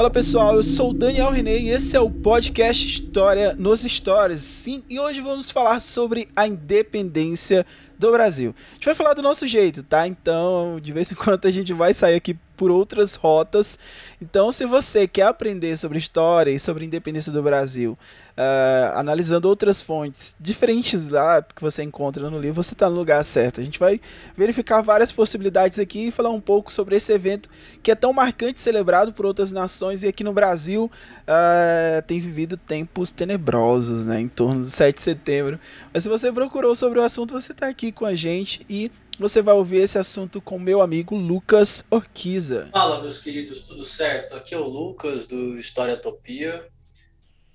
Fala 0.00 0.08
pessoal, 0.10 0.56
eu 0.56 0.62
sou 0.62 0.92
o 0.92 0.94
Daniel 0.94 1.30
René 1.30 1.58
e 1.58 1.68
esse 1.68 1.94
é 1.94 2.00
o 2.00 2.10
podcast 2.10 2.86
História 2.86 3.54
nos 3.58 3.82
Stories. 3.82 4.40
Sim, 4.40 4.82
e 4.88 4.98
hoje 4.98 5.20
vamos 5.20 5.50
falar 5.50 5.78
sobre 5.78 6.26
a 6.34 6.46
independência 6.46 7.66
do 8.00 8.10
Brasil. 8.10 8.54
A 8.70 8.74
gente 8.74 8.86
vai 8.86 8.94
falar 8.94 9.14
do 9.14 9.22
nosso 9.22 9.46
jeito, 9.46 9.82
tá? 9.82 10.06
Então, 10.06 10.80
de 10.80 10.90
vez 10.92 11.12
em 11.12 11.14
quando 11.14 11.46
a 11.46 11.50
gente 11.50 11.72
vai 11.72 11.92
sair 11.94 12.16
aqui 12.16 12.36
por 12.60 12.70
outras 12.70 13.14
rotas. 13.14 13.78
Então, 14.20 14.52
se 14.52 14.66
você 14.66 15.08
quer 15.08 15.22
aprender 15.22 15.78
sobre 15.78 15.96
história 15.96 16.50
e 16.50 16.58
sobre 16.58 16.84
a 16.84 16.86
independência 16.86 17.32
do 17.32 17.42
Brasil, 17.42 17.96
uh, 18.36 18.98
analisando 18.98 19.48
outras 19.48 19.80
fontes 19.80 20.36
diferentes 20.38 21.08
lá 21.08 21.40
que 21.40 21.62
você 21.62 21.82
encontra 21.82 22.28
no 22.28 22.38
livro, 22.38 22.62
você 22.62 22.74
está 22.74 22.90
no 22.90 22.96
lugar 22.96 23.24
certo. 23.24 23.62
A 23.62 23.64
gente 23.64 23.78
vai 23.78 23.98
verificar 24.36 24.82
várias 24.82 25.10
possibilidades 25.10 25.78
aqui 25.78 26.08
e 26.08 26.10
falar 26.10 26.28
um 26.28 26.40
pouco 26.40 26.70
sobre 26.70 26.96
esse 26.96 27.10
evento 27.10 27.48
que 27.82 27.90
é 27.90 27.94
tão 27.94 28.12
marcante, 28.12 28.60
celebrado 28.60 29.10
por 29.10 29.24
outras 29.24 29.52
nações 29.52 30.02
e 30.02 30.08
aqui 30.08 30.22
no 30.22 30.34
Brasil 30.34 30.90
uh, 31.22 32.02
tem 32.06 32.20
vivido 32.20 32.58
tempos 32.58 33.10
tenebrosos, 33.10 34.04
né, 34.04 34.20
em 34.20 34.28
torno 34.28 34.64
do 34.64 34.70
7 34.70 34.96
de 34.96 35.02
setembro. 35.02 35.58
Mas 35.94 36.02
se 36.02 36.10
você 36.10 36.30
procurou 36.30 36.76
sobre 36.76 36.98
o 36.98 37.02
assunto, 37.02 37.32
você 37.32 37.52
está 37.52 37.68
aqui 37.68 37.89
com 37.92 38.06
a 38.06 38.14
gente 38.14 38.64
e 38.68 38.90
você 39.18 39.42
vai 39.42 39.54
ouvir 39.54 39.78
esse 39.78 39.98
assunto 39.98 40.40
com 40.40 40.58
meu 40.58 40.80
amigo 40.80 41.14
Lucas 41.14 41.84
Orquiza. 41.90 42.70
Fala, 42.72 43.00
meus 43.00 43.18
queridos, 43.18 43.60
tudo 43.60 43.82
certo? 43.82 44.34
Aqui 44.34 44.54
é 44.54 44.58
o 44.58 44.66
Lucas 44.66 45.26
do 45.26 45.58
História 45.58 45.96
Topia. 45.96 46.66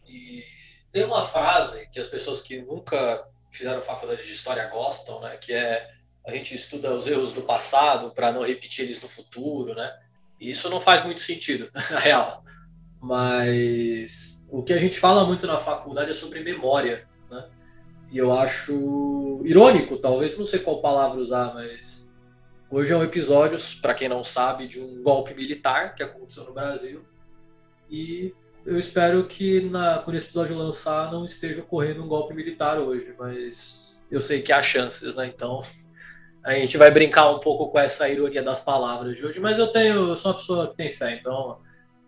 E 0.08 0.44
tem 0.92 1.04
uma 1.04 1.24
frase 1.24 1.90
que 1.92 2.00
as 2.00 2.08
pessoas 2.08 2.42
que 2.42 2.62
nunca 2.62 3.28
fizeram 3.50 3.82
faculdade 3.82 4.24
de 4.24 4.32
história 4.32 4.68
gostam, 4.68 5.20
né? 5.22 5.38
Que 5.38 5.54
é 5.54 5.90
a 6.26 6.32
gente 6.32 6.56
estuda 6.56 6.94
os 6.94 7.08
erros 7.08 7.34
do 7.34 7.44
passado 7.44 8.12
para 8.12 8.32
não 8.32 8.44
repetir 8.44 8.86
eles 8.86 9.02
no 9.02 9.08
futuro, 9.08 9.76
né? 9.76 9.92
E 10.40 10.50
isso 10.50 10.70
não 10.70 10.82
faz 10.82 11.04
muito 11.04 11.22
sentido, 11.22 11.70
na 11.92 12.00
real. 12.00 12.44
Mas 13.00 14.46
o 14.50 14.64
que 14.64 14.74
a 14.74 14.80
gente 14.80 15.00
fala 15.00 15.26
muito 15.26 15.46
na 15.46 15.60
faculdade 15.60 16.12
é 16.12 16.14
sobre 16.14 16.40
memória. 16.42 17.08
E 18.16 18.18
eu 18.18 18.32
acho 18.32 19.42
irônico, 19.44 19.98
talvez, 19.98 20.38
não 20.38 20.46
sei 20.46 20.60
qual 20.60 20.80
palavra 20.80 21.20
usar, 21.20 21.54
mas 21.54 22.08
hoje 22.72 22.94
é 22.94 22.96
um 22.96 23.04
episódio, 23.04 23.60
para 23.82 23.94
quem 23.94 24.08
não 24.08 24.24
sabe, 24.24 24.70
de 24.70 24.80
um 24.80 25.04
golpe 25.04 25.34
militar 25.34 25.94
que 25.96 26.02
aconteceu 26.02 26.46
no 26.46 26.54
Brasil. 26.54 27.04
E 27.92 28.34
eu 28.66 28.80
espero 28.80 29.28
que 29.28 29.60
na, 29.70 30.00
quando 30.00 30.16
esse 30.16 30.28
episódio 30.28 30.56
lançar 30.56 31.12
não 31.12 31.26
esteja 31.26 31.60
ocorrendo 31.60 32.06
um 32.06 32.08
golpe 32.08 32.34
militar 32.34 32.80
hoje, 32.80 33.14
mas 33.20 34.02
eu 34.10 34.22
sei 34.22 34.42
que 34.42 34.54
há 34.54 34.64
chances, 34.64 35.14
né? 35.16 35.28
Então 35.28 35.60
a 36.42 36.54
gente 36.54 36.78
vai 36.78 36.90
brincar 36.90 37.30
um 37.32 37.42
pouco 37.42 37.68
com 37.68 37.80
essa 37.80 38.08
ironia 38.08 38.42
das 38.42 38.62
palavras 38.62 39.18
de 39.18 39.26
hoje, 39.26 39.42
mas 39.42 39.60
eu 39.60 39.68
tenho, 39.68 40.08
eu 40.08 40.16
sou 40.16 40.32
uma 40.32 40.38
pessoa 40.38 40.70
que 40.70 40.78
tem 40.78 40.90
fé, 40.90 41.18
então 41.20 41.60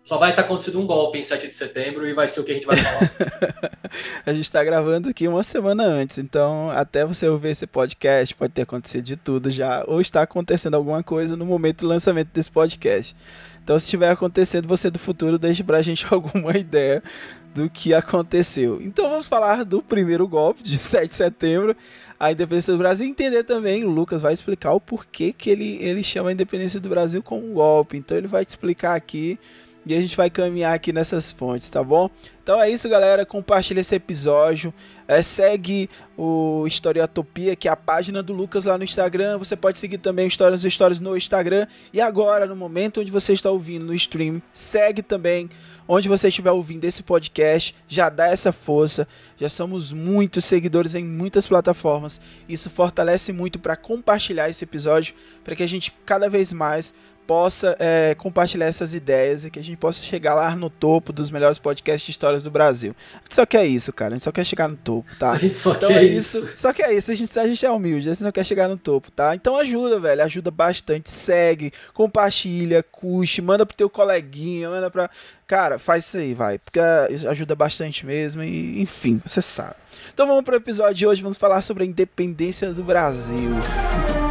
só 0.08 0.16
vai 0.16 0.30
estar 0.30 0.40
acontecendo 0.40 0.80
um 0.80 0.86
golpe 0.86 1.18
em 1.18 1.22
7 1.22 1.48
de 1.48 1.52
setembro 1.52 2.08
e 2.08 2.14
vai 2.14 2.26
ser 2.26 2.40
o 2.40 2.44
que 2.44 2.50
a 2.50 2.54
gente 2.54 2.66
vai 2.66 2.78
falar. 2.78 3.12
a 4.24 4.32
gente 4.32 4.46
está 4.46 4.64
gravando 4.64 5.10
aqui 5.10 5.28
uma 5.28 5.42
semana 5.42 5.84
antes, 5.84 6.16
então 6.16 6.70
até 6.70 7.04
você 7.04 7.28
ouvir 7.28 7.50
esse 7.50 7.66
podcast 7.66 8.34
pode 8.34 8.54
ter 8.54 8.62
acontecido 8.62 9.04
de 9.04 9.16
tudo 9.16 9.50
já, 9.50 9.84
ou 9.86 10.00
está 10.00 10.22
acontecendo 10.22 10.76
alguma 10.76 11.02
coisa 11.02 11.36
no 11.36 11.44
momento 11.44 11.80
do 11.80 11.88
lançamento 11.88 12.30
desse 12.32 12.50
podcast. 12.50 13.14
Então, 13.62 13.78
se 13.78 13.84
estiver 13.84 14.08
acontecendo, 14.10 14.66
você 14.66 14.90
do 14.90 14.98
futuro 14.98 15.38
deixe 15.38 15.62
pra 15.62 15.82
gente 15.82 16.06
alguma 16.10 16.56
ideia 16.56 17.02
do 17.54 17.68
que 17.68 17.92
aconteceu. 17.92 18.80
Então, 18.80 19.10
vamos 19.10 19.28
falar 19.28 19.62
do 19.62 19.82
primeiro 19.82 20.26
golpe 20.26 20.62
de 20.62 20.78
7 20.78 21.10
de 21.10 21.16
setembro, 21.16 21.76
a 22.18 22.32
independência 22.32 22.72
do 22.72 22.78
Brasil. 22.78 23.06
Entender 23.06 23.44
também, 23.44 23.84
o 23.84 23.90
Lucas 23.90 24.22
vai 24.22 24.32
explicar 24.32 24.72
o 24.72 24.80
porquê 24.80 25.34
que 25.34 25.50
ele, 25.50 25.76
ele 25.82 26.02
chama 26.02 26.30
a 26.30 26.32
independência 26.32 26.80
do 26.80 26.88
Brasil 26.88 27.22
como 27.22 27.44
um 27.44 27.52
golpe. 27.52 27.98
Então, 27.98 28.16
ele 28.16 28.26
vai 28.26 28.42
te 28.46 28.48
explicar 28.48 28.94
aqui 28.94 29.38
e 29.94 29.96
a 29.96 30.00
gente 30.00 30.16
vai 30.16 30.28
caminhar 30.28 30.74
aqui 30.74 30.92
nessas 30.92 31.32
fontes, 31.32 31.68
tá 31.68 31.82
bom? 31.82 32.10
Então 32.42 32.60
é 32.60 32.70
isso, 32.70 32.88
galera. 32.88 33.24
Compartilha 33.24 33.80
esse 33.80 33.94
episódio. 33.94 34.72
É, 35.06 35.22
segue 35.22 35.88
o 36.16 36.66
Historiatopia, 36.66 37.56
que 37.56 37.68
é 37.68 37.70
a 37.70 37.76
página 37.76 38.22
do 38.22 38.32
Lucas 38.32 38.66
lá 38.66 38.76
no 38.76 38.84
Instagram. 38.84 39.38
Você 39.38 39.56
pode 39.56 39.78
seguir 39.78 39.98
também 39.98 40.26
o 40.26 40.28
Histórias 40.28 40.64
Histórias 40.64 41.00
no 41.00 41.16
Instagram. 41.16 41.66
E 41.92 42.00
agora, 42.00 42.46
no 42.46 42.56
momento 42.56 43.00
onde 43.00 43.10
você 43.10 43.32
está 43.32 43.50
ouvindo 43.50 43.86
no 43.86 43.94
stream, 43.94 44.42
segue 44.52 45.02
também 45.02 45.48
onde 45.88 46.06
você 46.06 46.28
estiver 46.28 46.50
ouvindo 46.50 46.84
esse 46.84 47.02
podcast, 47.02 47.74
já 47.88 48.10
dá 48.10 48.26
essa 48.26 48.52
força. 48.52 49.08
Já 49.38 49.48
somos 49.48 49.90
muitos 49.90 50.44
seguidores 50.44 50.94
em 50.94 51.02
muitas 51.02 51.46
plataformas. 51.46 52.20
Isso 52.46 52.68
fortalece 52.68 53.32
muito 53.32 53.58
para 53.58 53.74
compartilhar 53.74 54.50
esse 54.50 54.64
episódio, 54.64 55.14
para 55.42 55.56
que 55.56 55.62
a 55.62 55.66
gente 55.66 55.90
cada 56.04 56.28
vez 56.28 56.52
mais 56.52 56.94
possa 57.28 57.76
é, 57.78 58.14
compartilhar 58.14 58.64
essas 58.64 58.94
ideias 58.94 59.44
e 59.44 59.50
que 59.50 59.58
a 59.58 59.62
gente 59.62 59.76
possa 59.76 60.00
chegar 60.00 60.34
lá 60.34 60.56
no 60.56 60.70
topo 60.70 61.12
dos 61.12 61.30
melhores 61.30 61.58
podcasts 61.58 62.06
de 62.06 62.10
histórias 62.10 62.42
do 62.42 62.50
Brasil. 62.50 62.96
A 63.16 63.18
gente 63.18 63.34
só 63.34 63.44
quer 63.44 63.66
isso, 63.66 63.92
cara. 63.92 64.14
A 64.14 64.16
gente 64.16 64.24
só 64.24 64.32
quer 64.32 64.44
chegar 64.44 64.66
no 64.66 64.76
topo, 64.76 65.14
tá? 65.18 65.32
A 65.32 65.36
gente 65.36 65.58
só 65.58 65.72
então 65.72 65.90
quer 65.90 65.98
é 65.98 66.04
isso. 66.04 66.38
isso. 66.38 66.56
Só 66.56 66.72
quer 66.72 66.90
isso. 66.94 67.10
A 67.10 67.14
gente, 67.14 67.38
a 67.38 67.46
gente 67.46 67.66
é 67.66 67.70
humilde, 67.70 68.08
a 68.08 68.14
gente 68.14 68.22
só 68.22 68.32
quer 68.32 68.44
chegar 68.44 68.66
no 68.66 68.78
topo, 68.78 69.10
tá? 69.10 69.34
Então 69.34 69.58
ajuda, 69.58 70.00
velho. 70.00 70.22
Ajuda 70.22 70.50
bastante. 70.50 71.10
Segue, 71.10 71.70
compartilha, 71.92 72.82
curte, 72.82 73.42
manda 73.42 73.66
pro 73.66 73.76
teu 73.76 73.90
coleguinha, 73.90 74.70
manda 74.70 74.90
pra. 74.90 75.10
Cara, 75.46 75.78
faz 75.78 76.06
isso 76.06 76.16
aí, 76.16 76.32
vai. 76.32 76.58
Porque 76.58 76.80
ajuda 77.28 77.54
bastante 77.54 78.06
mesmo. 78.06 78.42
E, 78.42 78.80
enfim, 78.80 79.20
você 79.22 79.42
sabe. 79.42 79.74
Então 80.14 80.26
vamos 80.26 80.44
pro 80.44 80.56
episódio 80.56 80.94
de 80.94 81.06
hoje. 81.06 81.20
Vamos 81.20 81.36
falar 81.36 81.60
sobre 81.60 81.84
a 81.84 81.86
independência 81.86 82.72
do 82.72 82.82
Brasil. 82.82 83.50
Música 83.50 84.27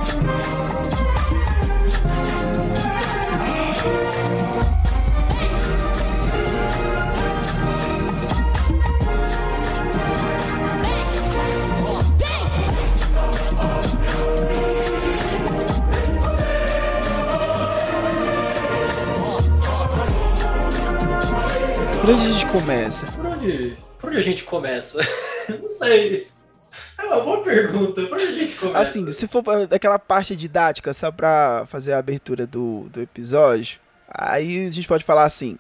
começa? 22.59 23.06
Por 23.12 23.25
onde, 23.25 23.78
por 24.00 24.09
onde 24.09 24.18
a 24.18 24.22
gente 24.22 24.44
começa? 24.44 25.00
Não 25.50 25.62
sei. 25.62 26.28
É 26.97 27.03
uma 27.03 27.22
boa 27.22 27.44
pergunta. 27.44 28.01
Por 28.03 28.13
onde 28.13 28.23
a 28.25 28.31
gente 28.31 28.56
começa? 28.56 28.79
Assim, 28.79 29.12
se 29.12 29.28
for 29.28 29.44
daquela 29.68 30.00
parte 30.00 30.35
didática, 30.35 30.94
só 30.94 31.12
pra 31.12 31.66
fazer 31.69 31.94
a 31.94 32.00
abertura 32.00 32.47
do, 32.47 32.90
do 32.90 33.01
episódio, 33.01 33.79
aí 34.07 34.67
a 34.67 34.72
gente 34.72 34.88
pode 34.88 35.06
falar 35.06 35.25
assim. 35.25 35.57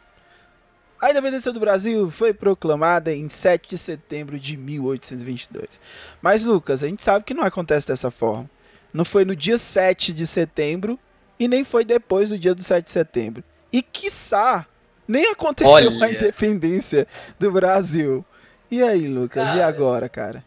A 0.99 1.11
independência 1.11 1.51
do 1.51 1.59
Brasil 1.59 2.09
foi 2.09 2.33
proclamada 2.33 3.13
em 3.13 3.29
7 3.29 3.69
de 3.69 3.77
setembro 3.77 4.39
de 4.39 4.57
1822. 4.57 5.79
Mas, 6.19 6.43
Lucas, 6.43 6.83
a 6.83 6.87
gente 6.87 7.03
sabe 7.03 7.23
que 7.23 7.35
não 7.35 7.43
acontece 7.43 7.87
dessa 7.87 8.09
forma. 8.09 8.49
Não 8.91 9.05
foi 9.05 9.23
no 9.23 9.35
dia 9.35 9.59
7 9.59 10.11
de 10.11 10.25
setembro 10.25 10.97
e 11.39 11.47
nem 11.47 11.63
foi 11.63 11.85
depois 11.85 12.29
do 12.29 12.39
dia 12.39 12.55
do 12.55 12.63
7 12.63 12.85
de 12.85 12.91
setembro. 12.91 13.43
E, 13.71 13.83
quiçá, 13.83 14.65
nem 15.07 15.31
aconteceu 15.31 15.71
Olha. 15.71 16.05
a 16.05 16.11
independência 16.11 17.07
do 17.39 17.51
Brasil. 17.51 18.25
E 18.69 18.83
aí, 18.83 19.07
Lucas? 19.07 19.45
Cara. 19.45 19.57
E 19.57 19.61
agora, 19.61 20.09
cara? 20.09 20.43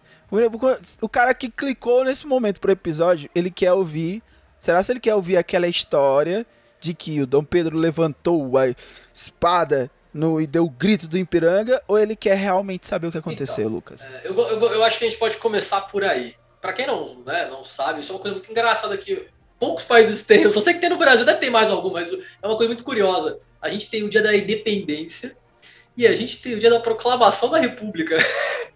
O 1.00 1.08
cara 1.08 1.34
que 1.34 1.50
clicou 1.50 2.04
nesse 2.04 2.26
momento 2.26 2.60
pro 2.60 2.70
episódio, 2.70 3.28
ele 3.34 3.50
quer 3.50 3.72
ouvir. 3.72 4.22
Será 4.60 4.82
se 4.82 4.92
ele 4.92 5.00
quer 5.00 5.14
ouvir 5.14 5.36
aquela 5.36 5.66
história 5.66 6.46
de 6.80 6.94
que 6.94 7.20
o 7.20 7.26
Dom 7.26 7.42
Pedro 7.42 7.76
levantou 7.76 8.56
a 8.56 8.74
espada 9.12 9.90
no, 10.12 10.40
e 10.40 10.46
deu 10.46 10.64
o 10.66 10.70
grito 10.70 11.08
do 11.08 11.18
Ipiranga? 11.18 11.82
Ou 11.88 11.98
ele 11.98 12.14
quer 12.14 12.36
realmente 12.36 12.86
saber 12.86 13.08
o 13.08 13.12
que 13.12 13.18
aconteceu, 13.18 13.64
então, 13.64 13.74
Lucas? 13.74 14.02
É, 14.02 14.22
eu, 14.24 14.38
eu, 14.38 14.60
eu, 14.60 14.84
acho 14.84 14.98
que 14.98 15.04
a 15.04 15.10
gente 15.10 15.18
pode 15.18 15.38
começar 15.38 15.80
por 15.82 16.04
aí. 16.04 16.34
Para 16.60 16.74
quem 16.74 16.86
não, 16.86 17.20
né, 17.24 17.48
não 17.50 17.64
sabe, 17.64 18.00
isso 18.00 18.12
é 18.12 18.14
uma 18.14 18.20
coisa 18.20 18.36
muito 18.36 18.50
engraçada 18.50 18.96
que 18.98 19.26
poucos 19.58 19.84
países 19.84 20.22
têm. 20.22 20.42
Eu 20.42 20.50
só 20.50 20.60
sei 20.60 20.74
que 20.74 20.80
tem 20.80 20.90
no 20.90 20.98
Brasil, 20.98 21.24
deve 21.24 21.38
ter 21.38 21.50
mais 21.50 21.70
algum, 21.70 21.90
mas 21.90 22.12
é 22.12 22.46
uma 22.46 22.56
coisa 22.56 22.68
muito 22.68 22.84
curiosa 22.84 23.40
a 23.60 23.68
gente 23.68 23.90
tem 23.90 24.02
o 24.02 24.08
dia 24.08 24.22
da 24.22 24.36
independência 24.36 25.36
e 25.96 26.06
a 26.06 26.14
gente 26.14 26.40
tem 26.40 26.54
o 26.54 26.58
dia 26.58 26.70
da 26.70 26.80
proclamação 26.80 27.50
da 27.50 27.58
República. 27.58 28.16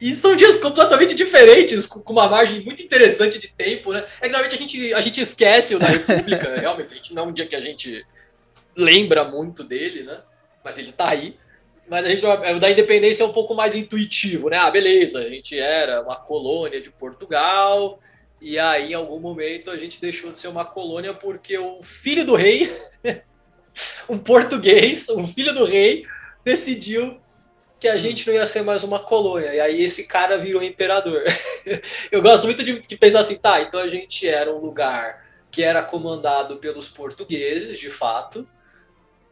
E 0.00 0.14
são 0.14 0.34
dias 0.34 0.56
completamente 0.56 1.14
diferentes, 1.14 1.86
com 1.86 2.00
uma 2.10 2.26
margem 2.26 2.64
muito 2.64 2.82
interessante 2.82 3.38
de 3.38 3.48
tempo, 3.48 3.92
né? 3.92 4.06
É 4.18 4.26
que 4.26 4.32
normalmente 4.32 4.54
a 4.54 4.58
gente, 4.58 4.94
a 4.94 5.00
gente 5.02 5.20
esquece 5.20 5.74
o 5.74 5.78
da 5.78 5.88
República, 5.88 6.56
realmente, 6.58 6.92
a 6.92 6.96
gente 6.96 7.12
não 7.12 7.24
é 7.24 7.26
um 7.26 7.32
dia 7.32 7.44
que 7.44 7.54
a 7.54 7.60
gente 7.60 8.02
lembra 8.74 9.24
muito 9.24 9.62
dele, 9.62 10.04
né? 10.04 10.22
Mas 10.64 10.78
ele 10.78 10.90
tá 10.90 11.10
aí. 11.10 11.36
Mas 11.86 12.06
a 12.06 12.08
gente, 12.08 12.24
o 12.24 12.58
da 12.58 12.70
independência 12.70 13.22
é 13.22 13.26
um 13.26 13.32
pouco 13.32 13.54
mais 13.54 13.74
intuitivo, 13.74 14.48
né? 14.48 14.56
Ah, 14.56 14.70
beleza, 14.70 15.18
a 15.18 15.28
gente 15.28 15.58
era 15.58 16.00
uma 16.00 16.16
colônia 16.16 16.80
de 16.80 16.90
Portugal, 16.90 18.00
e 18.40 18.58
aí 18.58 18.92
em 18.92 18.94
algum 18.94 19.18
momento 19.18 19.70
a 19.70 19.76
gente 19.76 20.00
deixou 20.00 20.32
de 20.32 20.38
ser 20.38 20.48
uma 20.48 20.64
colônia 20.64 21.12
porque 21.12 21.58
o 21.58 21.82
filho 21.82 22.24
do 22.24 22.36
rei, 22.36 22.72
um 24.08 24.18
português, 24.18 25.08
um 25.08 25.26
filho 25.26 25.54
do 25.54 25.64
rei, 25.64 26.06
decidiu 26.44 27.18
que 27.78 27.88
a 27.88 27.96
gente 27.96 28.26
não 28.26 28.34
ia 28.34 28.44
ser 28.44 28.62
mais 28.62 28.84
uma 28.84 28.98
colônia. 28.98 29.54
E 29.54 29.60
aí 29.60 29.82
esse 29.82 30.04
cara 30.04 30.36
virou 30.36 30.62
imperador. 30.62 31.22
Eu 32.12 32.20
gosto 32.20 32.44
muito 32.44 32.62
de, 32.62 32.80
de 32.80 32.96
pensar 32.96 33.20
assim, 33.20 33.38
tá, 33.38 33.62
então 33.62 33.80
a 33.80 33.88
gente 33.88 34.28
era 34.28 34.54
um 34.54 34.58
lugar 34.58 35.24
que 35.50 35.62
era 35.62 35.82
comandado 35.82 36.56
pelos 36.58 36.88
portugueses, 36.88 37.78
de 37.78 37.90
fato, 37.90 38.46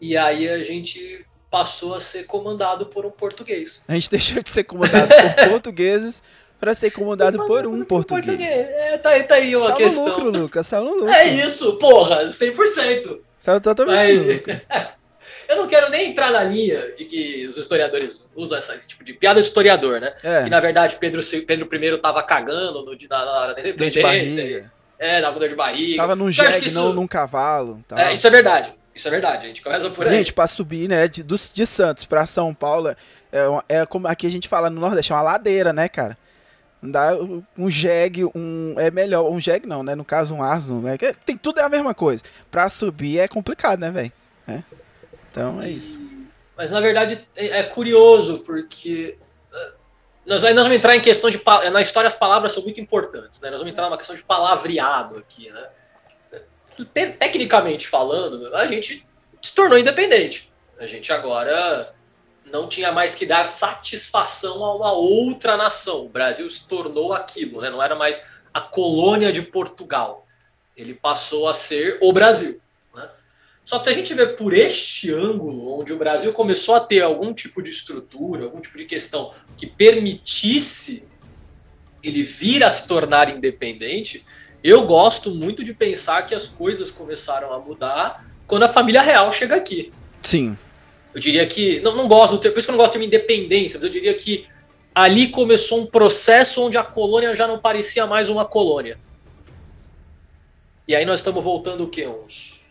e 0.00 0.16
aí 0.16 0.48
a 0.48 0.64
gente 0.64 1.24
passou 1.50 1.94
a 1.94 2.00
ser 2.00 2.24
comandado 2.24 2.86
por 2.86 3.06
um 3.06 3.10
português. 3.10 3.82
A 3.86 3.94
gente 3.94 4.10
deixou 4.10 4.42
de 4.42 4.50
ser 4.50 4.64
comandado 4.64 5.08
por 5.08 5.48
portugueses 5.50 6.22
para 6.58 6.74
ser 6.74 6.90
comandado 6.90 7.38
por 7.46 7.66
um 7.66 7.84
português. 7.84 8.26
português. 8.26 8.50
É, 8.50 8.98
tá, 8.98 9.22
tá 9.22 9.34
aí 9.36 9.54
uma 9.54 9.74
questão. 9.74 10.06
lucro, 10.06 10.30
Lucas, 10.30 10.66
saiu 10.66 10.84
no 10.84 10.94
lucro. 10.94 11.10
É 11.10 11.24
isso, 11.26 11.76
porra, 11.76 12.26
100%. 12.26 13.20
Saiu 13.48 13.60
totalmente 13.62 14.12
no 14.18 14.32
lucro. 14.32 14.60
Eu 15.48 15.56
não 15.56 15.66
quero 15.66 15.88
nem 15.88 16.10
entrar 16.10 16.30
na 16.30 16.44
linha 16.44 16.92
de 16.94 17.06
que 17.06 17.46
os 17.46 17.56
historiadores 17.56 18.28
usam 18.36 18.58
esse 18.58 18.86
tipo 18.88 19.02
de 19.02 19.14
piada 19.14 19.40
de 19.40 19.46
historiador, 19.46 19.98
né? 19.98 20.12
É. 20.22 20.42
Que 20.44 20.50
na 20.50 20.60
verdade 20.60 20.96
Pedro, 20.96 21.22
Pedro 21.46 21.66
I 21.74 21.98
tava 21.98 22.22
cagando 22.22 22.84
no, 22.84 22.92
na, 23.08 23.24
na 23.24 23.30
hora 23.32 23.54
da 23.54 23.60
independência. 23.60 24.70
É, 24.98 25.22
dava 25.22 25.38
dor 25.40 25.48
de 25.48 25.54
barriga. 25.54 25.96
Tava 26.02 26.14
num 26.14 26.30
jegue, 26.30 26.66
isso- 26.66 26.78
não 26.78 26.92
num 26.92 27.06
cavalo. 27.06 27.82
tal. 27.88 27.98
É, 27.98 28.12
isso 28.12 28.26
é 28.26 28.30
verdade. 28.30 28.74
Isso 28.94 29.08
é 29.08 29.10
verdade. 29.10 29.44
A 29.44 29.48
gente 29.48 29.62
começa 29.62 29.88
por 29.88 30.06
aí. 30.06 30.16
Gente, 30.18 30.32
pra 30.34 30.46
subir, 30.46 30.88
né, 30.88 31.08
de, 31.08 31.22
de 31.22 31.66
Santos 31.66 32.04
pra 32.04 32.26
São 32.26 32.52
Paulo, 32.52 32.88
é, 32.90 32.96
é 33.68 33.86
como 33.86 34.06
aqui 34.08 34.26
a 34.26 34.30
gente 34.30 34.48
fala 34.48 34.68
no 34.68 34.80
Nordeste, 34.80 35.12
é 35.12 35.14
uma 35.14 35.22
ladeira, 35.22 35.72
né, 35.72 35.88
cara? 35.88 36.18
Dá 36.82 37.14
um- 37.14 37.70
jegue, 37.70 38.24
um. 38.34 38.74
É 38.78 38.90
melhor. 38.90 39.30
Um 39.30 39.40
jegue 39.40 39.66
não, 39.66 39.82
né? 39.82 39.94
No 39.94 40.04
caso, 40.04 40.34
um 40.34 40.42
asno, 40.42 40.80
né? 40.80 40.96
Tem, 41.26 41.36
tudo 41.36 41.58
é 41.58 41.62
a 41.64 41.68
mesma 41.68 41.92
coisa. 41.94 42.22
Pra 42.50 42.68
subir 42.68 43.18
é 43.18 43.26
complicado, 43.28 43.80
né, 43.80 43.90
velho? 43.90 44.12
É. 44.46 44.62
Então 45.30 45.60
é 45.60 45.68
isso. 45.70 45.98
Mas 46.56 46.70
na 46.70 46.80
verdade 46.80 47.26
é, 47.36 47.58
é 47.58 47.62
curioso, 47.64 48.38
porque 48.40 49.16
eh, 49.52 49.72
nós, 50.26 50.42
nós 50.42 50.54
vamos 50.54 50.72
entrar 50.76 50.94
em 50.96 51.00
questão 51.00 51.30
de. 51.30 51.38
pa- 51.38 51.68
Na 51.70 51.80
história, 51.82 52.06
as 52.08 52.14
palavras 52.14 52.52
são 52.52 52.62
muito 52.62 52.80
importantes, 52.80 53.40
né? 53.40 53.50
Nós 53.50 53.60
vamos 53.60 53.72
entrar 53.72 53.86
numa 53.86 53.98
questão 53.98 54.14
de 54.16 54.22
palavreado 54.22 55.18
aqui, 55.18 55.50
né? 55.50 55.68
Te- 56.94 57.12
Tecnicamente 57.12 57.88
falando, 57.88 58.54
a 58.54 58.66
gente 58.66 59.04
se 59.42 59.52
tornou 59.54 59.78
independente. 59.78 60.52
A 60.78 60.86
gente 60.86 61.12
agora 61.12 61.92
não 62.52 62.68
tinha 62.68 62.92
mais 62.92 63.14
que 63.14 63.26
dar 63.26 63.48
satisfação 63.48 64.64
a 64.64 64.74
uma 64.74 64.92
outra 64.92 65.56
nação. 65.56 66.06
O 66.06 66.08
Brasil 66.08 66.48
se 66.48 66.66
tornou 66.66 67.12
aquilo, 67.12 67.60
né? 67.60 67.70
Não 67.70 67.82
era 67.82 67.94
mais 67.94 68.20
a 68.52 68.60
colônia 68.60 69.32
de 69.32 69.42
Portugal. 69.42 70.26
Ele 70.76 70.94
passou 70.94 71.48
a 71.48 71.54
ser 71.54 71.98
o 72.00 72.12
Brasil. 72.12 72.60
né? 72.94 73.08
Só 73.64 73.78
que 73.78 73.84
se 73.84 73.90
a 73.90 73.92
gente 73.92 74.14
vê 74.14 74.26
por 74.26 74.52
este 74.52 75.12
ângulo, 75.12 75.78
onde 75.78 75.92
o 75.92 75.98
Brasil 75.98 76.32
começou 76.32 76.74
a 76.74 76.80
ter 76.80 77.02
algum 77.02 77.32
tipo 77.32 77.62
de 77.62 77.70
estrutura, 77.70 78.44
algum 78.44 78.60
tipo 78.60 78.78
de 78.78 78.84
questão 78.84 79.32
que 79.56 79.66
permitisse 79.66 81.04
ele 82.02 82.22
vir 82.22 82.62
a 82.62 82.72
se 82.72 82.86
tornar 82.86 83.28
independente, 83.28 84.24
eu 84.62 84.86
gosto 84.86 85.30
muito 85.34 85.64
de 85.64 85.74
pensar 85.74 86.26
que 86.26 86.34
as 86.34 86.46
coisas 86.46 86.90
começaram 86.90 87.52
a 87.52 87.58
mudar 87.58 88.24
quando 88.46 88.64
a 88.64 88.68
família 88.68 89.02
real 89.02 89.30
chega 89.30 89.56
aqui. 89.56 89.92
Sim. 90.22 90.56
Eu 91.18 91.20
diria 91.20 91.44
que. 91.48 91.80
Não, 91.80 91.96
não 91.96 92.06
gosto, 92.06 92.38
por 92.38 92.46
isso 92.46 92.62
que 92.62 92.70
eu 92.70 92.72
não 92.72 92.78
gosto 92.78 92.92
termo 92.92 93.04
independência, 93.04 93.76
mas 93.78 93.82
eu 93.84 93.90
diria 93.90 94.14
que 94.14 94.46
ali 94.94 95.26
começou 95.28 95.80
um 95.80 95.86
processo 95.86 96.62
onde 96.64 96.78
a 96.78 96.84
colônia 96.84 97.34
já 97.34 97.44
não 97.48 97.58
parecia 97.58 98.06
mais 98.06 98.28
uma 98.28 98.44
colônia. 98.44 98.96
E 100.86 100.94
aí 100.94 101.04
nós 101.04 101.18
estamos 101.18 101.42
voltando 101.42 101.82
o 101.84 101.88
quê? 101.88 102.06
Uns, 102.06 102.62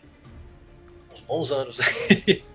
uns 1.14 1.20
bons 1.20 1.52
anos. 1.52 1.78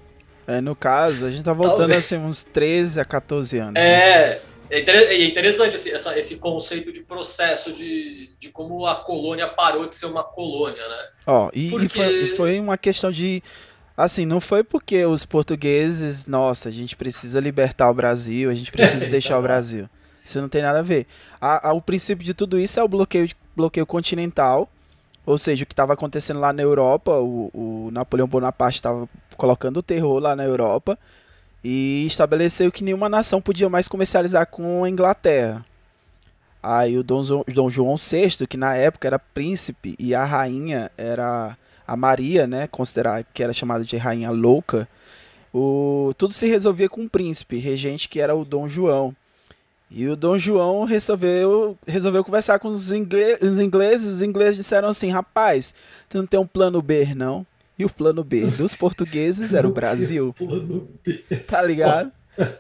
É, 0.46 0.60
no 0.60 0.76
caso, 0.76 1.26
a 1.26 1.32
gente 1.32 1.42
tá 1.46 1.54
voltando 1.54 1.78
Talvez. 1.78 2.00
assim 2.00 2.18
uns 2.18 2.44
13 2.44 3.00
a 3.00 3.06
14 3.06 3.58
anos. 3.60 3.76
né? 3.76 3.82
É, 3.82 4.42
é 4.70 4.80
inter- 4.82 4.96
é 5.10 5.24
interessante 5.24 5.78
esse, 5.78 5.90
essa- 5.90 6.20
esse 6.20 6.36
conceito 6.36 6.92
de 6.92 7.00
processo 7.02 7.72
de, 7.72 8.30
de 8.38 8.50
como 8.50 8.86
a 8.86 8.94
colônia 8.94 9.48
parou 9.48 9.88
de 9.88 9.96
ser 9.96 10.06
uma 10.08 10.22
colônia, 10.22 10.86
né? 10.86 11.08
Ó, 11.26 11.50
e, 11.54 11.68
e 11.68 11.70
Porque- 11.70 11.88
foi, 11.88 12.08
e 12.26 12.36
foi 12.36 12.60
uma 12.60 12.78
questão 12.78 13.10
de. 13.10 13.42
Assim, 13.96 14.26
não 14.26 14.42
foi 14.42 14.64
porque 14.64 15.06
os 15.06 15.24
portugueses, 15.26 16.26
nossa, 16.26 16.70
a 16.70 16.72
gente 16.72 16.96
precisa 16.96 17.40
libertar 17.40 17.90
o 17.90 17.94
Brasil, 17.94 18.50
a 18.50 18.54
gente 18.54 18.72
precisa 18.72 19.06
deixar 19.10 19.38
o. 19.38 19.42
Brasil. 19.42 19.88
Isso 20.24 20.42
não 20.42 20.50
tem 20.50 20.62
nada 20.62 20.80
a 20.80 20.84
ver. 20.84 21.06
A- 21.40 21.70
a- 21.70 21.74
o 21.74 21.82
princípio 21.82 22.26
de 22.26 22.34
tudo 22.34 22.58
isso 22.58 22.80
é 22.80 22.84
o 22.84 22.88
bloqueio, 22.88 23.30
bloqueio 23.56 23.86
continental, 23.86 24.70
ou 25.26 25.38
seja, 25.38 25.64
o 25.64 25.68
que 25.68 25.74
estava 25.74 25.94
acontecendo 25.94 26.40
lá 26.40 26.52
na 26.52 26.62
Europa, 26.64 27.12
o, 27.20 27.52
o 27.54 27.90
Napoleão 27.92 28.28
Bonaparte 28.28 28.78
estava 28.80 29.08
colocando 29.38 29.78
o 29.78 29.84
terror 29.84 30.20
lá 30.20 30.36
na 30.36 30.44
Europa 30.44 30.98
e 31.64 32.06
estabeleceu 32.08 32.72
que 32.72 32.84
nenhuma 32.84 33.08
nação 33.10 33.42
podia 33.42 33.70
mais 33.70 33.88
comercializar 33.88 34.48
com 34.48 34.84
a 34.84 34.90
Inglaterra. 34.90 35.64
Aí 36.62 36.98
o 36.98 37.04
Dom, 37.04 37.22
Dom 37.54 37.70
João 37.70 37.96
VI, 37.98 38.48
que 38.48 38.58
na 38.58 38.76
época 38.76 39.08
era 39.08 39.20
príncipe 39.20 39.96
e 40.00 40.16
a 40.16 40.24
rainha 40.24 40.90
era 40.98 41.58
a 41.88 41.96
Maria, 41.96 42.46
né, 42.48 42.68
considerada 42.68 43.26
que 43.34 43.44
era 43.44 43.54
chamada 43.54 43.84
de 43.84 43.98
rainha 43.98 44.32
louca, 44.32 44.88
o, 45.54 46.12
tudo 46.18 46.34
se 46.34 46.48
resolvia 46.48 46.90
com 46.90 47.04
o 47.06 47.10
príncipe, 47.10 47.58
regente 47.58 48.10
que 48.10 48.20
era 48.20 48.36
o 48.36 48.44
Dom 48.46 48.68
João. 48.68 49.16
E 49.92 50.08
o 50.08 50.16
Dom 50.16 50.40
João 50.40 50.86
resolveu, 50.86 51.78
resolveu 51.86 52.24
conversar 52.24 52.58
com 52.58 52.68
os, 52.70 52.92
ingle- 52.92 53.38
os 53.42 53.60
ingleses, 53.60 54.16
os 54.16 54.22
ingleses 54.24 54.58
disseram 54.58 54.88
assim, 54.88 55.10
rapaz, 55.12 55.74
tu 56.10 56.18
não 56.18 56.26
tem 56.26 56.40
um 56.40 56.48
plano 56.48 56.82
B, 56.82 57.14
não? 57.14 57.46
E 57.78 57.86
o 57.86 57.90
plano 57.90 58.24
B 58.24 58.46
dos 58.48 58.74
portugueses 58.76 59.54
era 59.54 59.68
o 59.68 59.72
Brasil, 59.72 60.34
tá 61.48 61.62
ligado? 61.62 62.12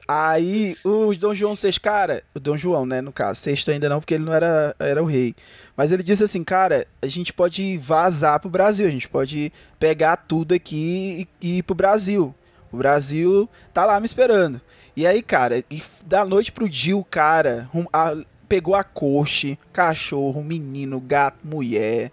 Aí 0.07 0.77
o 0.83 1.13
Dom 1.15 1.33
João 1.33 1.53
VI, 1.55 1.79
cara, 1.79 2.23
o 2.35 2.39
Dom 2.39 2.55
João, 2.57 2.85
né, 2.85 3.01
no 3.01 3.11
caso, 3.11 3.39
sexto 3.39 3.71
ainda 3.71 3.89
não, 3.89 3.99
porque 3.99 4.13
ele 4.13 4.23
não 4.23 4.33
era, 4.33 4.75
era 4.79 5.01
o 5.01 5.05
rei. 5.05 5.35
Mas 5.75 5.91
ele 5.91 6.03
disse 6.03 6.23
assim, 6.23 6.43
cara, 6.43 6.85
a 7.01 7.07
gente 7.07 7.33
pode 7.33 7.77
vazar 7.77 8.39
pro 8.39 8.49
Brasil, 8.49 8.85
a 8.87 8.91
gente 8.91 9.07
pode 9.07 9.51
pegar 9.79 10.17
tudo 10.17 10.53
aqui 10.53 11.27
e, 11.41 11.47
e 11.47 11.57
ir 11.59 11.63
pro 11.63 11.75
Brasil. 11.75 12.33
O 12.71 12.77
Brasil 12.77 13.49
tá 13.73 13.85
lá 13.85 13.99
me 13.99 14.05
esperando. 14.05 14.59
E 14.95 15.07
aí, 15.07 15.21
cara, 15.23 15.63
e 15.69 15.81
da 16.05 16.23
noite 16.23 16.51
pro 16.51 16.69
dia, 16.69 16.95
o 16.95 17.03
cara 17.03 17.69
a- 17.91 18.15
pegou 18.47 18.75
a 18.75 18.83
coche, 18.83 19.57
cachorro, 19.71 20.43
menino, 20.43 20.99
gato, 20.99 21.37
mulher. 21.43 22.11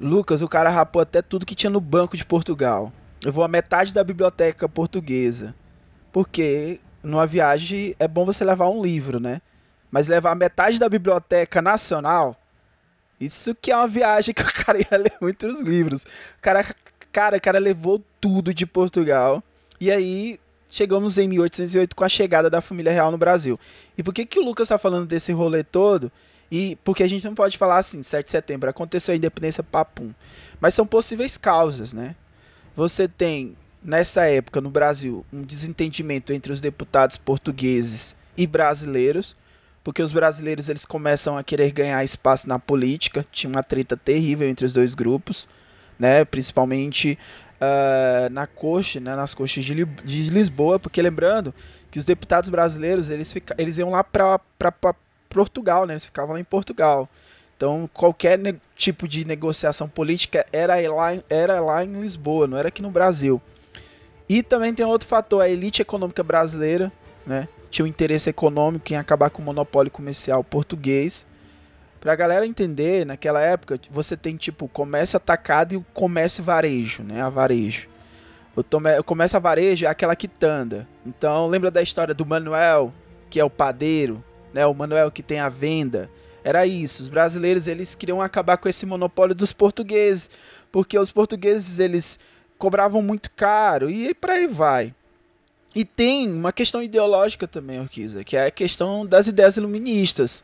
Lucas, 0.00 0.42
o 0.42 0.48
cara 0.48 0.68
rapou 0.68 1.00
até 1.00 1.22
tudo 1.22 1.46
que 1.46 1.54
tinha 1.54 1.70
no 1.70 1.80
Banco 1.80 2.16
de 2.16 2.24
Portugal. 2.24 2.92
Levou 3.24 3.42
a 3.42 3.48
metade 3.48 3.94
da 3.94 4.04
biblioteca 4.04 4.68
portuguesa. 4.68 5.54
Porque 6.16 6.80
numa 7.02 7.26
viagem 7.26 7.94
é 7.98 8.08
bom 8.08 8.24
você 8.24 8.42
levar 8.42 8.70
um 8.70 8.82
livro, 8.82 9.20
né? 9.20 9.42
Mas 9.90 10.08
levar 10.08 10.34
metade 10.34 10.78
da 10.78 10.88
biblioteca 10.88 11.60
nacional, 11.60 12.34
isso 13.20 13.54
que 13.54 13.70
é 13.70 13.76
uma 13.76 13.86
viagem 13.86 14.32
que 14.32 14.40
o 14.40 14.46
cara 14.64 14.78
ia 14.78 14.96
ler 14.96 15.12
muitos 15.20 15.60
livros. 15.60 16.04
O 16.04 16.40
cara, 16.40 16.74
cara, 17.12 17.36
o 17.36 17.40
cara 17.42 17.58
levou 17.58 18.02
tudo 18.18 18.54
de 18.54 18.64
Portugal. 18.64 19.42
E 19.78 19.90
aí 19.90 20.40
chegamos 20.70 21.18
em 21.18 21.28
1808 21.28 21.94
com 21.94 22.04
a 22.04 22.08
chegada 22.08 22.48
da 22.48 22.62
família 22.62 22.94
real 22.94 23.10
no 23.10 23.18
Brasil. 23.18 23.60
E 23.98 24.02
por 24.02 24.14
que 24.14 24.24
que 24.24 24.38
o 24.38 24.42
Lucas 24.42 24.68
tá 24.68 24.78
falando 24.78 25.06
desse 25.06 25.32
rolê 25.32 25.62
todo? 25.62 26.10
E 26.50 26.78
porque 26.82 27.02
a 27.02 27.08
gente 27.08 27.26
não 27.26 27.34
pode 27.34 27.58
falar 27.58 27.76
assim, 27.76 28.02
7 28.02 28.24
de 28.24 28.30
setembro 28.30 28.70
aconteceu 28.70 29.12
a 29.12 29.16
independência 29.16 29.62
papum. 29.62 30.14
Mas 30.58 30.72
são 30.72 30.86
possíveis 30.86 31.36
causas, 31.36 31.92
né? 31.92 32.16
Você 32.74 33.06
tem 33.06 33.54
nessa 33.86 34.24
época 34.24 34.60
no 34.60 34.68
Brasil 34.68 35.24
um 35.32 35.42
desentendimento 35.42 36.32
entre 36.32 36.52
os 36.52 36.60
deputados 36.60 37.16
portugueses 37.16 38.16
e 38.36 38.46
brasileiros, 38.46 39.36
porque 39.84 40.02
os 40.02 40.12
brasileiros 40.12 40.68
eles 40.68 40.84
começam 40.84 41.38
a 41.38 41.44
querer 41.44 41.70
ganhar 41.70 42.02
espaço 42.02 42.48
na 42.48 42.58
política, 42.58 43.24
tinha 43.30 43.48
uma 43.48 43.62
treta 43.62 43.96
terrível 43.96 44.48
entre 44.48 44.66
os 44.66 44.72
dois 44.72 44.94
grupos, 44.94 45.48
né, 45.98 46.24
principalmente 46.24 47.16
ah, 47.60 48.28
na 48.30 48.46
coxa, 48.46 48.98
né, 48.98 49.14
nas 49.14 49.32
coxas 49.32 49.64
de, 49.64 49.84
de 49.84 50.30
Lisboa, 50.30 50.78
porque 50.78 51.00
lembrando 51.00 51.54
que 51.90 51.98
os 51.98 52.04
deputados 52.04 52.50
brasileiros 52.50 53.08
eles, 53.08 53.32
fica, 53.32 53.54
eles 53.56 53.78
iam 53.78 53.90
lá 53.90 54.02
para 54.02 54.40
Portugal, 55.30 55.86
né, 55.86 55.94
eles 55.94 56.06
ficavam 56.06 56.34
lá 56.34 56.40
em 56.40 56.44
Portugal. 56.44 57.08
Então, 57.56 57.88
qualquer 57.94 58.38
tipo 58.74 59.08
de 59.08 59.24
negociação 59.24 59.88
política 59.88 60.44
era 60.52 60.74
lá, 60.92 61.16
era 61.30 61.58
lá 61.60 61.82
em 61.82 62.00
Lisboa, 62.00 62.46
não 62.46 62.58
era 62.58 62.68
aqui 62.68 62.82
no 62.82 62.90
Brasil. 62.90 63.40
E 64.28 64.42
também 64.42 64.74
tem 64.74 64.84
outro 64.84 65.06
fator, 65.06 65.40
a 65.40 65.48
elite 65.48 65.82
econômica 65.82 66.22
brasileira, 66.22 66.92
né? 67.26 67.48
tinha 67.70 67.84
um 67.84 67.88
interesse 67.88 68.30
econômico 68.30 68.92
em 68.92 68.96
acabar 68.96 69.30
com 69.30 69.42
o 69.42 69.44
monopólio 69.44 69.90
comercial 69.90 70.42
português. 70.42 71.26
Pra 72.00 72.14
galera 72.14 72.46
entender, 72.46 73.04
naquela 73.04 73.40
época, 73.40 73.78
você 73.90 74.16
tem 74.16 74.36
tipo 74.36 74.68
comércio 74.68 75.16
atacado 75.16 75.74
e 75.74 75.76
o 75.76 75.84
comércio 75.92 76.42
varejo, 76.42 77.02
né? 77.02 77.20
A 77.20 77.28
varejo. 77.28 77.88
O, 78.54 78.62
tome, 78.62 78.98
o 78.98 79.04
comércio 79.04 79.36
a 79.36 79.40
varejo 79.40 79.84
é 79.84 79.88
aquela 79.88 80.16
quitanda. 80.16 80.86
Então, 81.04 81.48
lembra 81.48 81.70
da 81.70 81.82
história 81.82 82.14
do 82.14 82.24
Manuel, 82.24 82.92
que 83.28 83.40
é 83.40 83.44
o 83.44 83.50
padeiro, 83.50 84.22
né? 84.54 84.64
O 84.66 84.74
Manuel 84.74 85.10
que 85.10 85.22
tem 85.22 85.40
a 85.40 85.48
venda. 85.48 86.08
Era 86.44 86.64
isso. 86.64 87.02
Os 87.02 87.08
brasileiros, 87.08 87.66
eles 87.66 87.94
queriam 87.94 88.22
acabar 88.22 88.56
com 88.56 88.68
esse 88.68 88.86
monopólio 88.86 89.34
dos 89.34 89.52
portugueses, 89.52 90.30
porque 90.70 90.98
os 90.98 91.10
portugueses, 91.10 91.80
eles 91.80 92.20
cobravam 92.58 93.02
muito 93.02 93.30
caro 93.30 93.90
e 93.90 94.14
por 94.14 94.30
aí 94.30 94.46
vai. 94.46 94.94
E 95.74 95.84
tem 95.84 96.32
uma 96.32 96.52
questão 96.52 96.82
ideológica 96.82 97.46
também, 97.46 97.80
Orquiza, 97.80 98.24
que 98.24 98.36
é 98.36 98.46
a 98.46 98.50
questão 98.50 99.04
das 99.04 99.26
ideias 99.26 99.56
iluministas, 99.56 100.42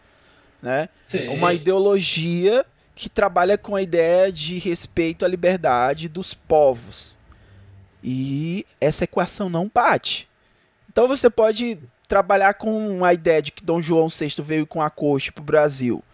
né? 0.61 0.88
Sim. 1.07 1.28
Uma 1.28 1.54
ideologia 1.54 2.66
que 2.95 3.09
trabalha 3.09 3.57
com 3.57 3.75
a 3.75 3.81
ideia 3.81 4.31
de 4.31 4.59
respeito 4.59 5.25
à 5.25 5.28
liberdade 5.28 6.09
dos 6.09 6.35
povos. 6.35 7.16
E 8.04 8.66
essa 8.81 9.04
equação 9.04 9.49
não 9.49 9.71
bate. 9.73 10.28
Então 10.90 11.09
você 11.09 11.31
pode 11.31 11.78
trabalhar 12.07 12.52
com 12.54 13.02
a 13.02 13.14
ideia 13.14 13.40
de 13.40 13.52
que 13.52 13.64
Dom 13.64 13.81
João 13.81 14.09
VI 14.09 14.35
veio 14.40 14.66
com 14.66 14.83
a 14.83 14.90
corte 14.90 15.33
para 15.33 15.40
o 15.40 15.45
Brasil, 15.47 16.04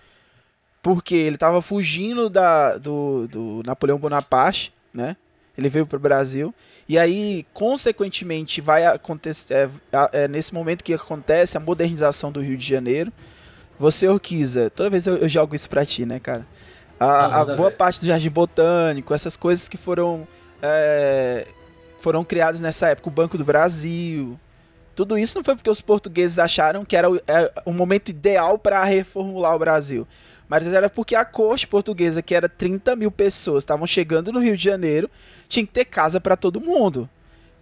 porque 0.81 1.17
ele 1.17 1.35
estava 1.35 1.61
fugindo 1.61 2.31
da, 2.31 2.79
do, 2.79 3.27
do 3.27 3.63
Napoleão 3.67 3.99
Bonaparte, 3.99 4.73
né? 4.95 5.17
Ele 5.59 5.69
veio 5.69 5.85
para 5.85 5.97
o 5.97 6.01
Brasil. 6.01 6.55
E 6.89 6.97
aí, 6.97 7.45
consequentemente, 7.53 8.61
vai 8.61 8.87
acontecer. 8.87 9.53
É, 9.53 9.69
é, 10.13 10.29
nesse 10.29 10.55
momento 10.55 10.85
que 10.85 10.95
acontece 10.95 11.57
a 11.57 11.61
modernização 11.61 12.31
do 12.31 12.41
Rio 12.41 12.57
de 12.57 12.65
Janeiro. 12.65 13.13
Você, 13.77 14.07
Orquiza, 14.07 14.71
toda 14.71 14.89
vez 14.89 15.07
eu, 15.07 15.17
eu 15.17 15.29
jogo 15.29 15.57
isso 15.57 15.69
para 15.69 15.85
ti, 15.85 16.07
né, 16.07 16.21
cara? 16.21 16.47
A, 16.99 17.41
a 17.41 17.45
boa 17.45 17.71
parte 17.71 18.01
do 18.01 18.07
Jardim 18.07 18.31
Botânico, 18.31 19.13
essas 19.13 19.37
coisas 19.37 19.69
que 19.69 19.77
foram. 19.77 20.27
É, 20.63 21.47
foram 22.01 22.25
criadas 22.25 22.61
nessa 22.61 22.89
época, 22.89 23.09
o 23.09 23.13
Banco 23.13 23.37
do 23.37 23.45
Brasil. 23.45 24.39
Tudo 24.95 25.19
isso 25.19 25.37
não 25.37 25.45
foi 25.45 25.57
porque 25.57 25.71
os 25.71 25.81
portugueses 25.81 26.39
acharam 26.39 26.85
que 26.85 26.97
era 26.97 27.11
o, 27.11 27.17
é, 27.17 27.53
o 27.65 27.73
momento 27.73 28.09
ideal 28.11 28.59
para 28.59 28.83
reformular 28.85 29.55
o 29.55 29.59
Brasil. 29.59 30.07
Mas 30.49 30.67
era 30.67 30.89
porque 30.89 31.15
a 31.15 31.25
corte 31.25 31.67
portuguesa, 31.67 32.23
que 32.23 32.35
era 32.35 32.49
30 32.49 32.97
mil 32.97 33.11
pessoas, 33.11 33.63
estavam 33.63 33.87
chegando 33.87 34.33
no 34.33 34.41
Rio 34.41 34.57
de 34.57 34.65
Janeiro, 34.65 35.11
tinha 35.49 35.67
que 35.67 35.73
ter 35.73 35.85
casa 35.85 36.21
para 36.21 36.37
todo 36.37 36.61
mundo. 36.61 37.09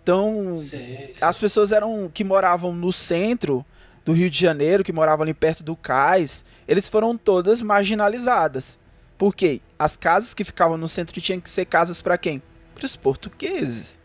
Então, 0.03 0.55
sim, 0.57 1.09
sim. 1.13 1.25
as 1.25 1.39
pessoas 1.39 1.73
eram 1.73 2.11
que 2.13 2.23
moravam 2.23 2.73
no 2.73 2.93
centro 2.93 3.65
do 4.05 4.13
Rio 4.13 4.31
de 4.31 4.39
Janeiro, 4.39 4.85
que 4.85 4.93
moravam 4.93 5.25
ali 5.25 5.35
perto 5.35 5.65
do 5.65 5.75
cais, 5.75 6.45
eles 6.69 6.89
foram 6.89 7.17
todas 7.17 7.61
marginalizadas. 7.61 8.79
Por 9.19 9.35
quê? 9.35 9.61
As 9.79 9.97
casas 9.97 10.33
que 10.33 10.45
ficavam 10.45 10.77
no 10.77 10.87
centro 10.87 11.21
tinham 11.21 11.41
que 11.41 11.51
ser 11.51 11.65
casas 11.65 12.01
para 12.01 12.17
quem? 12.17 12.41
Para 12.75 12.87
os 12.87 12.95
portugueses. 12.95 13.99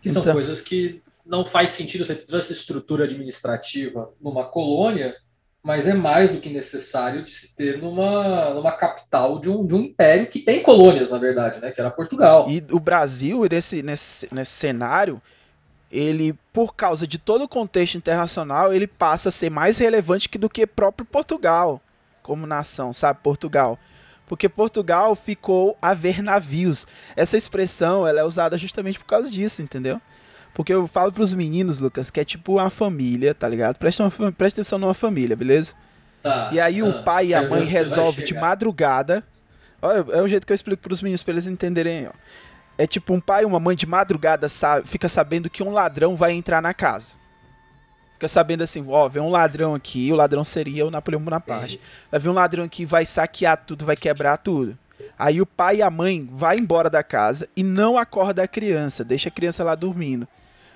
Que 0.00 0.08
então... 0.08 0.22
são 0.22 0.32
coisas 0.32 0.62
que 0.62 1.02
não 1.26 1.44
faz 1.44 1.70
sentido 1.70 2.04
você 2.04 2.14
ter 2.14 2.34
essa 2.34 2.52
estrutura 2.52 3.04
administrativa 3.04 4.12
numa 4.20 4.44
colônia 4.44 5.14
mas 5.64 5.88
é 5.88 5.94
mais 5.94 6.30
do 6.30 6.40
que 6.40 6.50
necessário 6.50 7.24
de 7.24 7.30
se 7.30 7.56
ter 7.56 7.80
numa, 7.80 8.50
numa 8.50 8.70
capital 8.70 9.40
de 9.40 9.48
um, 9.48 9.66
de 9.66 9.74
um 9.74 9.80
império 9.80 10.26
que 10.26 10.40
tem 10.40 10.62
colônias, 10.62 11.08
na 11.08 11.16
verdade, 11.16 11.58
né? 11.58 11.70
Que 11.70 11.80
era 11.80 11.90
Portugal. 11.90 12.46
E 12.50 12.62
o 12.70 12.78
Brasil, 12.78 13.46
nesse, 13.50 13.82
nesse, 13.82 14.28
nesse 14.30 14.52
cenário, 14.52 15.22
ele, 15.90 16.38
por 16.52 16.74
causa 16.74 17.06
de 17.06 17.18
todo 17.18 17.44
o 17.44 17.48
contexto 17.48 17.96
internacional, 17.96 18.74
ele 18.74 18.86
passa 18.86 19.30
a 19.30 19.32
ser 19.32 19.50
mais 19.50 19.78
relevante 19.78 20.28
que 20.28 20.36
do 20.36 20.50
que 20.50 20.66
próprio 20.66 21.06
Portugal, 21.06 21.80
como 22.22 22.46
nação, 22.46 22.92
sabe? 22.92 23.20
Portugal. 23.22 23.78
Porque 24.26 24.50
Portugal 24.50 25.14
ficou 25.14 25.78
a 25.80 25.94
ver 25.94 26.22
navios. 26.22 26.86
Essa 27.16 27.38
expressão 27.38 28.06
ela 28.06 28.20
é 28.20 28.24
usada 28.24 28.58
justamente 28.58 28.98
por 28.98 29.06
causa 29.06 29.30
disso, 29.30 29.62
entendeu? 29.62 29.98
Porque 30.54 30.72
eu 30.72 30.86
falo 30.86 31.12
pros 31.12 31.34
meninos, 31.34 31.80
Lucas, 31.80 32.10
que 32.10 32.20
é 32.20 32.24
tipo 32.24 32.54
uma 32.54 32.70
família, 32.70 33.34
tá 33.34 33.48
ligado? 33.48 33.76
Presta, 33.76 34.04
uma, 34.04 34.32
presta 34.32 34.60
atenção 34.60 34.78
numa 34.78 34.94
família, 34.94 35.34
beleza? 35.34 35.74
Tá. 36.22 36.48
E 36.52 36.60
aí 36.60 36.80
o 36.80 37.02
pai 37.02 37.26
e 37.26 37.34
a 37.34 37.42
mãe 37.42 37.64
resolvem 37.64 38.24
de 38.24 38.32
madrugada. 38.32 39.24
Olha, 39.82 40.06
é 40.12 40.22
o 40.22 40.28
jeito 40.28 40.46
que 40.46 40.52
eu 40.52 40.54
explico 40.54 40.82
pros 40.82 41.02
meninos 41.02 41.22
pra 41.24 41.32
eles 41.32 41.46
entenderem, 41.46 42.06
ó. 42.06 42.12
É 42.78 42.86
tipo 42.86 43.12
um 43.12 43.20
pai 43.20 43.42
e 43.42 43.46
uma 43.46 43.60
mãe 43.60 43.76
de 43.76 43.86
madrugada 43.86 44.48
sabe, 44.48 44.88
fica 44.88 45.08
sabendo 45.08 45.50
que 45.50 45.62
um 45.62 45.72
ladrão 45.72 46.16
vai 46.16 46.32
entrar 46.32 46.62
na 46.62 46.72
casa. 46.72 47.14
Fica 48.14 48.28
sabendo 48.28 48.62
assim, 48.62 48.84
ó, 48.88 49.08
vem 49.08 49.22
um 49.22 49.30
ladrão 49.30 49.74
aqui, 49.74 50.10
o 50.12 50.16
ladrão 50.16 50.44
seria 50.44 50.86
o 50.86 50.90
Napoleão 50.90 51.20
Bonaparte. 51.20 51.80
Vai 52.10 52.20
vir 52.20 52.28
um 52.28 52.32
ladrão 52.32 52.64
aqui, 52.64 52.86
vai 52.86 53.04
saquear 53.04 53.56
tudo, 53.56 53.84
vai 53.84 53.96
quebrar 53.96 54.38
tudo. 54.38 54.78
Aí 55.18 55.40
o 55.40 55.46
pai 55.46 55.76
e 55.76 55.82
a 55.82 55.90
mãe 55.90 56.26
vai 56.28 56.56
embora 56.56 56.88
da 56.88 57.02
casa 57.02 57.48
e 57.56 57.62
não 57.62 57.98
acorda 57.98 58.42
a 58.42 58.48
criança, 58.48 59.04
deixa 59.04 59.28
a 59.28 59.32
criança 59.32 59.62
lá 59.62 59.74
dormindo 59.74 60.26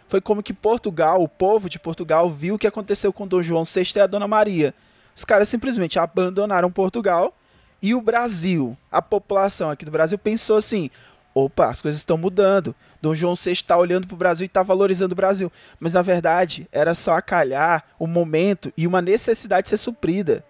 foi 0.08 0.20
como 0.20 0.42
que 0.42 0.54
Portugal, 0.54 1.22
o 1.22 1.28
povo 1.28 1.68
de 1.68 1.78
Portugal, 1.78 2.30
viu 2.30 2.54
o 2.54 2.58
que 2.58 2.66
aconteceu 2.66 3.12
com 3.12 3.26
Dom 3.26 3.42
João 3.42 3.62
VI 3.64 3.92
e 3.96 4.00
a 4.00 4.06
Dona 4.06 4.26
Maria. 4.26 4.74
Os 5.14 5.24
caras 5.24 5.48
simplesmente 5.48 5.98
abandonaram 5.98 6.70
Portugal 6.70 7.34
e 7.80 7.94
o 7.94 8.00
Brasil, 8.00 8.76
a 8.90 9.00
população 9.00 9.70
aqui 9.70 9.84
do 9.84 9.90
Brasil 9.90 10.18
pensou 10.18 10.56
assim: 10.56 10.90
opa, 11.34 11.66
as 11.66 11.80
coisas 11.80 12.00
estão 12.00 12.16
mudando. 12.16 12.74
Dom 13.00 13.14
João 13.14 13.34
VI 13.34 13.52
está 13.52 13.76
olhando 13.76 14.06
para 14.06 14.14
o 14.14 14.18
Brasil 14.18 14.44
e 14.44 14.46
está 14.46 14.62
valorizando 14.62 15.12
o 15.12 15.16
Brasil. 15.16 15.52
Mas 15.78 15.94
na 15.94 16.02
verdade 16.02 16.66
era 16.72 16.94
só 16.94 17.12
acalhar 17.12 17.86
o 17.98 18.06
momento 18.06 18.72
e 18.76 18.86
uma 18.86 19.02
necessidade 19.02 19.68
ser 19.68 19.76
suprida. 19.76 20.44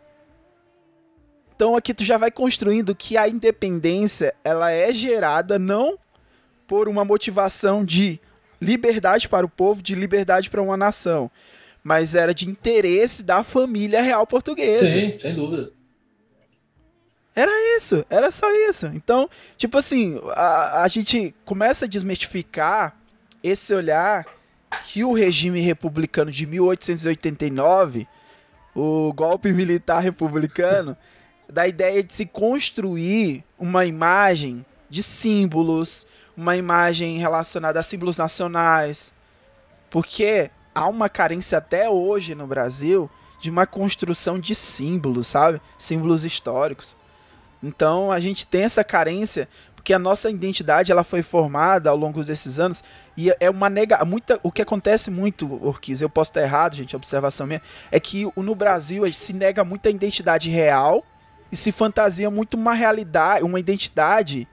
Então 1.54 1.76
aqui 1.76 1.92
tu 1.92 2.04
já 2.04 2.16
vai 2.16 2.30
construindo 2.30 2.94
que 2.94 3.16
a 3.16 3.28
independência 3.28 4.34
ela 4.44 4.70
é 4.70 4.92
gerada 4.92 5.58
não 5.58 5.98
por 6.66 6.88
uma 6.88 7.04
motivação 7.04 7.84
de 7.84 8.20
liberdade 8.60 9.28
para 9.28 9.46
o 9.46 9.48
povo, 9.48 9.82
de 9.82 9.94
liberdade 9.94 10.50
para 10.50 10.62
uma 10.62 10.76
nação. 10.76 11.30
Mas 11.82 12.14
era 12.14 12.34
de 12.34 12.48
interesse 12.48 13.22
da 13.22 13.42
família 13.42 14.02
real 14.02 14.26
portuguesa. 14.26 14.88
Sim, 14.88 15.18
sem 15.18 15.34
dúvida. 15.34 15.72
Era 17.34 17.76
isso, 17.76 18.04
era 18.10 18.32
só 18.32 18.50
isso. 18.68 18.86
Então, 18.86 19.30
tipo 19.56 19.78
assim, 19.78 20.20
a, 20.34 20.82
a 20.82 20.88
gente 20.88 21.32
começa 21.44 21.84
a 21.84 21.88
desmistificar 21.88 22.96
esse 23.42 23.72
olhar 23.72 24.26
que 24.84 25.04
o 25.04 25.12
regime 25.12 25.60
republicano 25.60 26.32
de 26.32 26.44
1889, 26.46 28.08
o 28.74 29.12
golpe 29.12 29.52
militar 29.52 30.00
republicano, 30.00 30.96
da 31.48 31.68
ideia 31.68 32.02
de 32.02 32.12
se 32.14 32.26
construir 32.26 33.44
uma 33.56 33.86
imagem 33.86 34.66
de 34.90 35.02
símbolos, 35.02 36.06
uma 36.38 36.57
imagem 36.57 37.18
relacionada 37.18 37.80
a 37.80 37.83
símbolos 37.83 38.16
nacionais. 38.16 39.12
Porque 39.90 40.52
há 40.73 40.87
uma 40.87 41.09
carência 41.09 41.59
até 41.59 41.90
hoje 41.90 42.37
no 42.37 42.47
Brasil 42.47 43.11
de 43.40 43.50
uma 43.50 43.66
construção 43.66 44.38
de 44.38 44.54
símbolos, 44.54 45.26
sabe? 45.26 45.61
Símbolos 45.76 46.25
históricos. 46.25 46.97
Então 47.61 48.12
a 48.12 48.21
gente 48.21 48.47
tem 48.47 48.62
essa 48.62 48.85
carência 48.85 49.49
porque 49.75 49.92
a 49.92 49.99
nossa 49.99 50.30
identidade 50.30 50.92
ela 50.92 51.02
foi 51.02 51.23
formada 51.23 51.90
ao 51.90 51.97
longo 51.97 52.23
desses 52.23 52.61
anos 52.61 52.85
e 53.16 53.35
é 53.40 53.50
uma 53.50 53.68
nega 53.68 54.04
muita 54.04 54.38
o 54.42 54.52
que 54.52 54.62
acontece 54.62 55.11
muito 55.11 55.52
Orquiz, 55.64 56.00
eu 56.00 56.11
posso 56.11 56.30
estar 56.30 56.42
errado, 56.42 56.76
gente, 56.76 56.95
observação 56.95 57.47
minha, 57.47 57.62
é 57.90 57.99
que 57.99 58.30
no 58.37 58.54
Brasil 58.54 59.11
se 59.12 59.33
nega 59.33 59.64
muita 59.64 59.90
identidade 59.90 60.50
real 60.50 61.02
e 61.50 61.57
se 61.57 61.73
fantasia 61.73 62.30
muito 62.30 62.57
uma 62.57 62.75
realidade, 62.75 63.42
uma 63.42 63.59
identidade 63.59 64.47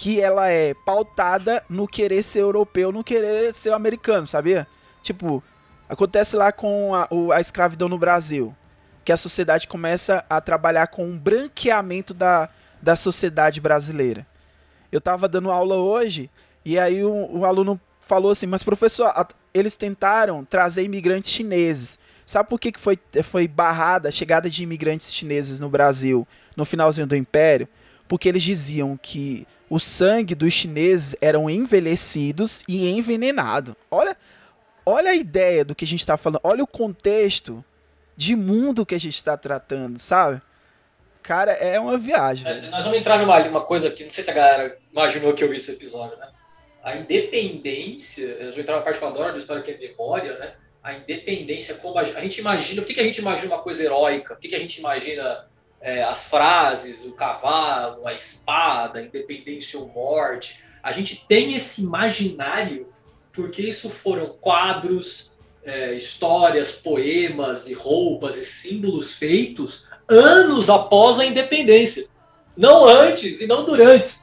que 0.00 0.18
ela 0.18 0.48
é 0.48 0.72
pautada 0.72 1.62
no 1.68 1.86
querer 1.86 2.22
ser 2.22 2.38
europeu, 2.38 2.90
no 2.90 3.04
querer 3.04 3.52
ser 3.52 3.74
americano, 3.74 4.26
sabia? 4.26 4.66
Tipo, 5.02 5.44
acontece 5.86 6.34
lá 6.36 6.50
com 6.50 6.94
a, 6.94 7.06
a 7.34 7.38
escravidão 7.38 7.86
no 7.86 7.98
Brasil, 7.98 8.56
que 9.04 9.12
a 9.12 9.16
sociedade 9.18 9.68
começa 9.68 10.24
a 10.30 10.40
trabalhar 10.40 10.86
com 10.86 11.04
um 11.04 11.18
branqueamento 11.18 12.14
da, 12.14 12.48
da 12.80 12.96
sociedade 12.96 13.60
brasileira. 13.60 14.26
Eu 14.90 15.02
tava 15.02 15.28
dando 15.28 15.50
aula 15.50 15.76
hoje 15.76 16.30
e 16.64 16.78
aí 16.78 17.04
o, 17.04 17.40
o 17.40 17.44
aluno 17.44 17.78
falou 18.00 18.32
assim, 18.32 18.46
mas 18.46 18.62
professor, 18.62 19.08
a, 19.08 19.28
eles 19.52 19.76
tentaram 19.76 20.46
trazer 20.46 20.82
imigrantes 20.82 21.30
chineses. 21.30 21.98
Sabe 22.24 22.48
por 22.48 22.58
que, 22.58 22.72
que 22.72 22.80
foi, 22.80 22.98
foi 23.22 23.46
barrada 23.46 24.08
a 24.08 24.12
chegada 24.12 24.48
de 24.48 24.62
imigrantes 24.62 25.12
chineses 25.12 25.60
no 25.60 25.68
Brasil 25.68 26.26
no 26.56 26.64
finalzinho 26.64 27.06
do 27.06 27.14
Império? 27.14 27.68
Porque 28.08 28.30
eles 28.30 28.42
diziam 28.42 28.98
que 29.00 29.46
o 29.70 29.78
sangue 29.78 30.34
dos 30.34 30.52
chineses 30.52 31.14
eram 31.20 31.48
envelhecidos 31.48 32.64
e 32.68 32.88
envenenado. 32.88 33.76
Olha, 33.90 34.16
olha 34.84 35.12
a 35.12 35.14
ideia 35.14 35.64
do 35.64 35.74
que 35.74 35.84
a 35.84 35.88
gente 35.88 36.00
está 36.00 36.16
falando. 36.16 36.40
Olha 36.42 36.64
o 36.64 36.66
contexto 36.66 37.64
de 38.16 38.34
mundo 38.34 38.84
que 38.84 38.94
a 38.94 39.00
gente 39.00 39.14
está 39.14 39.36
tratando, 39.36 39.98
sabe? 39.98 40.42
Cara, 41.22 41.52
é 41.52 41.78
uma 41.78 41.96
viagem. 41.96 42.46
É, 42.46 42.68
nós 42.68 42.82
vamos 42.82 42.98
entrar 42.98 43.18
numa 43.18 43.38
uma 43.44 43.60
coisa 43.60 43.90
que 43.90 44.02
não 44.02 44.10
sei 44.10 44.24
se 44.24 44.30
a 44.30 44.34
galera 44.34 44.76
imaginou 44.90 45.32
que 45.32 45.44
eu 45.44 45.48
vi 45.48 45.56
esse 45.56 45.70
episódio, 45.70 46.18
né? 46.18 46.28
A 46.82 46.96
independência, 46.96 48.24
eu 48.24 48.50
vou 48.50 48.60
entrar 48.60 48.74
numa 48.74 48.84
parte 48.84 48.98
que 48.98 49.04
eu 49.04 49.08
adoro, 49.08 49.34
de 49.34 49.38
história 49.38 49.62
que 49.62 49.70
é 49.70 49.78
memória, 49.78 50.36
né? 50.38 50.54
a 50.82 50.94
independência, 50.94 51.74
como 51.74 51.98
a, 51.98 52.02
a, 52.02 52.20
gente 52.20 52.38
imagina, 52.38 52.80
por 52.80 52.88
que, 52.88 52.94
que 52.94 53.00
a 53.00 53.04
gente 53.04 53.18
imagina 53.18 53.54
uma 53.54 53.62
coisa 53.62 53.82
heróica? 53.84 54.34
Por 54.34 54.40
que, 54.40 54.48
que 54.48 54.54
a 54.54 54.58
gente 54.58 54.78
imagina 54.78 55.46
é, 55.80 56.02
as 56.02 56.28
frases, 56.28 57.04
o 57.04 57.12
cavalo, 57.12 58.06
a 58.06 58.12
espada, 58.12 59.02
independência 59.02 59.78
ou 59.78 59.88
morte? 59.88 60.62
A 60.82 60.92
gente 60.92 61.24
tem 61.26 61.54
esse 61.54 61.82
imaginário 61.82 62.88
porque 63.32 63.62
isso 63.62 63.88
foram 63.88 64.36
quadros, 64.40 65.32
é, 65.64 65.94
histórias, 65.94 66.72
poemas 66.72 67.68
e 67.68 67.72
roupas 67.72 68.36
e 68.36 68.44
símbolos 68.44 69.14
feitos 69.14 69.86
anos 70.08 70.68
após 70.68 71.18
a 71.18 71.24
independência. 71.24 72.08
Não 72.56 72.86
antes 72.86 73.40
e 73.40 73.46
não 73.46 73.64
durante. 73.64 74.16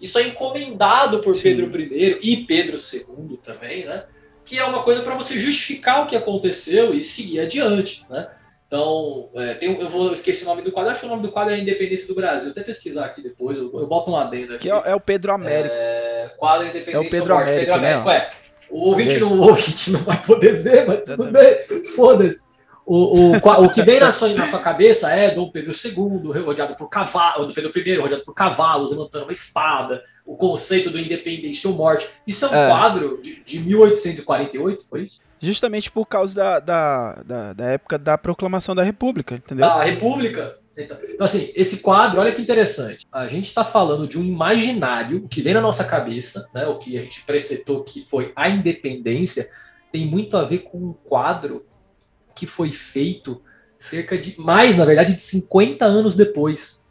Isso 0.00 0.18
é 0.18 0.26
encomendado 0.26 1.20
por 1.20 1.34
Sim. 1.34 1.42
Pedro 1.42 1.80
I 1.80 2.18
e 2.22 2.36
Pedro 2.44 2.76
II 2.76 3.38
também, 3.42 3.84
né? 3.84 4.04
Que 4.44 4.58
é 4.58 4.64
uma 4.64 4.82
coisa 4.82 5.00
para 5.02 5.14
você 5.14 5.38
justificar 5.38 6.02
o 6.02 6.06
que 6.06 6.16
aconteceu 6.16 6.92
e 6.92 7.02
seguir 7.02 7.40
adiante, 7.40 8.04
né? 8.10 8.28
Então, 8.72 9.28
é, 9.34 9.52
tem, 9.52 9.78
eu 9.78 9.90
vou 9.90 10.14
esquecer 10.14 10.44
o 10.44 10.46
nome 10.46 10.62
do 10.62 10.72
quadro. 10.72 10.90
Acho 10.90 11.00
que 11.00 11.06
o 11.06 11.10
nome 11.10 11.20
do 11.20 11.30
quadro 11.30 11.52
é 11.52 11.58
Independência 11.58 12.06
do 12.06 12.14
Brasil. 12.14 12.44
Vou 12.44 12.52
até 12.52 12.62
pesquisar 12.62 13.04
aqui 13.04 13.20
depois. 13.20 13.58
Eu, 13.58 13.70
eu 13.74 13.86
boto 13.86 14.10
um 14.10 14.16
adendo 14.16 14.54
aqui. 14.54 14.62
Que 14.62 14.70
é, 14.70 14.82
é 14.86 14.94
o 14.94 15.00
Pedro 15.00 15.30
Américo. 15.30 15.74
É, 15.74 16.32
quadro 16.38 16.66
Independência 16.66 16.96
é 16.96 17.06
o 17.06 17.10
Pedro 17.10 17.34
Américo, 17.34 17.58
Pedro 17.58 17.74
Américo. 17.74 18.08
Né? 18.08 18.16
É. 18.16 18.30
O 18.70 18.88
ouvinte, 18.88 19.18
não, 19.18 19.30
o 19.30 19.42
ouvinte 19.42 19.90
não 19.90 20.00
vai 20.00 20.22
poder 20.22 20.56
ver, 20.56 20.86
mas 20.86 21.02
tudo 21.04 21.30
bem. 21.30 21.84
Foda-se. 21.94 22.50
O, 22.86 22.96
o, 22.96 23.36
o 23.36 23.70
que 23.70 23.82
vem 23.82 24.00
na 24.00 24.10
sua, 24.10 24.30
na 24.30 24.46
sua 24.46 24.58
cabeça 24.58 25.10
é 25.10 25.30
Dom 25.30 25.50
Pedro 25.50 25.70
II, 25.70 26.42
rodeado 26.42 26.74
por 26.74 26.88
cavalos, 26.88 27.54
Pedro 27.54 27.70
I, 27.78 27.96
rodeado 27.96 28.24
por 28.24 28.32
cavalos, 28.32 28.90
levantando 28.90 29.24
uma 29.24 29.32
espada, 29.32 30.02
o 30.24 30.34
conceito 30.34 30.88
do 30.90 30.98
independência 30.98 31.68
ou 31.68 31.76
morte. 31.76 32.08
Isso 32.26 32.46
é 32.46 32.48
um 32.48 32.54
é. 32.54 32.68
quadro 32.68 33.20
de, 33.22 33.44
de 33.44 33.60
1848, 33.60 34.86
foi 34.88 35.02
isso? 35.02 35.20
Justamente 35.42 35.90
por 35.90 36.06
causa 36.06 36.34
da, 36.34 36.60
da, 36.60 37.22
da, 37.24 37.52
da, 37.52 37.64
época 37.66 37.98
da 37.98 38.16
proclamação 38.16 38.74
da 38.74 38.82
República, 38.82 39.34
entendeu? 39.34 39.66
Da 39.66 39.82
República. 39.82 40.56
Então, 40.78 40.96
então, 41.02 41.24
assim, 41.24 41.50
esse 41.54 41.78
quadro, 41.78 42.20
olha 42.20 42.32
que 42.32 42.40
interessante. 42.40 43.04
A 43.12 43.26
gente 43.26 43.46
está 43.46 43.64
falando 43.64 44.06
de 44.06 44.18
um 44.18 44.24
imaginário 44.24 45.26
que 45.28 45.42
vem 45.42 45.52
na 45.52 45.60
nossa 45.60 45.84
cabeça, 45.84 46.48
né, 46.54 46.66
o 46.66 46.78
que 46.78 46.96
a 46.96 47.02
gente 47.02 47.22
precetou 47.24 47.82
que 47.82 48.02
foi 48.04 48.32
a 48.36 48.48
independência, 48.48 49.50
tem 49.90 50.06
muito 50.06 50.36
a 50.36 50.44
ver 50.44 50.60
com 50.60 50.78
um 50.78 50.92
quadro 50.92 51.66
que 52.34 52.46
foi 52.46 52.72
feito 52.72 53.42
cerca 53.76 54.16
de 54.16 54.34
mais, 54.38 54.76
na 54.76 54.84
verdade, 54.84 55.14
de 55.14 55.20
50 55.20 55.84
anos 55.84 56.14
depois. 56.14 56.81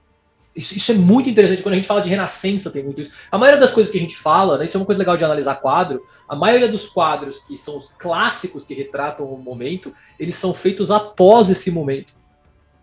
Isso, 0.55 0.75
isso, 0.75 0.91
é 0.91 0.95
muito 0.95 1.29
interessante 1.29 1.63
quando 1.63 1.73
a 1.73 1.77
gente 1.77 1.87
fala 1.87 2.01
de 2.01 2.09
renascença, 2.09 2.69
tem 2.69 2.83
muito 2.83 3.01
isso. 3.01 3.11
A 3.31 3.37
maioria 3.37 3.59
das 3.59 3.71
coisas 3.71 3.89
que 3.89 3.97
a 3.97 4.01
gente 4.01 4.17
fala, 4.17 4.57
né, 4.57 4.65
isso 4.65 4.75
é 4.75 4.79
uma 4.79 4.85
coisa 4.85 4.99
legal 4.99 5.15
de 5.15 5.23
analisar 5.23 5.55
quadro. 5.55 6.05
A 6.27 6.35
maioria 6.35 6.67
dos 6.67 6.87
quadros 6.87 7.39
que 7.39 7.55
são 7.55 7.77
os 7.77 7.93
clássicos 7.93 8.65
que 8.65 8.73
retratam 8.73 9.25
o 9.25 9.37
momento, 9.37 9.93
eles 10.19 10.35
são 10.35 10.53
feitos 10.53 10.91
após 10.91 11.49
esse 11.49 11.71
momento. 11.71 12.13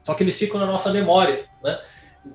Só 0.02 0.14
que 0.14 0.22
eles 0.22 0.38
ficam 0.38 0.58
na 0.58 0.64
nossa 0.64 0.90
memória, 0.90 1.44
né? 1.62 1.78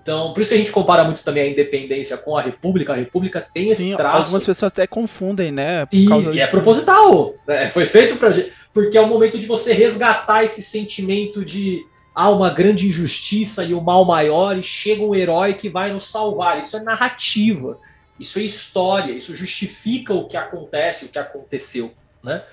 Então, 0.01 0.33
por 0.33 0.41
isso 0.41 0.49
que 0.49 0.55
a 0.55 0.57
gente 0.57 0.71
compara 0.71 1.03
muito 1.03 1.23
também 1.23 1.43
a 1.43 1.47
independência 1.47 2.17
com 2.17 2.37
a 2.37 2.41
República. 2.41 2.93
A 2.93 2.95
República 2.95 3.45
tem 3.53 3.69
esse 3.69 3.83
Sim, 3.83 3.95
traço. 3.95 4.17
Algumas 4.17 4.45
pessoas 4.45 4.71
até 4.71 4.87
confundem, 4.87 5.51
né? 5.51 5.87
e, 5.91 6.07
e 6.33 6.39
é 6.39 6.47
proposital. 6.47 7.33
É, 7.47 7.67
foi 7.69 7.85
feito 7.85 8.15
pra 8.15 8.31
gente. 8.31 8.51
Porque 8.73 8.97
é 8.97 9.01
o 9.01 9.07
momento 9.07 9.37
de 9.37 9.45
você 9.45 9.73
resgatar 9.73 10.43
esse 10.43 10.61
sentimento 10.61 11.45
de 11.45 11.85
há 12.13 12.29
uma 12.29 12.49
grande 12.49 12.87
injustiça 12.87 13.63
e 13.63 13.73
o 13.73 13.81
mal 13.81 14.05
maior, 14.05 14.57
e 14.57 14.63
chega 14.63 15.03
um 15.03 15.15
herói 15.15 15.55
que 15.55 15.69
vai 15.69 15.91
nos 15.91 16.05
salvar. 16.05 16.57
Isso 16.57 16.77
é 16.77 16.81
narrativa, 16.81 17.79
isso 18.19 18.39
é 18.39 18.43
história, 18.43 19.13
isso 19.13 19.33
justifica 19.33 20.13
o 20.13 20.27
que 20.27 20.37
acontece, 20.37 21.05
o 21.05 21.09
que 21.09 21.17
aconteceu. 21.17 21.93
Né? 22.21 22.43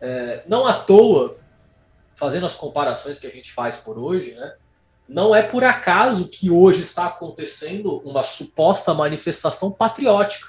É, 0.00 0.42
não 0.46 0.66
à 0.66 0.74
toa, 0.74 1.38
fazendo 2.14 2.46
as 2.46 2.54
comparações 2.54 3.18
que 3.18 3.26
a 3.26 3.30
gente 3.30 3.52
faz 3.52 3.76
por 3.76 3.98
hoje, 3.98 4.34
né? 4.34 4.54
não 5.08 5.34
é 5.34 5.42
por 5.42 5.64
acaso 5.64 6.28
que 6.28 6.50
hoje 6.50 6.80
está 6.82 7.06
acontecendo 7.06 7.98
uma 8.04 8.22
suposta 8.22 8.92
manifestação 8.92 9.70
patriótica. 9.70 10.48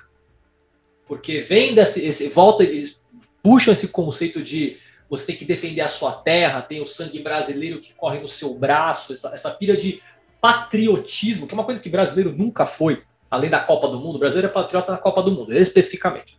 Porque 1.06 1.40
vem 1.40 1.74
desse, 1.74 2.06
esse, 2.06 2.28
volta, 2.28 2.64
eles 2.64 3.02
puxam 3.42 3.74
esse 3.74 3.88
conceito 3.88 4.42
de 4.42 4.78
você 5.10 5.28
tem 5.28 5.36
que 5.36 5.46
defender 5.46 5.82
a 5.82 5.88
sua 5.88 6.12
terra, 6.12 6.62
tem 6.62 6.82
o 6.82 6.86
sangue 6.86 7.20
brasileiro 7.20 7.80
que 7.80 7.94
corre 7.94 8.20
no 8.20 8.28
seu 8.28 8.54
braço, 8.54 9.14
essa, 9.14 9.30
essa 9.30 9.52
pira 9.52 9.76
de 9.76 10.02
patriotismo, 10.42 11.48
que 11.48 11.54
é 11.54 11.58
uma 11.58 11.64
coisa 11.64 11.82
que 11.82 11.90
brasileiro 11.90 12.32
nunca 12.32 12.66
foi, 12.66 13.04
além 13.30 13.50
da 13.50 13.60
Copa 13.60 13.88
do 13.88 14.00
Mundo. 14.00 14.16
O 14.16 14.20
brasileiro 14.20 14.48
é 14.48 14.52
patriota 14.52 14.92
na 14.92 14.98
Copa 14.98 15.24
do 15.24 15.32
Mundo, 15.32 15.58
especificamente. 15.58 16.38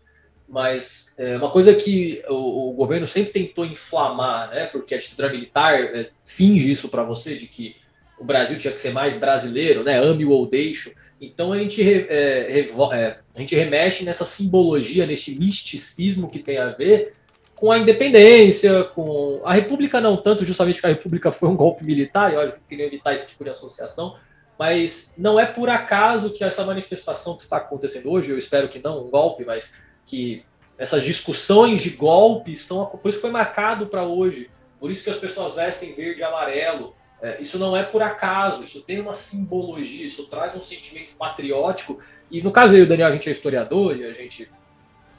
Mas 0.48 1.14
é 1.18 1.36
uma 1.36 1.50
coisa 1.50 1.74
que 1.74 2.22
o, 2.28 2.70
o 2.70 2.72
governo 2.72 3.06
sempre 3.06 3.32
tentou 3.32 3.66
inflamar, 3.66 4.50
né, 4.50 4.66
porque 4.66 4.94
a 4.94 4.98
ditadura 4.98 5.30
militar 5.30 5.74
é, 5.78 6.08
finge 6.24 6.70
isso 6.70 6.88
para 6.88 7.02
você, 7.02 7.36
de 7.36 7.46
que 7.46 7.76
o 8.18 8.24
Brasil 8.24 8.58
tinha 8.58 8.72
que 8.72 8.80
ser 8.80 8.90
mais 8.90 9.14
brasileiro, 9.14 9.84
né, 9.84 9.98
ame-o 9.98 10.30
ou 10.30 10.46
deixo. 10.46 10.92
Então 11.20 11.52
a 11.52 11.58
gente, 11.58 11.82
é, 11.82 12.60
é, 12.60 13.18
a 13.36 13.40
gente 13.40 13.54
remexe 13.54 14.04
nessa 14.04 14.24
simbologia, 14.24 15.06
nesse 15.06 15.34
misticismo 15.38 16.30
que 16.30 16.38
tem 16.38 16.58
a 16.58 16.70
ver 16.70 17.17
com 17.58 17.72
a 17.72 17.78
independência, 17.78 18.84
com 18.84 19.40
a 19.44 19.52
República 19.52 20.00
não 20.00 20.16
tanto, 20.16 20.44
justamente 20.44 20.76
porque 20.76 20.86
a 20.86 20.90
República 20.90 21.32
foi 21.32 21.48
um 21.48 21.56
golpe 21.56 21.84
militar, 21.84 22.30
e 22.30 22.34
eu 22.34 22.40
acho 22.40 22.52
que 22.52 22.68
queriam 22.68 22.86
evitar 22.86 23.14
esse 23.14 23.26
tipo 23.26 23.42
de 23.42 23.50
associação, 23.50 24.16
mas 24.56 25.12
não 25.18 25.40
é 25.40 25.44
por 25.44 25.68
acaso 25.68 26.30
que 26.30 26.44
essa 26.44 26.64
manifestação 26.64 27.36
que 27.36 27.42
está 27.42 27.56
acontecendo 27.56 28.10
hoje, 28.10 28.30
eu 28.30 28.38
espero 28.38 28.68
que 28.68 28.78
não 28.78 29.04
um 29.04 29.10
golpe, 29.10 29.44
mas 29.44 29.72
que 30.06 30.44
essas 30.76 31.02
discussões 31.02 31.82
de 31.82 31.90
golpe 31.90 32.52
estão, 32.52 32.86
por 32.86 33.08
isso 33.08 33.20
foi 33.20 33.30
marcado 33.30 33.88
para 33.88 34.04
hoje, 34.04 34.48
por 34.78 34.90
isso 34.90 35.02
que 35.02 35.10
as 35.10 35.16
pessoas 35.16 35.54
vestem 35.54 35.92
verde 35.94 36.20
e 36.20 36.24
amarelo, 36.24 36.94
é, 37.20 37.40
isso 37.40 37.58
não 37.58 37.76
é 37.76 37.82
por 37.82 38.02
acaso, 38.02 38.62
isso 38.62 38.80
tem 38.82 39.00
uma 39.00 39.14
simbologia, 39.14 40.06
isso 40.06 40.26
traz 40.26 40.54
um 40.54 40.60
sentimento 40.60 41.16
patriótico, 41.16 41.98
e 42.30 42.40
no 42.40 42.52
caso 42.52 42.76
e 42.76 42.82
o 42.82 42.86
Daniel, 42.86 43.08
a 43.08 43.12
gente 43.12 43.28
é 43.28 43.32
historiador, 43.32 43.96
e 43.96 44.04
a 44.04 44.12
gente 44.12 44.48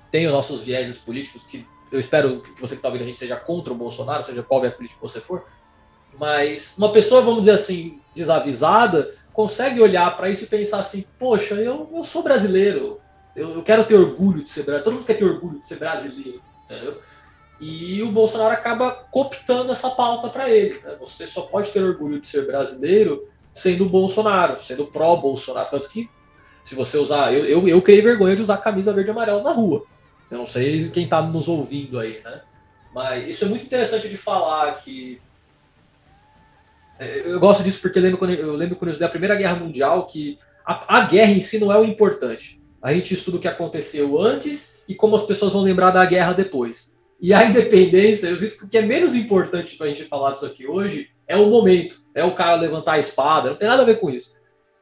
tem 0.10 0.26
os 0.26 0.32
nossos 0.32 0.64
vieses 0.64 0.98
políticos 0.98 1.46
que 1.46 1.66
eu 1.92 2.00
espero 2.00 2.42
que 2.42 2.62
você 2.62 2.76
que 2.76 2.80
está 2.80 2.88
ouvindo 2.88 3.04
a 3.04 3.08
gente 3.08 3.20
seja 3.20 3.36
contra 3.36 3.74
o 3.74 3.76
Bolsonaro, 3.76 4.24
seja 4.24 4.44
qual 4.44 4.62
viés 4.62 4.74
político 4.74 5.08
você 5.08 5.20
for, 5.20 5.46
mas 6.18 6.76
uma 6.78 6.92
pessoa, 6.92 7.22
vamos 7.22 7.42
dizer 7.42 7.52
assim, 7.52 8.00
desavisada, 8.14 9.14
consegue 9.34 9.82
olhar 9.82 10.16
para 10.16 10.30
isso 10.30 10.44
e 10.44 10.48
pensar 10.48 10.80
assim: 10.80 11.06
poxa, 11.18 11.56
eu, 11.56 11.90
eu 11.94 12.04
sou 12.04 12.22
brasileiro, 12.22 13.00
eu, 13.36 13.52
eu, 13.52 13.64
quero 13.64 13.86
ter 13.86 13.96
orgulho 13.96 14.44
de 14.44 14.50
ser 14.50 14.64
brasileiro, 14.64 14.84
todo 14.84 14.94
mundo 14.96 15.06
quer 15.06 15.16
ter 15.16 15.26
orgulho 15.26 15.60
de 15.60 15.66
ser 15.66 15.78
brasileiro, 15.78 16.42
entendeu? 16.66 16.98
E 17.62 18.02
o 18.04 18.12
Bolsonaro 18.12 18.54
acaba 18.54 18.92
cooptando 18.92 19.72
essa 19.72 19.90
pauta 19.90 20.30
para 20.30 20.50
ele. 20.50 20.80
Né? 20.80 20.96
Você 21.00 21.26
só 21.26 21.42
pode 21.42 21.70
ter 21.72 21.84
orgulho 21.84 22.20
de 22.20 22.26
ser 22.26 22.46
brasileiro 22.46 23.28
sendo 23.54 23.86
Bolsonaro, 23.86 24.60
sendo 24.62 24.88
pró-Bolsonaro. 24.88 25.70
Tanto 25.70 25.90
que, 25.90 26.10
se 26.64 26.74
você 26.74 26.98
usar. 26.98 27.34
Eu, 27.34 27.44
eu, 27.44 27.68
eu 27.68 27.82
criei 27.82 28.02
vergonha 28.02 28.36
de 28.36 28.42
usar 28.42 28.58
camisa 28.58 28.94
verde 28.94 29.10
e 29.10 29.12
amarela 29.12 29.44
na 29.44 29.52
rua. 29.52 29.84
Eu 30.30 30.38
não 30.38 30.46
sei 30.46 30.90
quem 30.90 31.06
está 31.06 31.22
nos 31.22 31.48
ouvindo 31.48 32.00
aí, 32.00 32.22
né? 32.24 32.42
Mas 32.94 33.28
isso 33.28 33.46
é 33.46 33.48
muito 33.48 33.66
interessante 33.66 34.08
de 34.08 34.18
falar 34.18 34.74
que. 34.74 35.20
É, 37.00 37.32
eu 37.32 37.40
gosto 37.40 37.64
disso 37.64 37.82
porque 37.82 37.98
eu 37.98 38.04
lembro 38.04 38.18
quando 38.18 38.34
eu, 38.34 38.54
lembro 38.54 38.76
quando 38.76 39.10
Primeira 39.10 39.36
Guerra 39.36 39.56
Mundial 39.56 40.06
que 40.06 40.38
a, 40.66 40.98
a 40.98 41.02
guerra 41.06 41.32
em 41.32 41.42
si 41.42 41.60
não 41.60 41.72
é 41.72 41.78
o 41.80 41.86
importante. 41.86 42.62
A 42.82 42.94
gente 42.94 43.14
estuda 43.14 43.38
o 43.38 43.40
que 43.40 43.48
aconteceu 43.48 44.20
antes 44.20 44.76
e 44.88 44.96
como 44.96 45.16
as 45.16 45.24
pessoas 45.24 45.52
vão 45.52 45.62
lembrar 45.62 45.92
da 45.92 46.06
guerra 46.06 46.34
depois. 46.34 46.96
E 47.22 47.34
a 47.34 47.44
independência, 47.44 48.28
eu 48.28 48.38
sinto 48.38 48.58
que 48.58 48.64
o 48.64 48.68
que 48.68 48.78
é 48.78 48.82
menos 48.82 49.14
importante 49.14 49.76
para 49.76 49.88
a 49.88 49.90
gente 49.90 50.06
falar 50.06 50.32
disso 50.32 50.46
aqui 50.46 50.66
hoje 50.66 51.10
é 51.28 51.36
o 51.36 51.50
momento, 51.50 51.96
é 52.16 52.24
o 52.24 52.34
cara 52.34 52.56
levantar 52.56 52.94
a 52.94 53.00
espada, 53.00 53.50
não 53.50 53.58
tem 53.58 53.68
nada 53.68 53.82
a 53.82 53.86
ver 53.86 54.00
com 54.00 54.10
isso. 54.10 54.34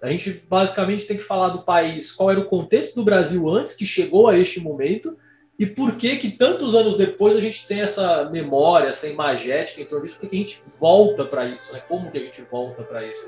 A 0.01 0.07
gente 0.07 0.43
basicamente 0.47 1.05
tem 1.05 1.17
que 1.17 1.23
falar 1.23 1.49
do 1.49 1.63
país, 1.63 2.11
qual 2.11 2.29
era 2.29 2.39
o 2.39 2.45
contexto 2.45 2.93
do 2.93 3.03
Brasil 3.03 3.49
antes 3.49 3.73
que 3.73 3.85
chegou 3.85 4.27
a 4.27 4.37
este 4.37 4.59
momento 4.59 5.17
e 5.59 5.65
por 5.65 5.95
que 5.95 6.17
que 6.17 6.29
tantos 6.29 6.75
anos 6.75 6.95
depois 6.95 7.35
a 7.35 7.39
gente 7.39 7.67
tem 7.67 7.81
essa 7.81 8.29
memória, 8.29 8.89
essa 8.89 9.07
imagética 9.07 9.81
em 9.81 9.85
torno 9.85 10.05
disso? 10.05 10.17
Porque 10.19 10.35
a 10.35 10.39
gente 10.39 10.61
volta 10.79 11.25
para 11.25 11.45
isso, 11.45 11.73
né? 11.73 11.81
Como 11.87 12.11
que 12.11 12.17
a 12.17 12.21
gente 12.21 12.41
volta 12.43 12.83
para 12.83 13.03
isso? 13.03 13.27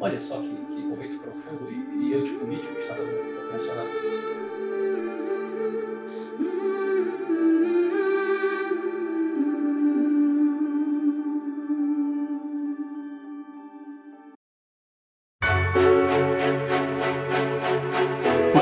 Olha 0.00 0.18
só 0.20 0.40
que, 0.40 0.48
que 0.48 0.80
momento 0.80 1.18
profundo 1.18 1.68
e, 1.70 2.10
e 2.10 2.14
antipolítico 2.14 2.74
está 2.74 2.94
funcionando. 3.52 4.57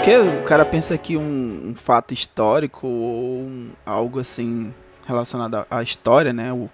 Porque 0.06 0.18
o 0.18 0.44
cara 0.44 0.64
pensa 0.64 0.96
que 0.96 1.16
um, 1.16 1.70
um 1.70 1.74
fato 1.74 2.14
histórico 2.14 2.86
ou 2.86 3.40
um, 3.40 3.70
algo 3.84 4.20
assim 4.20 4.72
relacionado 5.04 5.66
à 5.68 5.82
história, 5.82 6.32
né? 6.32 6.52
O, 6.52 6.70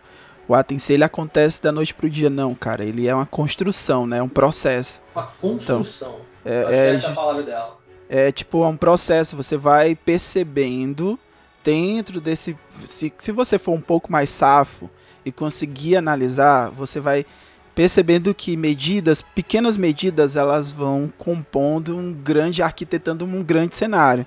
o 0.46 0.54
ato 0.54 0.74
em 0.74 0.78
si 0.78 0.92
ele 0.92 1.02
acontece 1.02 1.62
da 1.62 1.72
noite 1.72 1.94
pro 1.94 2.10
dia, 2.10 2.28
não, 2.28 2.54
cara. 2.54 2.84
Ele 2.84 3.08
é 3.08 3.14
uma 3.14 3.24
construção, 3.24 4.06
né? 4.06 4.18
É 4.18 4.22
um 4.22 4.28
processo. 4.28 5.02
Uma 5.14 5.28
construção. 5.40 6.16
Então, 6.42 6.52
é, 6.52 6.76
é, 6.76 6.90
essa 6.90 7.06
é 7.06 7.10
a 7.10 7.14
palavra 7.14 7.42
dela. 7.42 7.78
É 8.06 8.30
tipo, 8.30 8.62
é 8.64 8.68
um 8.68 8.76
processo. 8.76 9.34
Você 9.34 9.56
vai 9.56 9.94
percebendo 9.96 11.18
dentro 11.64 12.20
desse. 12.20 12.54
Se, 12.84 13.10
se 13.16 13.32
você 13.32 13.58
for 13.58 13.72
um 13.72 13.80
pouco 13.80 14.12
mais 14.12 14.28
safo 14.28 14.90
e 15.24 15.32
conseguir 15.32 15.96
analisar, 15.96 16.68
você 16.68 17.00
vai 17.00 17.24
percebendo 17.74 18.34
que 18.34 18.56
medidas, 18.56 19.22
pequenas 19.22 19.76
medidas, 19.76 20.36
elas 20.36 20.70
vão 20.70 21.12
compondo 21.18 21.96
um 21.96 22.12
grande, 22.12 22.62
arquitetando 22.62 23.24
um 23.24 23.42
grande 23.42 23.76
cenário. 23.76 24.26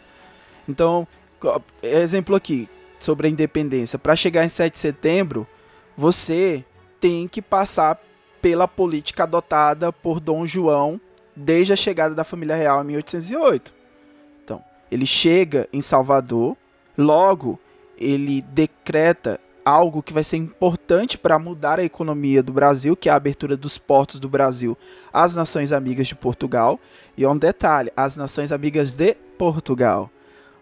Então, 0.67 1.07
exemplo 1.81 2.35
aqui 2.35 2.67
sobre 2.99 3.27
a 3.27 3.29
independência. 3.29 3.99
Para 3.99 4.15
chegar 4.15 4.43
em 4.43 4.49
7 4.49 4.73
de 4.73 4.79
setembro, 4.79 5.47
você 5.95 6.63
tem 6.99 7.27
que 7.27 7.41
passar 7.41 8.01
pela 8.41 8.67
política 8.67 9.23
adotada 9.23 9.91
por 9.91 10.19
Dom 10.19 10.45
João 10.45 10.99
desde 11.35 11.73
a 11.73 11.75
chegada 11.75 12.15
da 12.15 12.23
família 12.23 12.55
real 12.55 12.81
em 12.81 12.87
1808. 12.87 13.73
Então, 14.43 14.63
ele 14.91 15.05
chega 15.05 15.67
em 15.71 15.81
Salvador, 15.81 16.55
logo 16.97 17.59
ele 17.97 18.41
decreta 18.41 19.39
algo 19.65 20.03
que 20.03 20.13
vai 20.13 20.23
ser 20.23 20.37
importante 20.37 21.17
para 21.17 21.39
mudar 21.39 21.79
a 21.79 21.83
economia 21.83 22.43
do 22.43 22.53
Brasil, 22.53 22.95
que 22.95 23.09
é 23.09 23.11
a 23.11 23.15
abertura 23.15 23.57
dos 23.57 23.79
portos 23.79 24.19
do 24.19 24.29
Brasil 24.29 24.77
às 25.11 25.33
nações 25.33 25.73
amigas 25.73 26.07
de 26.07 26.13
Portugal. 26.13 26.79
E 27.17 27.23
é 27.23 27.29
um 27.29 27.37
detalhe, 27.37 27.91
as 27.97 28.15
nações 28.15 28.51
amigas 28.51 28.93
de 28.93 29.15
Portugal. 29.39 30.11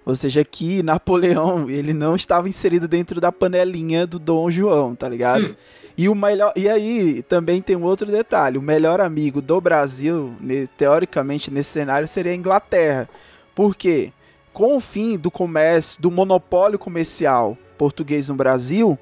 Ou 0.05 0.15
seja, 0.15 0.43
que 0.45 0.81
Napoleão, 0.81 1.67
ele 1.71 1.93
não 1.93 2.15
estava 2.15 2.47
inserido 2.47 2.87
dentro 2.87 3.19
da 3.19 3.31
panelinha 3.31 4.07
do 4.07 4.17
Dom 4.17 4.49
João, 4.49 4.95
tá 4.95 5.09
ligado? 5.09 5.49
Sim. 5.49 5.55
E 5.95 6.09
o 6.09 6.15
melhor, 6.15 6.53
e 6.55 6.67
aí 6.67 7.21
também 7.23 7.61
tem 7.61 7.75
um 7.75 7.83
outro 7.83 8.07
detalhe, 8.07 8.57
o 8.57 8.61
melhor 8.61 8.99
amigo 8.99 9.41
do 9.41 9.61
Brasil, 9.61 10.33
teoricamente 10.75 11.51
nesse 11.51 11.69
cenário 11.69 12.07
seria 12.07 12.31
a 12.31 12.35
Inglaterra. 12.35 13.07
Por 13.53 13.75
quê? 13.75 14.11
Com 14.51 14.77
o 14.77 14.79
fim 14.79 15.17
do 15.17 15.29
comércio, 15.29 16.01
do 16.01 16.09
monopólio 16.09 16.79
comercial 16.79 17.57
português 17.77 18.29
no 18.29 18.35
Brasil, 18.35 18.97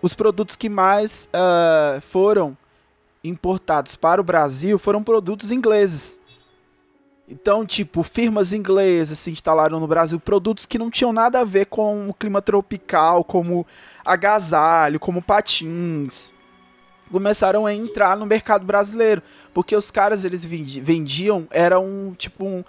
os 0.00 0.14
produtos 0.14 0.56
que 0.56 0.68
mais 0.68 1.28
uh, 1.28 2.00
foram 2.00 2.56
importados 3.22 3.94
para 3.94 4.20
o 4.20 4.24
Brasil 4.24 4.78
foram 4.78 5.02
produtos 5.02 5.52
ingleses. 5.52 6.20
Então, 7.28 7.64
tipo, 7.64 8.02
firmas 8.02 8.52
inglesas 8.52 9.18
se 9.18 9.30
instalaram 9.30 9.78
no 9.78 9.86
Brasil, 9.86 10.18
produtos 10.18 10.66
que 10.66 10.76
não 10.76 10.90
tinham 10.90 11.12
nada 11.12 11.40
a 11.40 11.44
ver 11.44 11.66
com 11.66 12.08
o 12.08 12.12
clima 12.12 12.42
tropical, 12.42 13.24
como 13.24 13.66
agasalho, 14.04 14.98
como 14.98 15.22
patins. 15.22 16.32
Começaram 17.10 17.64
a 17.64 17.72
entrar 17.72 18.16
no 18.16 18.26
mercado 18.26 18.66
brasileiro, 18.66 19.22
porque 19.54 19.76
os 19.76 19.90
caras 19.90 20.24
eles 20.24 20.44
vendiam 20.44 21.46
era 21.50 21.78
um 21.78 22.12
tipo 22.14 22.44
um 22.44 22.64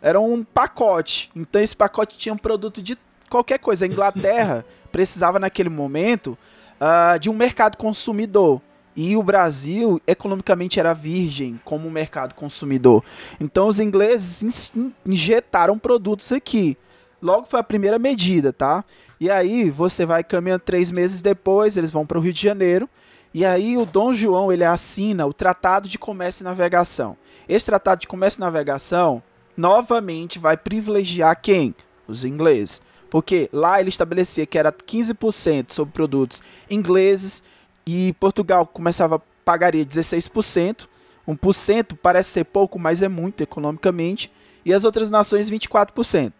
era 0.00 0.20
um 0.20 0.42
pacote. 0.42 1.30
Então 1.36 1.62
esse 1.62 1.76
pacote 1.76 2.18
tinha 2.18 2.34
um 2.34 2.38
produto 2.38 2.82
de 2.82 2.98
qualquer 3.32 3.58
coisa. 3.58 3.84
A 3.84 3.88
Inglaterra 3.88 4.64
precisava 4.92 5.38
naquele 5.38 5.70
momento 5.70 6.38
uh, 6.78 7.18
de 7.18 7.30
um 7.30 7.34
mercado 7.34 7.76
consumidor. 7.76 8.60
E 8.94 9.16
o 9.16 9.22
Brasil, 9.22 10.00
economicamente, 10.06 10.78
era 10.78 10.92
virgem 10.92 11.58
como 11.64 11.90
mercado 11.90 12.34
consumidor. 12.34 13.02
Então, 13.40 13.66
os 13.66 13.80
ingleses 13.80 14.72
injetaram 15.06 15.78
produtos 15.78 16.30
aqui. 16.30 16.76
Logo 17.20 17.46
foi 17.46 17.58
a 17.58 17.64
primeira 17.64 17.98
medida, 17.98 18.52
tá? 18.52 18.84
E 19.18 19.30
aí, 19.30 19.70
você 19.70 20.04
vai 20.04 20.22
caminhando 20.22 20.60
três 20.60 20.90
meses 20.90 21.22
depois, 21.22 21.78
eles 21.78 21.90
vão 21.90 22.04
para 22.04 22.18
o 22.18 22.20
Rio 22.20 22.34
de 22.34 22.42
Janeiro. 22.42 22.86
E 23.32 23.46
aí, 23.46 23.78
o 23.78 23.86
Dom 23.86 24.12
João, 24.12 24.52
ele 24.52 24.64
assina 24.64 25.24
o 25.24 25.32
Tratado 25.32 25.88
de 25.88 25.98
Comércio 25.98 26.42
e 26.42 26.44
Navegação. 26.44 27.16
Esse 27.48 27.64
Tratado 27.64 28.02
de 28.02 28.06
Comércio 28.06 28.40
e 28.40 28.44
Navegação, 28.44 29.22
novamente, 29.56 30.38
vai 30.38 30.58
privilegiar 30.58 31.40
quem? 31.40 31.74
Os 32.06 32.26
ingleses. 32.26 32.82
Porque 33.12 33.50
lá 33.52 33.78
ele 33.78 33.90
estabelecia 33.90 34.46
que 34.46 34.56
era 34.56 34.72
15% 34.72 35.70
sobre 35.70 35.92
produtos 35.92 36.42
ingleses 36.70 37.44
e 37.86 38.14
Portugal 38.18 38.66
começava 38.66 39.20
pagaria 39.44 39.84
16%. 39.84 40.88
1% 41.28 41.98
parece 42.02 42.30
ser 42.30 42.44
pouco, 42.44 42.78
mas 42.78 43.02
é 43.02 43.08
muito 43.08 43.42
economicamente. 43.42 44.32
E 44.64 44.72
as 44.72 44.82
outras 44.82 45.10
nações 45.10 45.50
24%. 45.50 46.32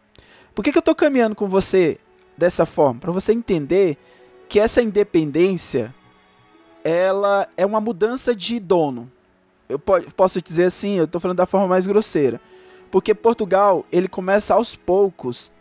Por 0.54 0.64
que, 0.64 0.72
que 0.72 0.78
eu 0.78 0.80
estou 0.80 0.94
caminhando 0.94 1.36
com 1.36 1.46
você 1.46 1.98
dessa 2.38 2.64
forma? 2.64 3.00
Para 3.00 3.12
você 3.12 3.34
entender 3.34 3.98
que 4.48 4.58
essa 4.58 4.80
independência 4.80 5.94
ela 6.82 7.46
é 7.54 7.66
uma 7.66 7.82
mudança 7.82 8.34
de 8.34 8.58
dono. 8.58 9.12
Eu 9.68 9.78
posso 9.78 10.40
dizer 10.40 10.64
assim, 10.64 10.94
eu 10.94 11.04
estou 11.04 11.20
falando 11.20 11.36
da 11.36 11.44
forma 11.44 11.68
mais 11.68 11.86
grosseira. 11.86 12.40
Porque 12.90 13.14
Portugal, 13.14 13.84
ele 13.92 14.08
começa 14.08 14.54
aos 14.54 14.74
poucos 14.74 15.52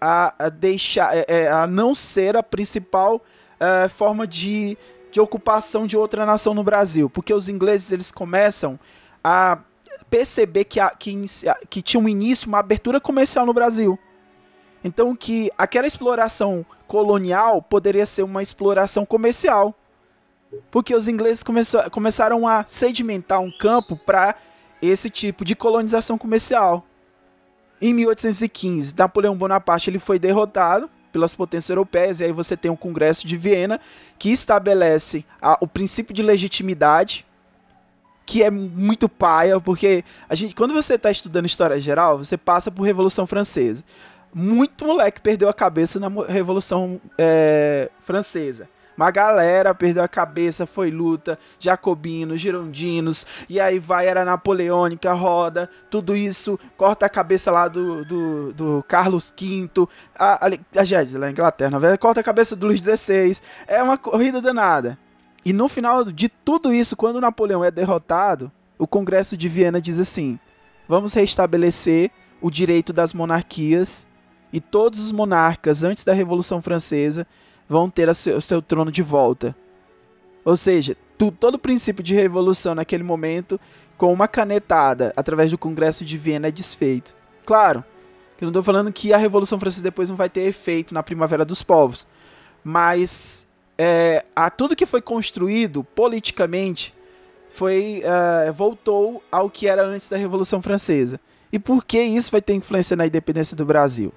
a, 0.00 0.46
a 0.46 0.48
deixar, 0.48 1.16
é, 1.16 1.24
é, 1.28 1.48
a 1.48 1.66
não 1.66 1.94
ser 1.94 2.36
a 2.36 2.42
principal 2.42 3.22
é, 3.58 3.88
forma 3.88 4.26
de, 4.26 4.78
de 5.12 5.20
ocupação 5.20 5.86
de 5.86 5.96
outra 5.96 6.24
nação 6.24 6.54
no 6.54 6.64
Brasil, 6.64 7.10
porque 7.10 7.34
os 7.34 7.48
ingleses 7.48 7.92
eles 7.92 8.10
começam 8.10 8.78
a 9.22 9.58
perceber 10.08 10.64
que, 10.64 10.80
a, 10.80 10.90
que, 10.90 11.24
que 11.68 11.82
tinha 11.82 12.02
um 12.02 12.08
início, 12.08 12.48
uma 12.48 12.58
abertura 12.58 13.00
comercial 13.00 13.44
no 13.44 13.52
Brasil. 13.52 13.98
Então 14.82 15.14
que 15.14 15.50
aquela 15.58 15.86
exploração 15.86 16.64
colonial 16.86 17.62
poderia 17.62 18.06
ser 18.06 18.22
uma 18.22 18.42
exploração 18.42 19.04
comercial. 19.04 19.74
Porque 20.70 20.94
os 20.94 21.06
ingleses 21.06 21.44
começaram 21.92 22.48
a 22.48 22.64
sedimentar 22.66 23.40
um 23.40 23.52
campo 23.52 23.96
para 23.96 24.34
esse 24.82 25.08
tipo 25.08 25.44
de 25.44 25.54
colonização 25.54 26.18
comercial. 26.18 26.84
Em 27.80 27.94
1815, 27.94 28.94
Napoleão 28.96 29.34
Bonaparte 29.34 29.88
ele 29.88 29.98
foi 29.98 30.18
derrotado 30.18 30.90
pelas 31.12 31.34
potências 31.34 31.70
europeias, 31.70 32.20
e 32.20 32.24
aí 32.24 32.32
você 32.32 32.56
tem 32.56 32.70
o 32.70 32.76
Congresso 32.76 33.26
de 33.26 33.36
Viena, 33.36 33.80
que 34.18 34.30
estabelece 34.30 35.24
a, 35.40 35.58
o 35.60 35.66
princípio 35.66 36.14
de 36.14 36.22
legitimidade, 36.22 37.26
que 38.24 38.42
é 38.42 38.50
muito 38.50 39.08
paia, 39.08 39.60
porque 39.60 40.04
a 40.28 40.34
gente, 40.34 40.54
quando 40.54 40.72
você 40.72 40.94
está 40.94 41.10
estudando 41.10 41.46
história 41.46 41.80
geral, 41.80 42.18
você 42.18 42.36
passa 42.36 42.70
por 42.70 42.84
Revolução 42.84 43.26
Francesa. 43.26 43.82
Muito 44.32 44.84
moleque 44.84 45.20
perdeu 45.20 45.48
a 45.48 45.54
cabeça 45.54 45.98
na 45.98 46.08
Revolução 46.28 47.00
é, 47.18 47.90
Francesa. 48.04 48.68
Uma 49.00 49.10
galera 49.10 49.74
perdeu 49.74 50.02
a 50.02 50.08
cabeça, 50.08 50.66
foi 50.66 50.90
luta, 50.90 51.38
jacobinos, 51.58 52.38
girondinos, 52.38 53.26
e 53.48 53.58
aí 53.58 53.78
vai, 53.78 54.06
era 54.06 54.26
napoleônica, 54.26 55.10
roda, 55.14 55.70
tudo 55.88 56.14
isso, 56.14 56.60
corta 56.76 57.06
a 57.06 57.08
cabeça 57.08 57.50
lá 57.50 57.66
do, 57.66 58.04
do, 58.04 58.52
do 58.52 58.84
Carlos 58.86 59.32
V, 59.34 59.88
a, 60.14 60.46
a, 60.46 60.48
a, 60.48 61.18
lá 61.18 61.30
Inglaterra, 61.30 61.96
corta 61.96 62.20
a 62.20 62.22
cabeça 62.22 62.54
do 62.54 62.66
Luís 62.66 62.80
XVI, 62.80 63.38
é 63.66 63.82
uma 63.82 63.96
corrida 63.96 64.38
danada. 64.38 64.98
E 65.46 65.54
no 65.54 65.66
final 65.66 66.04
de 66.04 66.28
tudo 66.28 66.70
isso, 66.70 66.94
quando 66.94 67.22
Napoleão 67.22 67.64
é 67.64 67.70
derrotado, 67.70 68.52
o 68.78 68.86
Congresso 68.86 69.34
de 69.34 69.48
Viena 69.48 69.80
diz 69.80 69.98
assim: 69.98 70.38
vamos 70.86 71.14
restabelecer 71.14 72.10
o 72.38 72.50
direito 72.50 72.92
das 72.92 73.14
monarquias 73.14 74.06
e 74.52 74.60
todos 74.60 75.00
os 75.00 75.10
monarcas 75.10 75.82
antes 75.82 76.04
da 76.04 76.12
Revolução 76.12 76.60
Francesa 76.60 77.26
vão 77.70 77.88
ter 77.88 78.12
seu, 78.16 78.38
o 78.38 78.40
seu 78.40 78.60
trono 78.60 78.90
de 78.90 79.00
volta. 79.00 79.54
Ou 80.44 80.56
seja, 80.56 80.96
tu, 81.16 81.30
todo 81.30 81.54
o 81.54 81.58
princípio 81.58 82.02
de 82.02 82.16
revolução 82.16 82.74
naquele 82.74 83.04
momento, 83.04 83.60
com 83.96 84.12
uma 84.12 84.26
canetada 84.26 85.12
através 85.16 85.52
do 85.52 85.56
Congresso 85.56 86.04
de 86.04 86.18
Viena, 86.18 86.48
é 86.48 86.50
desfeito. 86.50 87.14
Claro, 87.46 87.84
que 88.36 88.44
não 88.44 88.50
estou 88.50 88.64
falando 88.64 88.92
que 88.92 89.12
a 89.12 89.16
Revolução 89.16 89.60
Francesa 89.60 89.84
depois 89.84 90.10
não 90.10 90.16
vai 90.16 90.28
ter 90.28 90.40
efeito 90.40 90.92
na 90.92 91.00
Primavera 91.00 91.44
dos 91.44 91.62
Povos, 91.62 92.08
mas 92.64 93.46
é, 93.78 94.24
a 94.34 94.50
tudo 94.50 94.74
que 94.74 94.84
foi 94.84 95.00
construído 95.00 95.84
politicamente 95.84 96.92
foi 97.52 98.02
uh, 98.04 98.52
voltou 98.52 99.22
ao 99.30 99.48
que 99.48 99.68
era 99.68 99.84
antes 99.84 100.08
da 100.08 100.16
Revolução 100.16 100.60
Francesa. 100.60 101.20
E 101.52 101.58
por 101.58 101.84
que 101.84 102.00
isso 102.00 102.32
vai 102.32 102.40
ter 102.40 102.54
influência 102.54 102.96
na 102.96 103.06
independência 103.06 103.56
do 103.56 103.64
Brasil? 103.64 104.12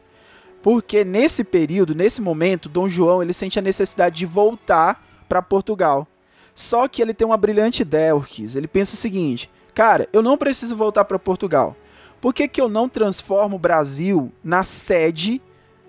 Porque 0.63 1.03
nesse 1.03 1.43
período, 1.43 1.93
nesse 1.93 2.21
momento, 2.21 2.69
Dom 2.69 2.87
João 2.87 3.21
ele 3.21 3.33
sente 3.33 3.59
a 3.59 3.61
necessidade 3.61 4.15
de 4.15 4.25
voltar 4.25 5.05
para 5.27 5.41
Portugal. 5.41 6.07
Só 6.55 6.87
que 6.87 7.01
ele 7.01 7.13
tem 7.13 7.27
uma 7.27 7.35
brilhante 7.35 7.81
ideia, 7.81 8.15
Urquiz. 8.15 8.55
Ele 8.55 8.67
pensa 8.67 8.93
o 8.93 8.97
seguinte: 8.97 9.51
cara, 9.75 10.07
eu 10.13 10.21
não 10.21 10.37
preciso 10.37 10.75
voltar 10.75 11.03
para 11.03 11.19
Portugal. 11.19 11.75
Por 12.21 12.33
que, 12.33 12.47
que 12.47 12.61
eu 12.61 12.69
não 12.69 12.87
transformo 12.87 13.57
o 13.57 13.59
Brasil 13.59 14.31
na 14.41 14.63
sede 14.63 15.41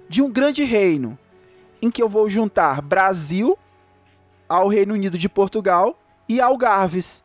de 0.08 0.20
um 0.20 0.28
grande 0.28 0.64
reino? 0.64 1.16
Em 1.80 1.88
que 1.88 2.02
eu 2.02 2.08
vou 2.08 2.28
juntar 2.28 2.82
Brasil 2.82 3.56
ao 4.48 4.66
Reino 4.66 4.94
Unido 4.94 5.16
de 5.16 5.28
Portugal 5.28 5.96
e 6.28 6.40
Algarves. 6.40 7.22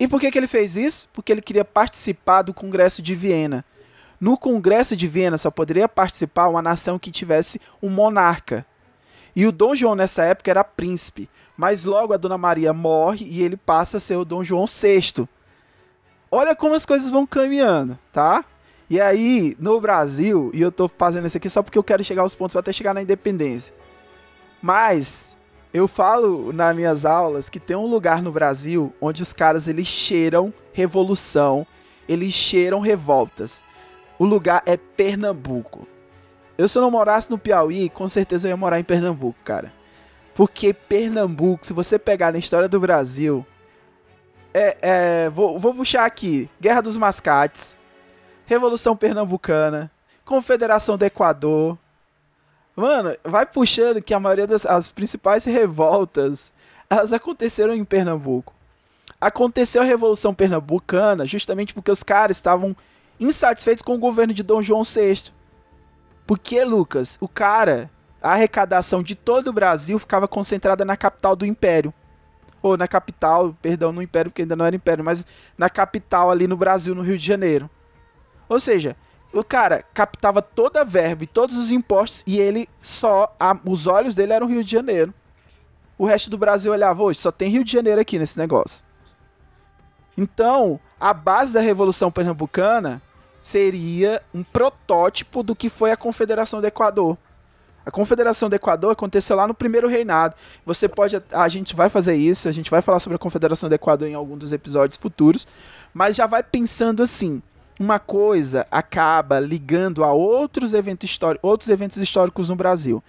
E 0.00 0.08
por 0.08 0.18
que, 0.18 0.30
que 0.30 0.38
ele 0.38 0.46
fez 0.46 0.76
isso? 0.76 1.08
Porque 1.12 1.30
ele 1.30 1.42
queria 1.42 1.66
participar 1.66 2.40
do 2.40 2.54
Congresso 2.54 3.02
de 3.02 3.14
Viena. 3.14 3.62
No 4.22 4.38
Congresso 4.38 4.94
de 4.94 5.08
Viena 5.08 5.36
só 5.36 5.50
poderia 5.50 5.88
participar 5.88 6.46
uma 6.46 6.62
nação 6.62 6.96
que 6.96 7.10
tivesse 7.10 7.60
um 7.82 7.90
monarca. 7.90 8.64
E 9.34 9.44
o 9.44 9.50
Dom 9.50 9.74
João 9.74 9.96
nessa 9.96 10.22
época 10.22 10.48
era 10.48 10.62
príncipe, 10.62 11.28
mas 11.56 11.84
logo 11.84 12.12
a 12.12 12.16
Dona 12.16 12.38
Maria 12.38 12.72
morre 12.72 13.26
e 13.28 13.42
ele 13.42 13.56
passa 13.56 13.96
a 13.96 14.00
ser 14.00 14.14
o 14.14 14.24
Dom 14.24 14.44
João 14.44 14.64
VI. 14.66 15.28
Olha 16.30 16.54
como 16.54 16.76
as 16.76 16.86
coisas 16.86 17.10
vão 17.10 17.26
caminhando, 17.26 17.98
tá? 18.12 18.44
E 18.88 19.00
aí, 19.00 19.56
no 19.58 19.80
Brasil, 19.80 20.52
e 20.54 20.62
eu 20.62 20.70
tô 20.70 20.86
fazendo 20.86 21.26
isso 21.26 21.36
aqui 21.36 21.50
só 21.50 21.60
porque 21.60 21.76
eu 21.76 21.82
quero 21.82 22.04
chegar 22.04 22.22
aos 22.22 22.36
pontos 22.36 22.54
até 22.54 22.72
chegar 22.72 22.94
na 22.94 23.02
independência. 23.02 23.74
Mas 24.62 25.34
eu 25.74 25.88
falo 25.88 26.52
nas 26.52 26.76
minhas 26.76 27.04
aulas 27.04 27.48
que 27.48 27.58
tem 27.58 27.74
um 27.74 27.86
lugar 27.86 28.22
no 28.22 28.30
Brasil 28.30 28.94
onde 29.00 29.20
os 29.20 29.32
caras 29.32 29.66
eles 29.66 29.88
cheiram 29.88 30.54
revolução, 30.72 31.66
eles 32.08 32.32
cheiram 32.32 32.78
revoltas. 32.78 33.64
O 34.22 34.24
lugar 34.24 34.62
é 34.66 34.76
Pernambuco. 34.76 35.84
Eu 36.56 36.68
se 36.68 36.78
eu 36.78 36.82
não 36.82 36.92
morasse 36.92 37.28
no 37.28 37.36
Piauí, 37.36 37.88
com 37.90 38.08
certeza 38.08 38.46
eu 38.46 38.50
ia 38.50 38.56
morar 38.56 38.78
em 38.78 38.84
Pernambuco, 38.84 39.36
cara. 39.44 39.72
Porque 40.32 40.72
Pernambuco, 40.72 41.66
se 41.66 41.72
você 41.72 41.98
pegar 41.98 42.30
na 42.30 42.38
história 42.38 42.68
do 42.68 42.78
Brasil, 42.78 43.44
é, 44.54 44.76
é 44.80 45.28
vou, 45.28 45.58
vou 45.58 45.74
puxar 45.74 46.04
aqui: 46.04 46.48
Guerra 46.60 46.82
dos 46.82 46.96
Mascates, 46.96 47.76
Revolução 48.46 48.96
Pernambucana, 48.96 49.90
Confederação 50.24 50.96
do 50.96 51.04
Equador. 51.04 51.76
Mano, 52.76 53.16
vai 53.24 53.44
puxando 53.44 54.00
que 54.00 54.14
a 54.14 54.20
maioria 54.20 54.46
das 54.46 54.64
as 54.64 54.92
principais 54.92 55.44
revoltas 55.44 56.52
elas 56.88 57.12
aconteceram 57.12 57.74
em 57.74 57.84
Pernambuco. 57.84 58.54
Aconteceu 59.20 59.82
a 59.82 59.84
Revolução 59.84 60.32
Pernambucana 60.32 61.26
justamente 61.26 61.74
porque 61.74 61.90
os 61.90 62.04
caras 62.04 62.36
estavam 62.36 62.76
insatisfeitos 63.22 63.82
com 63.82 63.94
o 63.94 63.98
governo 63.98 64.34
de 64.34 64.42
Dom 64.42 64.62
João 64.62 64.82
VI. 64.82 65.32
Porque, 66.26 66.62
Lucas, 66.64 67.18
o 67.20 67.28
cara, 67.28 67.90
a 68.20 68.32
arrecadação 68.32 69.02
de 69.02 69.14
todo 69.14 69.48
o 69.48 69.52
Brasil 69.52 69.98
ficava 69.98 70.28
concentrada 70.28 70.84
na 70.84 70.96
capital 70.96 71.34
do 71.34 71.46
império. 71.46 71.92
Ou 72.60 72.76
na 72.76 72.86
capital, 72.86 73.56
perdão, 73.60 73.92
no 73.92 74.02
império, 74.02 74.30
porque 74.30 74.42
ainda 74.42 74.54
não 74.54 74.64
era 74.64 74.76
império, 74.76 75.04
mas 75.04 75.26
na 75.58 75.68
capital 75.68 76.30
ali 76.30 76.46
no 76.46 76.56
Brasil, 76.56 76.94
no 76.94 77.02
Rio 77.02 77.18
de 77.18 77.26
Janeiro. 77.26 77.68
Ou 78.48 78.60
seja, 78.60 78.96
o 79.32 79.42
cara 79.42 79.82
captava 79.94 80.40
toda 80.40 80.82
a 80.82 80.84
verba 80.84 81.24
e 81.24 81.26
todos 81.26 81.56
os 81.56 81.72
impostos 81.72 82.22
e 82.26 82.38
ele 82.38 82.68
só. 82.80 83.34
A, 83.40 83.56
os 83.64 83.86
olhos 83.86 84.14
dele 84.14 84.32
eram 84.32 84.46
Rio 84.46 84.62
de 84.62 84.70
Janeiro. 84.70 85.12
O 85.98 86.06
resto 86.06 86.30
do 86.30 86.38
Brasil 86.38 86.70
olhava, 86.70 87.02
hoje 87.02 87.18
só 87.18 87.32
tem 87.32 87.50
Rio 87.50 87.64
de 87.64 87.72
Janeiro 87.72 88.00
aqui 88.00 88.18
nesse 88.18 88.38
negócio. 88.38 88.84
Então, 90.16 90.78
a 91.00 91.12
base 91.12 91.52
da 91.52 91.60
Revolução 91.60 92.12
Pernambucana 92.12 93.02
seria 93.42 94.22
um 94.32 94.42
protótipo 94.42 95.42
do 95.42 95.54
que 95.54 95.68
foi 95.68 95.90
a 95.90 95.96
Confederação 95.96 96.60
do 96.60 96.66
Equador. 96.66 97.18
A 97.84 97.90
Confederação 97.90 98.48
do 98.48 98.54
Equador 98.54 98.92
aconteceu 98.92 99.34
lá 99.34 99.46
no 99.46 99.54
primeiro 99.54 99.88
reinado. 99.88 100.36
Você 100.64 100.88
pode. 100.88 101.20
A 101.32 101.48
gente 101.48 101.74
vai 101.74 101.90
fazer 101.90 102.14
isso, 102.14 102.48
a 102.48 102.52
gente 102.52 102.70
vai 102.70 102.80
falar 102.80 103.00
sobre 103.00 103.16
a 103.16 103.18
Confederação 103.18 103.68
do 103.68 103.74
Equador 103.74 104.06
em 104.06 104.14
algum 104.14 104.38
dos 104.38 104.52
episódios 104.52 104.96
futuros. 104.96 105.46
Mas 105.92 106.14
já 106.14 106.26
vai 106.26 106.44
pensando 106.44 107.02
assim: 107.02 107.42
uma 107.78 107.98
coisa 107.98 108.66
acaba 108.70 109.40
ligando 109.40 110.04
a 110.04 110.12
outros 110.12 110.72
eventos, 110.74 111.10
históricos, 111.10 111.48
outros 111.48 111.68
eventos 111.68 111.96
históricos 111.96 112.48
no 112.48 112.56
Brasil. 112.56 113.02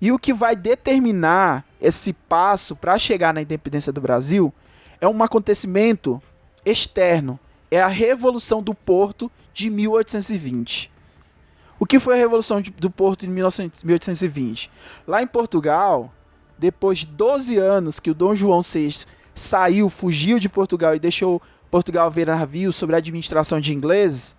E 0.00 0.10
o 0.10 0.18
que 0.18 0.32
vai 0.32 0.56
determinar 0.56 1.64
esse 1.80 2.12
passo 2.12 2.74
para 2.74 2.98
chegar 2.98 3.32
na 3.32 3.42
independência 3.42 3.92
do 3.92 4.00
Brasil 4.00 4.52
é 5.00 5.06
um 5.06 5.22
acontecimento 5.22 6.20
externo. 6.64 7.38
É 7.70 7.80
a 7.80 7.86
Revolução 7.86 8.62
do 8.62 8.74
Porto 8.74 9.30
de 9.56 9.70
1820. 9.70 10.92
O 11.80 11.86
que 11.86 11.98
foi 11.98 12.14
a 12.14 12.18
Revolução 12.18 12.60
do 12.60 12.90
Porto 12.90 13.24
em 13.24 13.28
1820? 13.30 14.70
Lá 15.06 15.22
em 15.22 15.26
Portugal, 15.26 16.12
depois 16.58 16.98
de 16.98 17.06
12 17.06 17.56
anos 17.56 17.98
que 17.98 18.10
o 18.10 18.14
Dom 18.14 18.34
João 18.34 18.60
VI 18.60 19.06
saiu, 19.34 19.88
fugiu 19.88 20.38
de 20.38 20.46
Portugal 20.48 20.94
e 20.94 20.98
deixou 21.00 21.40
Portugal 21.70 22.10
ver 22.10 22.26
navio 22.26 22.70
sobre 22.70 22.96
a 22.96 22.98
administração 22.98 23.58
de 23.58 23.72
ingleses, 23.72 24.36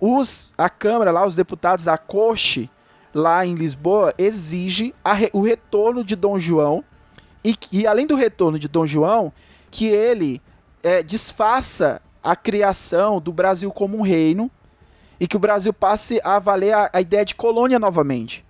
os, 0.00 0.52
a 0.58 0.68
Câmara 0.68 1.12
lá, 1.12 1.24
os 1.24 1.36
deputados, 1.36 1.86
a 1.86 1.96
Corte, 1.96 2.68
lá 3.14 3.46
em 3.46 3.54
Lisboa, 3.54 4.12
exige 4.18 4.92
re, 5.04 5.30
o 5.32 5.40
retorno 5.40 6.02
de 6.02 6.16
Dom 6.16 6.36
João 6.36 6.84
e, 7.44 7.56
e, 7.70 7.86
além 7.86 8.08
do 8.08 8.16
retorno 8.16 8.58
de 8.58 8.66
Dom 8.66 8.86
João, 8.86 9.32
que 9.70 9.86
ele 9.86 10.42
é, 10.82 11.00
desfaça 11.00 12.02
a 12.22 12.34
criação 12.36 13.20
do 13.20 13.32
Brasil 13.32 13.70
como 13.70 13.96
um 13.98 14.02
reino 14.02 14.50
e 15.20 15.26
que 15.26 15.36
o 15.36 15.40
Brasil 15.40 15.72
passe 15.72 16.20
a 16.22 16.38
valer 16.38 16.74
a, 16.74 16.90
a 16.92 17.00
ideia 17.00 17.24
de 17.24 17.34
colônia 17.34 17.78
novamente. 17.78 18.44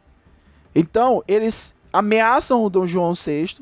Então, 0.74 1.22
eles 1.26 1.74
ameaçam 1.92 2.62
o 2.62 2.70
Dom 2.70 2.86
João 2.86 3.14
VI 3.14 3.56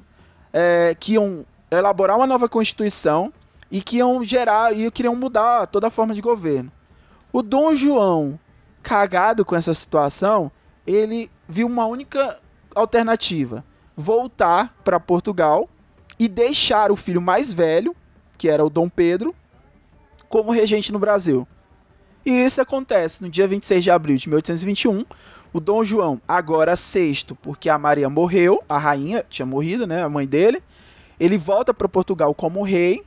é, 0.53 0.97
que 0.99 1.15
iam 1.15 1.45
elaborar 1.71 2.17
uma 2.17 2.27
nova 2.27 2.49
constituição 2.49 3.33
e 3.71 3.81
que 3.81 3.99
iam 3.99 4.23
gerar 4.25 4.77
e 4.77 4.91
queriam 4.91 5.15
mudar 5.15 5.67
toda 5.67 5.89
a 5.89 5.91
forma 5.91 6.15
de 6.15 6.21
governo. 6.21 6.71
O 7.33 7.43
Dom 7.43 7.75
João, 7.75 8.39
cagado 8.83 9.45
com 9.45 9.57
essa 9.57 9.75
situação, 9.75 10.51
ele 10.87 11.31
viu 11.49 11.67
uma 11.67 11.87
única 11.87 12.39
alternativa: 12.75 13.65
voltar 13.97 14.75
para 14.85 15.01
Portugal 15.01 15.69
e 16.19 16.29
deixar 16.29 16.91
o 16.91 16.97
filho 16.97 17.21
mais 17.21 17.53
velho, 17.53 17.95
que 18.39 18.49
era 18.49 18.65
o 18.65 18.71
Dom 18.71 18.89
Pedro, 18.89 19.35
como 20.29 20.53
regente 20.53 20.93
no 20.93 20.99
Brasil. 20.99 21.47
E 22.25 22.31
isso 22.31 22.61
acontece 22.61 23.23
no 23.23 23.31
dia 23.31 23.47
26 23.47 23.85
de 23.85 23.91
abril 23.91 24.17
de 24.17 24.29
1821. 24.29 25.05
O 25.53 25.61
Dom 25.61 25.85
João, 25.85 26.21
agora 26.27 26.75
sexto, 26.75 27.35
porque 27.37 27.69
a 27.69 27.79
Maria 27.79 28.11
morreu, 28.11 28.63
a 28.69 28.77
rainha 28.77 29.25
tinha 29.31 29.47
morrido, 29.47 29.87
né, 29.87 30.03
a 30.03 30.09
mãe 30.09 30.27
dele. 30.27 30.63
Ele 31.19 31.39
volta 31.39 31.73
para 31.73 31.89
Portugal 31.89 32.35
como 32.35 32.63
rei 32.63 33.03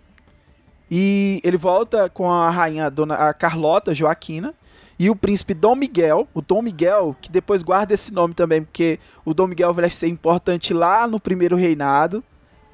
e 0.89 1.39
ele 1.43 1.57
volta 1.57 2.09
com 2.09 2.31
a 2.31 2.49
rainha 2.49 2.89
Dona 2.89 3.15
a 3.15 3.33
Carlota 3.33 3.93
Joaquina 3.93 4.55
e 4.97 5.09
o 5.09 5.15
príncipe 5.15 5.53
Dom 5.53 5.75
Miguel, 5.75 6.27
o 6.33 6.41
Dom 6.41 6.61
Miguel, 6.61 7.15
que 7.21 7.31
depois 7.31 7.61
guarda 7.61 7.93
esse 7.93 8.13
nome 8.13 8.33
também, 8.33 8.63
porque 8.63 8.99
o 9.23 9.33
Dom 9.33 9.47
Miguel 9.47 9.73
vai 9.73 9.89
ser 9.89 10.07
importante 10.07 10.73
lá 10.73 11.07
no 11.07 11.19
primeiro 11.19 11.55
reinado. 11.55 12.23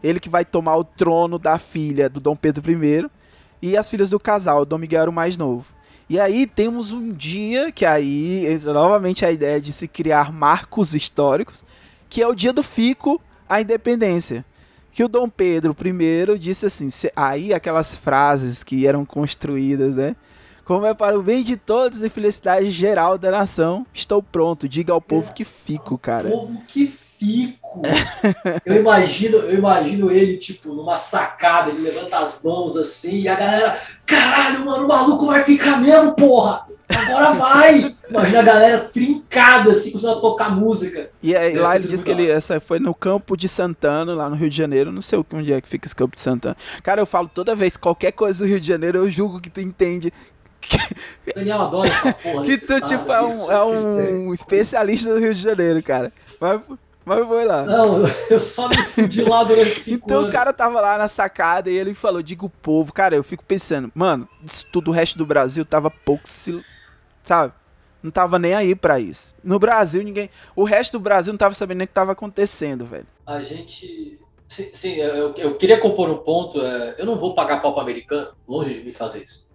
Ele 0.01 0.19
que 0.19 0.29
vai 0.29 0.45
tomar 0.45 0.75
o 0.75 0.83
trono 0.83 1.37
da 1.37 1.59
filha 1.59 2.09
do 2.09 2.19
Dom 2.19 2.35
Pedro 2.35 2.63
I 2.71 3.09
e 3.69 3.77
as 3.77 3.89
filhas 3.89 4.09
do 4.09 4.19
casal, 4.19 4.61
o 4.61 4.65
Dom 4.65 4.77
Miguel 4.77 5.01
era 5.01 5.09
o 5.09 5.13
mais 5.13 5.37
novo. 5.37 5.65
E 6.09 6.19
aí 6.19 6.45
temos 6.45 6.91
um 6.91 7.11
dia 7.11 7.71
que 7.71 7.85
aí 7.85 8.45
entra 8.45 8.73
novamente 8.73 9.25
a 9.25 9.31
ideia 9.31 9.59
de 9.59 9.73
se 9.73 9.87
criar 9.87 10.31
marcos 10.31 10.93
históricos, 10.93 11.63
que 12.09 12.21
é 12.21 12.27
o 12.27 12.35
dia 12.35 12.53
do 12.53 12.61
fico 12.61 13.21
à 13.49 13.61
independência 13.61 14.45
que 14.95 15.03
o 15.03 15.09
Dom 15.09 15.27
Pedro 15.27 15.75
I 15.77 16.39
disse 16.39 16.65
assim, 16.65 16.87
aí 17.13 17.53
aquelas 17.53 17.97
frases 17.97 18.63
que 18.63 18.87
eram 18.87 19.03
construídas, 19.03 19.93
né? 19.93 20.15
Como 20.63 20.85
é 20.85 20.93
para 20.93 21.19
o 21.19 21.21
bem 21.21 21.43
de 21.43 21.57
todos 21.57 22.01
e 22.01 22.07
felicidade 22.07 22.71
geral 22.71 23.17
da 23.17 23.29
nação, 23.29 23.85
estou 23.93 24.23
pronto, 24.23 24.69
diga 24.69 24.93
ao 24.93 25.01
povo 25.01 25.33
que 25.33 25.43
fico, 25.43 25.97
cara. 25.97 26.29
Povo 26.29 26.61
que 26.65 26.87
fico. 26.87 27.04
Eu 28.65 28.75
imagino, 28.75 29.37
eu 29.37 29.57
imagino 29.57 30.11
ele 30.11 30.37
tipo 30.37 30.73
numa 30.73 30.97
sacada, 30.97 31.71
ele 31.71 31.81
levanta 31.81 32.17
as 32.19 32.41
mãos 32.43 32.75
assim 32.75 33.19
e 33.19 33.27
a 33.27 33.35
galera, 33.35 33.79
caralho, 34.05 34.65
mano, 34.65 34.85
o 34.85 34.87
maluco 34.87 35.25
vai 35.25 35.43
ficar 35.43 35.81
mesmo, 35.81 36.13
porra. 36.13 36.65
Agora 36.87 37.31
vai! 37.31 37.95
Imagina 38.09 38.39
a 38.39 38.43
galera 38.43 38.79
trincada, 38.85 39.71
assim, 39.71 39.91
começando 39.91 40.17
a 40.17 40.21
tocar 40.21 40.55
música. 40.55 41.09
E 41.21 41.35
aí, 41.35 41.55
lá 41.55 41.75
ele 41.75 41.87
disse 41.87 42.05
que 42.05 42.11
ele 42.11 42.29
essa 42.29 42.59
foi 42.59 42.79
no 42.79 42.93
campo 42.93 43.35
de 43.35 43.49
Santana, 43.49 44.13
lá 44.13 44.29
no 44.29 44.35
Rio 44.35 44.49
de 44.49 44.55
Janeiro. 44.55 44.91
Não 44.91 45.01
sei 45.01 45.23
onde 45.33 45.51
é 45.51 45.59
que 45.59 45.67
fica 45.67 45.87
esse 45.87 45.95
campo 45.95 46.15
de 46.15 46.21
Santana. 46.21 46.55
Cara, 46.83 47.01
eu 47.01 47.05
falo 47.05 47.27
toda 47.27 47.55
vez, 47.55 47.75
qualquer 47.75 48.11
coisa 48.11 48.39
do 48.39 48.47
Rio 48.47 48.59
de 48.59 48.67
Janeiro, 48.67 48.99
eu 48.99 49.09
julgo 49.09 49.41
que 49.41 49.49
tu 49.49 49.59
entende. 49.59 50.13
Daniel 51.35 51.61
adora 51.61 51.89
essa 51.89 52.13
porra. 52.13 52.43
que 52.43 52.57
tu, 52.57 52.81
tipo, 52.81 53.11
é 53.11 53.21
um, 53.21 53.51
é 53.51 53.63
um 53.65 54.33
especialista 54.33 55.13
do 55.13 55.19
Rio 55.19 55.33
de 55.33 55.41
Janeiro, 55.41 55.81
cara. 55.81 56.13
Mas, 56.39 56.61
mas 57.05 57.27
foi 57.27 57.45
lá. 57.45 57.63
Não, 57.63 58.03
eu 58.29 58.39
só 58.39 58.67
me 58.67 58.83
fudi 58.83 59.21
lá 59.23 59.43
durante 59.43 59.75
cinco 59.75 60.05
Então 60.05 60.19
anos. 60.19 60.29
o 60.29 60.31
cara 60.31 60.51
tava 60.51 60.81
lá 60.81 60.97
na 60.97 61.07
sacada 61.07 61.69
e 61.69 61.77
ele 61.77 61.93
falou, 61.93 62.21
diga 62.21 62.45
o 62.45 62.49
povo. 62.49 62.91
Cara, 62.91 63.15
eu 63.15 63.23
fico 63.23 63.43
pensando, 63.43 63.91
mano, 63.93 64.27
isso 64.43 64.65
tudo 64.71 64.89
o 64.89 64.93
resto 64.93 65.17
do 65.17 65.25
Brasil 65.25 65.63
tava 65.63 65.91
pouco 65.91 66.27
se 66.27 66.63
sabe? 67.23 67.53
Não 68.01 68.11
tava 68.11 68.37
nem 68.37 68.53
aí 68.53 68.75
para 68.75 68.99
isso. 68.99 69.33
No 69.43 69.57
Brasil, 69.57 70.03
ninguém. 70.03 70.29
O 70.55 70.63
resto 70.63 70.93
do 70.93 70.99
Brasil 70.99 71.33
não 71.33 71.37
tava 71.39 71.55
sabendo 71.55 71.79
nem 71.79 71.85
o 71.85 71.87
que 71.87 71.93
tava 71.93 72.11
acontecendo, 72.11 72.85
velho. 72.85 73.07
A 73.25 73.41
gente. 73.41 74.19
Sim, 74.47 74.69
sim 74.73 74.93
eu, 74.95 75.33
eu, 75.35 75.55
queria 75.55 75.79
compor 75.79 76.09
um 76.09 76.17
ponto. 76.17 76.61
É, 76.61 76.95
eu 76.99 77.05
não 77.05 77.17
vou 77.17 77.33
pagar 77.33 77.61
pau 77.61 77.79
americano, 77.79 78.29
longe 78.47 78.75
de 78.75 78.85
me 78.85 78.93
fazer 78.93 79.23
isso. 79.23 79.47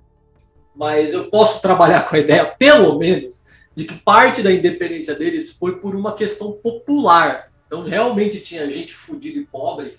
Mas 0.75 1.13
eu 1.13 1.31
posso 1.31 1.61
trabalhar 1.61 2.03
com 2.11 2.17
a 2.17 2.19
ideia, 2.19 2.45
pelo 2.45 2.99
menos, 2.99 3.45
de 3.75 3.85
que 3.85 3.95
parte 3.95 4.43
da 4.43 4.53
independência 4.53 5.15
deles 5.15 5.53
foi 5.53 5.79
por 5.79 5.95
uma 5.95 6.15
questão 6.15 6.53
popular. 6.53 7.51
Então, 7.67 7.85
realmente 7.85 8.41
tinha 8.41 8.69
gente 8.71 8.93
fodida 8.93 9.39
e 9.39 9.47
pobre 9.47 9.97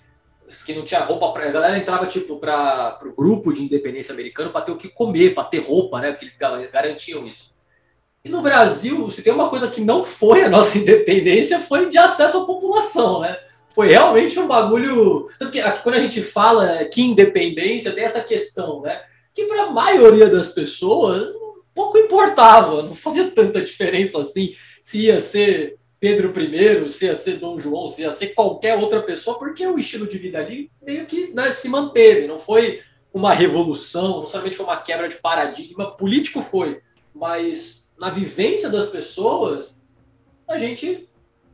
que 0.66 0.74
não 0.74 0.84
tinha 0.84 1.00
roupa 1.00 1.32
para 1.32 1.48
a 1.48 1.50
galera 1.50 1.78
entrava 1.78 2.06
tipo 2.06 2.36
para 2.36 2.98
o 3.06 3.12
grupo 3.14 3.52
de 3.52 3.62
independência 3.62 4.12
americano 4.12 4.50
para 4.50 4.60
ter 4.60 4.72
o 4.72 4.76
que 4.76 4.88
comer, 4.88 5.34
para 5.34 5.44
ter 5.44 5.60
roupa, 5.60 6.00
né? 6.00 6.10
Porque 6.10 6.26
eles 6.26 6.36
garantiam 6.70 7.26
isso. 7.26 7.52
E 8.24 8.28
no 8.28 8.42
Brasil, 8.42 9.08
se 9.08 9.22
tem 9.22 9.32
uma 9.32 9.48
coisa 9.48 9.68
que 9.68 9.80
não 9.80 10.04
foi 10.04 10.44
a 10.44 10.50
nossa 10.50 10.76
independência, 10.78 11.58
foi 11.58 11.88
de 11.88 11.96
acesso 11.96 12.38
à 12.38 12.46
população, 12.46 13.20
né? 13.20 13.38
Foi 13.74 13.88
realmente 13.88 14.38
um 14.38 14.46
bagulho. 14.46 15.26
Tanto 15.38 15.50
que 15.50 15.60
aqui, 15.60 15.82
quando 15.82 15.94
a 15.94 16.02
gente 16.02 16.22
fala 16.22 16.84
que 16.84 17.00
independência, 17.00 17.92
tem 17.92 18.04
essa 18.04 18.20
questão, 18.20 18.82
né? 18.82 19.00
Que 19.32 19.46
para 19.46 19.62
a 19.62 19.70
maioria 19.70 20.28
das 20.28 20.48
pessoas 20.48 21.32
pouco 21.74 21.98
importava, 21.98 22.82
não 22.82 22.94
fazia 22.94 23.30
tanta 23.30 23.62
diferença 23.62 24.20
assim 24.20 24.54
se 24.82 25.06
ia 25.06 25.20
ser 25.20 25.78
Pedro 26.00 26.32
I, 26.36 26.88
se 26.88 27.04
ia 27.04 27.14
ser 27.14 27.38
Dom 27.38 27.58
João, 27.58 27.86
se 27.86 28.02
ia 28.02 28.10
ser 28.10 28.28
qualquer 28.28 28.76
outra 28.76 29.00
pessoa, 29.02 29.38
porque 29.38 29.64
o 29.66 29.78
estilo 29.78 30.06
de 30.06 30.18
vida 30.18 30.38
ali 30.38 30.70
meio 30.82 31.06
que 31.06 31.32
né, 31.32 31.50
se 31.52 31.68
manteve, 31.68 32.26
não 32.26 32.40
foi 32.40 32.80
uma 33.14 33.32
revolução, 33.32 34.18
não 34.18 34.26
somente 34.26 34.56
foi 34.56 34.66
uma 34.66 34.80
quebra 34.80 35.08
de 35.08 35.16
paradigma, 35.16 35.94
político 35.94 36.42
foi, 36.42 36.80
mas 37.14 37.88
na 38.00 38.10
vivência 38.10 38.68
das 38.68 38.86
pessoas, 38.86 39.80
a 40.48 40.58
gente 40.58 41.08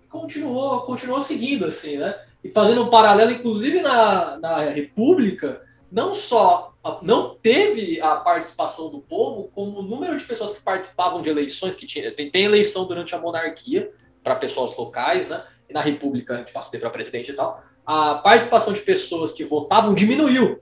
continuou, 0.08 0.80
continuou 0.82 1.20
seguindo, 1.20 1.66
assim, 1.66 1.98
né? 1.98 2.18
E 2.42 2.50
fazendo 2.50 2.84
um 2.84 2.90
paralelo, 2.90 3.32
inclusive 3.32 3.82
na, 3.82 4.38
na 4.38 4.58
República, 4.60 5.60
não 5.90 6.14
só 6.14 6.74
não 7.02 7.34
teve 7.34 8.00
a 8.00 8.16
participação 8.16 8.88
do 8.90 9.00
povo, 9.00 9.50
como 9.54 9.80
o 9.80 9.82
número 9.82 10.16
de 10.16 10.24
pessoas 10.24 10.52
que 10.52 10.62
participavam 10.62 11.20
de 11.20 11.28
eleições, 11.28 11.74
que 11.74 11.86
tinha, 11.86 12.14
tem, 12.14 12.30
tem 12.30 12.44
eleição 12.44 12.86
durante 12.86 13.14
a 13.14 13.18
monarquia, 13.18 13.90
para 14.22 14.36
pessoas 14.36 14.76
locais, 14.76 15.28
né? 15.28 15.44
E 15.68 15.72
na 15.72 15.80
República, 15.80 16.38
tipo, 16.38 16.52
passei 16.52 16.80
para 16.80 16.90
presidente 16.90 17.30
e 17.30 17.34
tal, 17.34 17.62
a 17.84 18.16
participação 18.16 18.72
de 18.72 18.80
pessoas 18.80 19.32
que 19.32 19.44
votavam 19.44 19.94
diminuiu. 19.94 20.60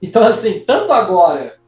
Então, 0.00 0.22
assim, 0.24 0.60
tanto 0.60 0.92
agora 0.92 1.58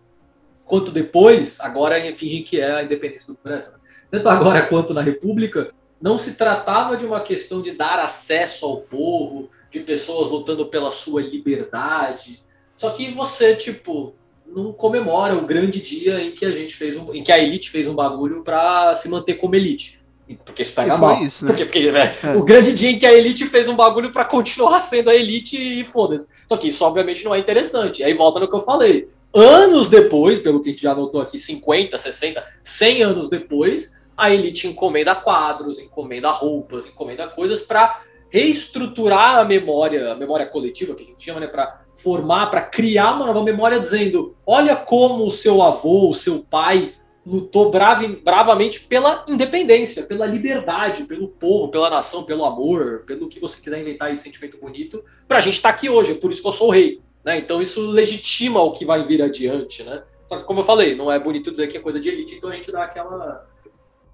quanto 0.64 0.90
depois, 0.90 1.60
agora 1.60 2.00
fingem 2.14 2.42
que 2.42 2.60
é 2.60 2.72
a 2.72 2.82
independência 2.82 3.32
do 3.32 3.38
Brasil, 3.42 3.72
né? 3.72 3.78
tanto 4.10 4.28
agora 4.28 4.62
quanto 4.62 4.94
na 4.94 5.02
República, 5.02 5.72
não 6.00 6.18
se 6.18 6.34
tratava 6.34 6.96
de 6.96 7.06
uma 7.06 7.20
questão 7.20 7.62
de 7.62 7.72
dar 7.72 7.98
acesso 7.98 8.66
ao 8.66 8.82
povo, 8.82 9.48
de 9.70 9.80
pessoas 9.80 10.30
lutando 10.30 10.66
pela 10.66 10.90
sua 10.90 11.22
liberdade. 11.22 12.43
Só 12.76 12.90
que 12.90 13.10
você, 13.10 13.54
tipo, 13.54 14.14
não 14.46 14.72
comemora 14.72 15.36
o 15.36 15.46
grande 15.46 15.80
dia 15.80 16.20
em 16.22 16.32
que 16.32 16.44
a 16.44 16.50
gente 16.50 16.74
fez 16.74 16.96
um, 16.96 17.14
em 17.14 17.22
que 17.22 17.32
a 17.32 17.38
elite 17.38 17.70
fez 17.70 17.86
um 17.86 17.94
bagulho 17.94 18.42
para 18.42 18.94
se 18.96 19.08
manter 19.08 19.34
como 19.34 19.54
elite. 19.54 20.02
Porque 20.44 20.62
isso 20.62 20.72
pega 20.72 20.96
mal. 20.96 21.22
Isso, 21.22 21.44
né? 21.44 21.50
Porque, 21.50 21.64
porque 21.66 21.92
né, 21.92 22.14
é. 22.22 22.36
o 22.36 22.42
grande 22.42 22.72
dia 22.72 22.90
em 22.90 22.98
que 22.98 23.04
a 23.04 23.12
elite 23.12 23.46
fez 23.46 23.68
um 23.68 23.76
bagulho 23.76 24.10
para 24.10 24.24
continuar 24.24 24.80
sendo 24.80 25.10
a 25.10 25.14
elite 25.14 25.56
e 25.56 25.84
foda-se. 25.84 26.28
Só 26.48 26.56
que 26.56 26.68
isso, 26.68 26.84
obviamente, 26.84 27.24
não 27.24 27.34
é 27.34 27.38
interessante. 27.38 28.02
Aí 28.02 28.14
volta 28.14 28.40
no 28.40 28.48
que 28.48 28.54
eu 28.54 28.60
falei. 28.60 29.06
Anos 29.34 29.90
depois, 29.90 30.38
pelo 30.38 30.62
que 30.62 30.68
a 30.68 30.72
gente 30.72 30.82
já 30.82 30.94
notou 30.94 31.20
aqui, 31.20 31.38
50, 31.38 31.98
60, 31.98 32.42
100 32.62 33.02
anos 33.02 33.28
depois, 33.28 33.98
a 34.16 34.32
elite 34.32 34.66
encomenda 34.66 35.14
quadros, 35.14 35.78
encomenda 35.78 36.30
roupas, 36.30 36.86
encomenda 36.86 37.26
coisas 37.28 37.60
para 37.60 38.00
reestruturar 38.30 39.38
a 39.38 39.44
memória, 39.44 40.12
a 40.12 40.14
memória 40.14 40.46
coletiva, 40.46 40.94
que 40.94 41.02
a 41.02 41.06
gente 41.06 41.22
chama, 41.22 41.40
né? 41.40 41.48
Para 41.48 41.83
formar, 41.94 42.46
para 42.46 42.60
criar 42.60 43.12
uma 43.12 43.26
nova 43.26 43.42
memória, 43.42 43.80
dizendo: 43.80 44.36
olha 44.46 44.76
como 44.76 45.26
o 45.26 45.30
seu 45.30 45.62
avô, 45.62 46.08
o 46.10 46.14
seu 46.14 46.40
pai 46.40 46.94
lutou 47.26 47.70
brave, 47.70 48.20
bravamente 48.22 48.80
pela 48.80 49.24
independência, 49.26 50.02
pela 50.02 50.26
liberdade, 50.26 51.04
pelo 51.04 51.28
povo, 51.28 51.70
pela 51.70 51.88
nação, 51.88 52.24
pelo 52.24 52.44
amor, 52.44 53.04
pelo 53.06 53.28
que 53.28 53.40
você 53.40 53.60
quiser 53.60 53.80
inventar 53.80 54.08
aí 54.08 54.16
de 54.16 54.22
sentimento 54.22 54.58
bonito, 54.58 55.02
para 55.26 55.38
a 55.38 55.40
gente 55.40 55.54
estar 55.54 55.70
tá 55.70 55.74
aqui 55.74 55.88
hoje, 55.88 56.12
é 56.12 56.14
por 56.14 56.30
isso 56.30 56.42
que 56.42 56.48
eu 56.48 56.52
sou 56.52 56.68
o 56.68 56.70
rei. 56.70 57.00
Né? 57.24 57.38
Então 57.38 57.62
isso 57.62 57.80
legitima 57.80 58.60
o 58.60 58.72
que 58.72 58.84
vai 58.84 59.06
vir 59.06 59.22
adiante. 59.22 59.82
Né? 59.82 60.02
Só 60.28 60.38
que, 60.38 60.44
como 60.44 60.60
eu 60.60 60.64
falei, 60.64 60.94
não 60.94 61.10
é 61.10 61.18
bonito 61.18 61.50
dizer 61.50 61.66
que 61.68 61.76
é 61.76 61.80
coisa 61.80 61.98
de 61.98 62.08
elite, 62.08 62.34
então 62.34 62.50
a 62.50 62.54
gente 62.54 62.70
dá 62.70 62.84
aquela. 62.84 63.46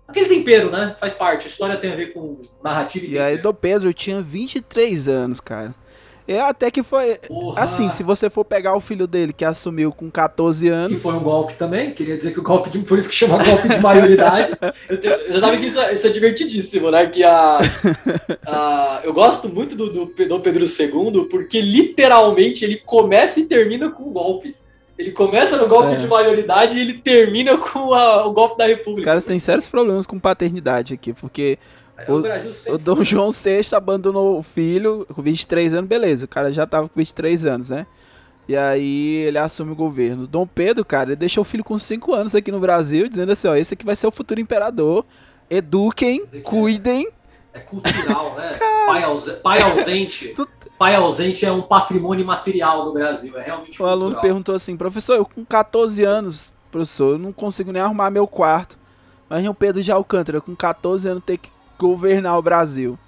Aquele 0.06 0.28
tempero, 0.28 0.72
né? 0.72 0.96
Faz 0.98 1.14
parte. 1.14 1.44
A 1.44 1.48
história 1.48 1.76
tem 1.76 1.92
a 1.92 1.94
ver 1.94 2.12
com 2.12 2.42
narrativa 2.64 3.06
e, 3.06 3.10
e 3.12 3.18
aí, 3.18 3.38
do 3.38 3.54
Pedro 3.54 3.94
tinha 3.94 4.20
23 4.20 5.06
anos, 5.06 5.38
cara. 5.38 5.72
É 6.30 6.40
até 6.40 6.70
que 6.70 6.80
foi. 6.84 7.16
Porra. 7.26 7.64
Assim, 7.64 7.90
se 7.90 8.04
você 8.04 8.30
for 8.30 8.44
pegar 8.44 8.76
o 8.76 8.80
filho 8.80 9.08
dele 9.08 9.32
que 9.32 9.44
assumiu 9.44 9.90
com 9.90 10.08
14 10.08 10.68
anos. 10.68 10.96
Que 10.96 11.02
foi 11.02 11.14
um 11.14 11.22
golpe 11.24 11.54
também, 11.54 11.90
queria 11.92 12.16
dizer 12.16 12.32
que 12.32 12.38
o 12.38 12.42
golpe 12.42 12.70
de. 12.70 12.78
Por 12.78 13.00
isso 13.00 13.08
que 13.08 13.16
chama 13.16 13.42
golpe 13.42 13.68
de 13.68 13.80
maioridade. 13.80 14.52
eu, 14.88 15.00
tenho, 15.00 15.14
eu 15.14 15.40
sabe 15.40 15.58
que 15.58 15.66
isso, 15.66 15.80
é, 15.80 15.92
isso, 15.92 16.06
é 16.06 16.10
divertidíssimo, 16.10 16.88
né? 16.88 17.04
Que 17.06 17.24
a, 17.24 17.58
a. 18.46 19.00
eu 19.02 19.12
gosto 19.12 19.48
muito 19.48 19.74
do, 19.74 19.90
do, 19.90 20.06
do 20.06 20.40
Pedro 20.40 20.66
II, 20.66 21.26
porque 21.28 21.60
literalmente 21.60 22.64
ele 22.64 22.76
começa 22.76 23.40
e 23.40 23.46
termina 23.46 23.90
com 23.90 24.04
um 24.04 24.12
golpe. 24.12 24.54
Ele 24.96 25.10
começa 25.10 25.56
no 25.56 25.66
golpe 25.66 25.94
é. 25.94 25.96
de 25.96 26.06
maioridade 26.06 26.78
e 26.78 26.80
ele 26.80 26.94
termina 26.94 27.56
com 27.58 27.92
a, 27.92 28.24
o 28.24 28.32
golpe 28.32 28.56
da 28.56 28.66
República. 28.66 29.00
Os 29.00 29.04
caras 29.04 29.24
têm 29.24 29.40
sérios 29.40 29.66
problemas 29.66 30.06
com 30.06 30.16
paternidade 30.16 30.94
aqui, 30.94 31.12
porque 31.12 31.58
o, 32.08 32.72
o, 32.72 32.74
o 32.74 32.78
Dom 32.78 33.04
João 33.04 33.30
VI 33.30 33.74
abandonou 33.74 34.38
o 34.38 34.42
filho 34.42 35.06
com 35.14 35.22
23 35.22 35.74
anos, 35.74 35.88
beleza. 35.88 36.24
O 36.24 36.28
cara 36.28 36.52
já 36.52 36.66
tava 36.66 36.88
com 36.88 36.94
23 36.96 37.44
anos, 37.44 37.70
né? 37.70 37.86
E 38.48 38.56
aí 38.56 39.16
ele 39.26 39.38
assume 39.38 39.72
o 39.72 39.76
governo. 39.76 40.26
Dom 40.26 40.46
Pedro, 40.46 40.84
cara, 40.84 41.10
ele 41.10 41.16
deixou 41.16 41.42
o 41.42 41.44
filho 41.44 41.62
com 41.62 41.78
5 41.78 42.12
anos 42.12 42.34
aqui 42.34 42.50
no 42.50 42.58
Brasil, 42.58 43.08
dizendo 43.08 43.30
assim, 43.30 43.46
ó, 43.46 43.54
esse 43.54 43.74
aqui 43.74 43.84
vai 43.84 43.94
ser 43.94 44.06
o 44.06 44.10
futuro 44.10 44.40
imperador. 44.40 45.04
Eduquem, 45.48 46.26
cuidem. 46.42 47.08
É, 47.52 47.58
é 47.58 47.60
cultural, 47.60 48.34
né? 48.36 48.58
Pai, 48.86 49.04
ausente, 49.04 49.40
pai 49.40 49.62
ausente. 49.62 50.36
pai 50.76 50.94
ausente 50.96 51.46
é 51.46 51.52
um 51.52 51.62
patrimônio 51.62 52.26
material 52.26 52.84
do 52.84 52.92
Brasil, 52.92 53.38
é 53.38 53.42
realmente 53.42 53.74
O 53.74 53.84
cultural. 53.84 53.92
aluno 53.92 54.20
perguntou 54.20 54.54
assim, 54.54 54.76
professor, 54.76 55.14
eu 55.14 55.24
com 55.24 55.44
14 55.44 56.02
anos, 56.02 56.52
professor, 56.72 57.12
eu 57.12 57.18
não 57.18 57.32
consigo 57.32 57.70
nem 57.70 57.80
arrumar 57.80 58.10
meu 58.10 58.26
quarto. 58.26 58.76
Mas 59.28 59.46
o 59.46 59.54
Pedro 59.54 59.80
de 59.80 59.92
Alcântara, 59.92 60.40
com 60.40 60.56
14 60.56 61.08
anos, 61.08 61.22
tem 61.24 61.36
que 61.36 61.50
governar 61.80 62.38
o 62.38 62.42
Brasil. 62.42 62.98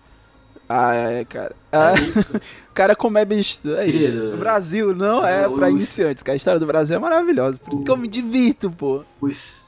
Ah, 0.67 0.95
é, 0.95 1.25
cara. 1.27 1.55
Ah, 1.71 1.93
é 1.93 2.39
o 2.71 2.73
cara 2.73 2.97
como 2.97 3.19
é 3.19 3.25
bicho. 3.25 3.61
É 3.77 3.87
isso. 3.87 4.35
O 4.35 4.39
Brasil 4.39 4.95
não 4.95 5.25
é, 5.25 5.45
é 5.45 5.49
pra 5.49 5.67
os... 5.67 5.73
iniciantes, 5.73 6.23
cara. 6.23 6.35
A 6.35 6.37
história 6.37 6.59
do 6.59 6.67
Brasil 6.67 6.97
é 6.97 6.99
maravilhosa. 6.99 7.59
Por 7.59 7.75
isso 7.75 7.85
que 7.85 7.91
eu 7.91 7.97
me 7.97 8.09
divirto, 8.09 8.71
pô. 8.71 9.05
Os... 9.21 9.61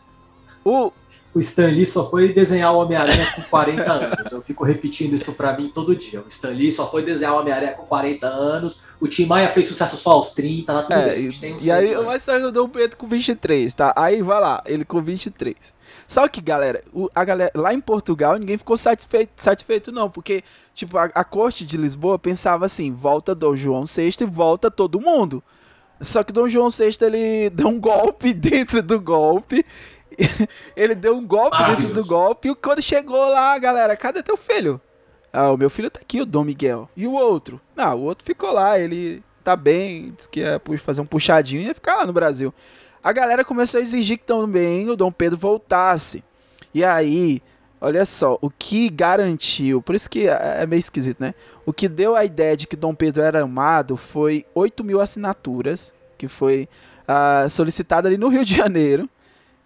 O... 0.65 0.91
o 1.35 1.41
Stan 1.41 1.67
Lee 1.67 1.85
só 1.85 2.09
foi 2.09 2.33
desenhar 2.33 2.73
o 2.73 2.79
Homem-Aranha 2.79 3.27
com 3.37 3.43
40 3.43 3.93
anos. 3.93 4.33
Eu 4.33 4.41
fico 4.41 4.65
repetindo 4.65 5.13
isso 5.13 5.35
pra 5.35 5.55
mim 5.55 5.71
todo 5.75 5.95
dia. 5.95 6.23
O 6.23 6.29
Stan 6.29 6.49
Lee 6.49 6.73
só 6.73 6.91
foi 6.91 7.05
desenhar 7.05 7.35
o 7.35 7.41
Homem-Aranha 7.41 7.73
com 7.73 7.85
40 7.85 8.27
anos. 8.27 8.81
O 8.99 9.07
Tim 9.07 9.27
Maia 9.27 9.51
fez 9.51 9.67
sucesso 9.67 9.99
só 9.99 10.13
aos 10.13 10.33
30, 10.33 10.73
tá 10.73 10.83
tudo 10.83 10.95
é, 10.95 11.17
bem. 11.17 11.29
E, 11.61 11.65
e 11.67 11.71
aí, 11.71 12.03
mas 12.03 12.23
só 12.23 12.33
eu 12.33 12.51
dou 12.51 12.65
o 12.65 12.69
Pedro 12.71 12.97
com 12.97 13.07
23, 13.07 13.75
tá? 13.75 13.93
Aí 13.95 14.23
vai 14.23 14.41
lá, 14.41 14.63
ele 14.65 14.87
com 14.87 15.03
23. 15.03 15.55
Só 16.07 16.29
que, 16.29 16.41
galera, 16.41 16.83
o, 16.93 17.09
a 17.15 17.25
galera 17.25 17.51
lá 17.55 17.73
em 17.73 17.81
Portugal 17.81 18.39
ninguém 18.39 18.59
ficou 18.59 18.77
satisfeito, 18.77 19.33
satisfeito 19.37 19.91
não, 19.91 20.11
porque 20.11 20.43
tipo 20.75 20.99
a, 20.99 21.05
a 21.15 21.25
corte 21.25 21.65
de 21.65 21.77
Lisboa 21.77 22.19
pensava 22.19 22.67
assim, 22.67 22.93
volta 22.93 23.35
Dom 23.35 23.57
João 23.57 23.85
VI 23.85 24.15
e 24.21 24.25
volta 24.25 24.71
todo 24.71 25.01
mundo. 25.01 25.43
Só 26.01 26.23
que 26.23 26.33
Dom 26.33 26.49
João 26.49 26.69
VI 26.71 26.97
ele 27.01 27.51
deu 27.55 27.69
um 27.69 27.81
golpe 27.81 28.33
dentro 28.33 28.83
do 28.83 29.01
golpe. 29.01 29.65
ele 30.77 30.95
deu 30.95 31.17
um 31.17 31.27
golpe 31.27 31.57
dentro 31.65 31.95
do 31.95 32.05
golpe 32.05 32.49
e 32.49 32.55
quando 32.55 32.81
chegou 32.81 33.31
lá, 33.31 33.59
galera, 33.59 33.97
cadê 33.97 34.23
teu 34.23 34.37
filho? 34.37 34.81
Ah, 35.33 35.51
o 35.51 35.57
meu 35.57 35.69
filho 35.69 35.91
tá 35.91 35.99
aqui, 36.01 36.21
o 36.21 36.27
Dom 36.27 36.45
Miguel. 36.45 36.89
E 36.97 37.09
o 37.09 37.13
outro? 37.13 37.61
Não, 37.75 37.97
o 37.97 38.03
outro 38.03 38.25
ficou 38.25 38.53
lá, 38.53 38.79
ele 38.79 39.21
tá 39.43 39.57
bem, 39.57 40.13
disse 40.17 40.29
que 40.29 40.41
ia 40.41 40.61
fazer 40.79 41.01
um 41.01 41.07
puxadinho 41.07 41.63
e 41.63 41.67
ia 41.67 41.75
ficar 41.75 41.97
lá 41.97 42.07
no 42.07 42.13
Brasil 42.13 42.55
a 43.05 43.13
galera 43.13 43.45
começou 43.45 43.79
a 43.79 43.83
exigir 43.83 44.17
que 44.17 44.25
também 44.25 44.89
o 44.89 44.97
Dom 44.97 45.13
Pedro 45.13 45.39
voltasse. 45.39 46.25
E 46.73 46.83
aí, 46.83 47.43
olha 47.79 48.07
só, 48.07 48.39
o 48.41 48.49
que 48.49 48.89
garantiu, 48.89 49.83
por 49.83 49.95
isso 49.95 50.09
que 50.09 50.27
é, 50.27 50.63
é 50.63 50.67
meio 50.67 50.81
esquisito, 50.81 51.21
né? 51.21 51.35
O 51.67 51.73
que 51.73 51.87
deu 51.87 52.17
a 52.17 52.25
ideia 52.25 52.57
de 52.57 52.67
que 52.67 52.75
Dom 52.75 52.95
Pedro 52.95 53.23
era 53.23 53.43
amado 53.43 53.99
foi 53.99 54.47
8 54.55 54.83
mil 54.83 55.03
assinaturas, 55.03 55.93
que 56.17 56.27
foi 56.29 56.67
uh, 57.07 57.47
solicitada 57.51 58.09
ali 58.09 58.17
no 58.17 58.29
Rio 58.29 58.43
de 58.43 58.57
Janeiro. 58.57 59.07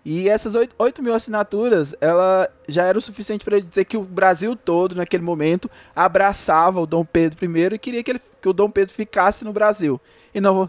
E 0.05 0.29
essas 0.29 0.57
8, 0.57 0.74
8 0.77 1.03
mil 1.03 1.14
assinaturas, 1.14 1.94
ela 2.01 2.48
já 2.68 2.85
era 2.85 2.98
o 2.98 3.03
suficiente 3.03 3.44
para 3.44 3.61
dizer 3.61 3.85
que 3.85 3.96
o 3.96 4.03
Brasil 4.03 4.57
todo, 4.57 4.96
naquele 4.96 5.22
momento, 5.22 5.70
abraçava 5.94 6.81
o 6.81 6.87
Dom 6.87 7.05
Pedro 7.05 7.38
I 7.44 7.74
e 7.74 7.79
queria 7.79 8.03
que, 8.03 8.12
ele, 8.12 8.20
que 8.40 8.48
o 8.48 8.53
Dom 8.53 8.70
Pedro 8.70 8.94
ficasse 8.94 9.44
no 9.44 9.53
Brasil. 9.53 10.01
E 10.35 10.40
não, 10.40 10.68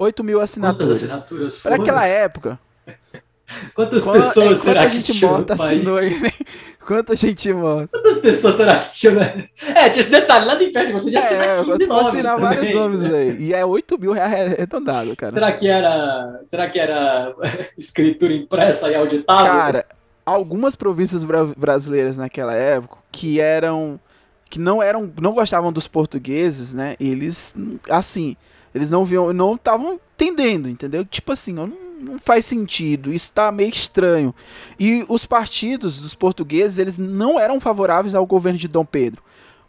8 0.00 0.24
mil 0.24 0.40
assinaturas. 0.40 1.04
assinaturas 1.04 1.58
Para 1.60 1.76
aquela 1.76 2.06
época. 2.06 2.58
Quantas 3.74 4.04
Qual, 4.04 4.14
pessoas 4.14 4.60
é, 4.60 4.62
será 4.62 4.88
que 4.88 5.02
tinha 5.02 5.38
no 5.38 5.44
país? 5.44 5.86
Aí, 5.86 6.32
Quanta 6.86 7.14
gente 7.14 7.52
morta? 7.52 7.88
Quantas 7.88 8.18
pessoas 8.20 8.54
será 8.54 8.78
que 8.78 8.92
tinha? 8.92 9.12
Né? 9.12 9.48
É, 9.74 9.90
tinha 9.90 10.00
esse 10.00 10.10
detalhe 10.10 10.46
lá 10.46 10.54
no 10.54 10.62
império, 10.62 10.92
você 10.92 11.10
já 11.10 11.18
assinar 11.18 11.48
é, 11.48 11.64
15 11.64 11.86
nomes 11.86 12.06
assinar 12.06 12.36
também. 12.36 12.48
vários 12.48 12.74
nomes 12.74 13.04
aí. 13.04 13.36
E 13.40 13.52
é 13.52 13.64
8 13.64 13.98
mil 13.98 14.12
reais 14.12 14.52
arredondado, 14.52 15.14
cara. 15.16 15.32
Será 15.32 15.52
que 15.52 15.68
era, 15.68 16.40
será 16.44 16.70
que 16.70 16.78
era 16.80 17.34
escritura 17.76 18.32
impressa 18.32 18.88
e 18.88 18.94
auditável? 18.94 19.52
Cara, 19.52 19.86
algumas 20.24 20.76
províncias 20.76 21.24
bra 21.24 21.44
brasileiras 21.44 22.16
naquela 22.16 22.54
época 22.54 22.98
que 23.12 23.40
eram 23.40 24.00
que 24.48 24.58
não 24.58 24.82
eram 24.82 25.12
não 25.20 25.32
gostavam 25.32 25.72
dos 25.72 25.86
portugueses, 25.86 26.72
né? 26.72 26.96
Eles 26.98 27.54
assim, 27.88 28.36
eles 28.74 28.90
não 28.90 29.04
viam, 29.04 29.32
não 29.32 29.54
estavam 29.54 30.00
entendendo, 30.14 30.68
entendeu? 30.68 31.04
Tipo 31.04 31.32
assim, 31.32 31.52
não, 31.52 31.72
não 32.00 32.18
faz 32.18 32.44
sentido, 32.44 33.12
está 33.12 33.50
meio 33.50 33.70
estranho. 33.70 34.34
E 34.78 35.04
os 35.08 35.26
partidos 35.26 36.00
dos 36.00 36.14
portugueses, 36.14 36.78
eles 36.78 36.98
não 36.98 37.38
eram 37.38 37.60
favoráveis 37.60 38.14
ao 38.14 38.26
governo 38.26 38.58
de 38.58 38.68
Dom 38.68 38.84
Pedro. 38.84 39.22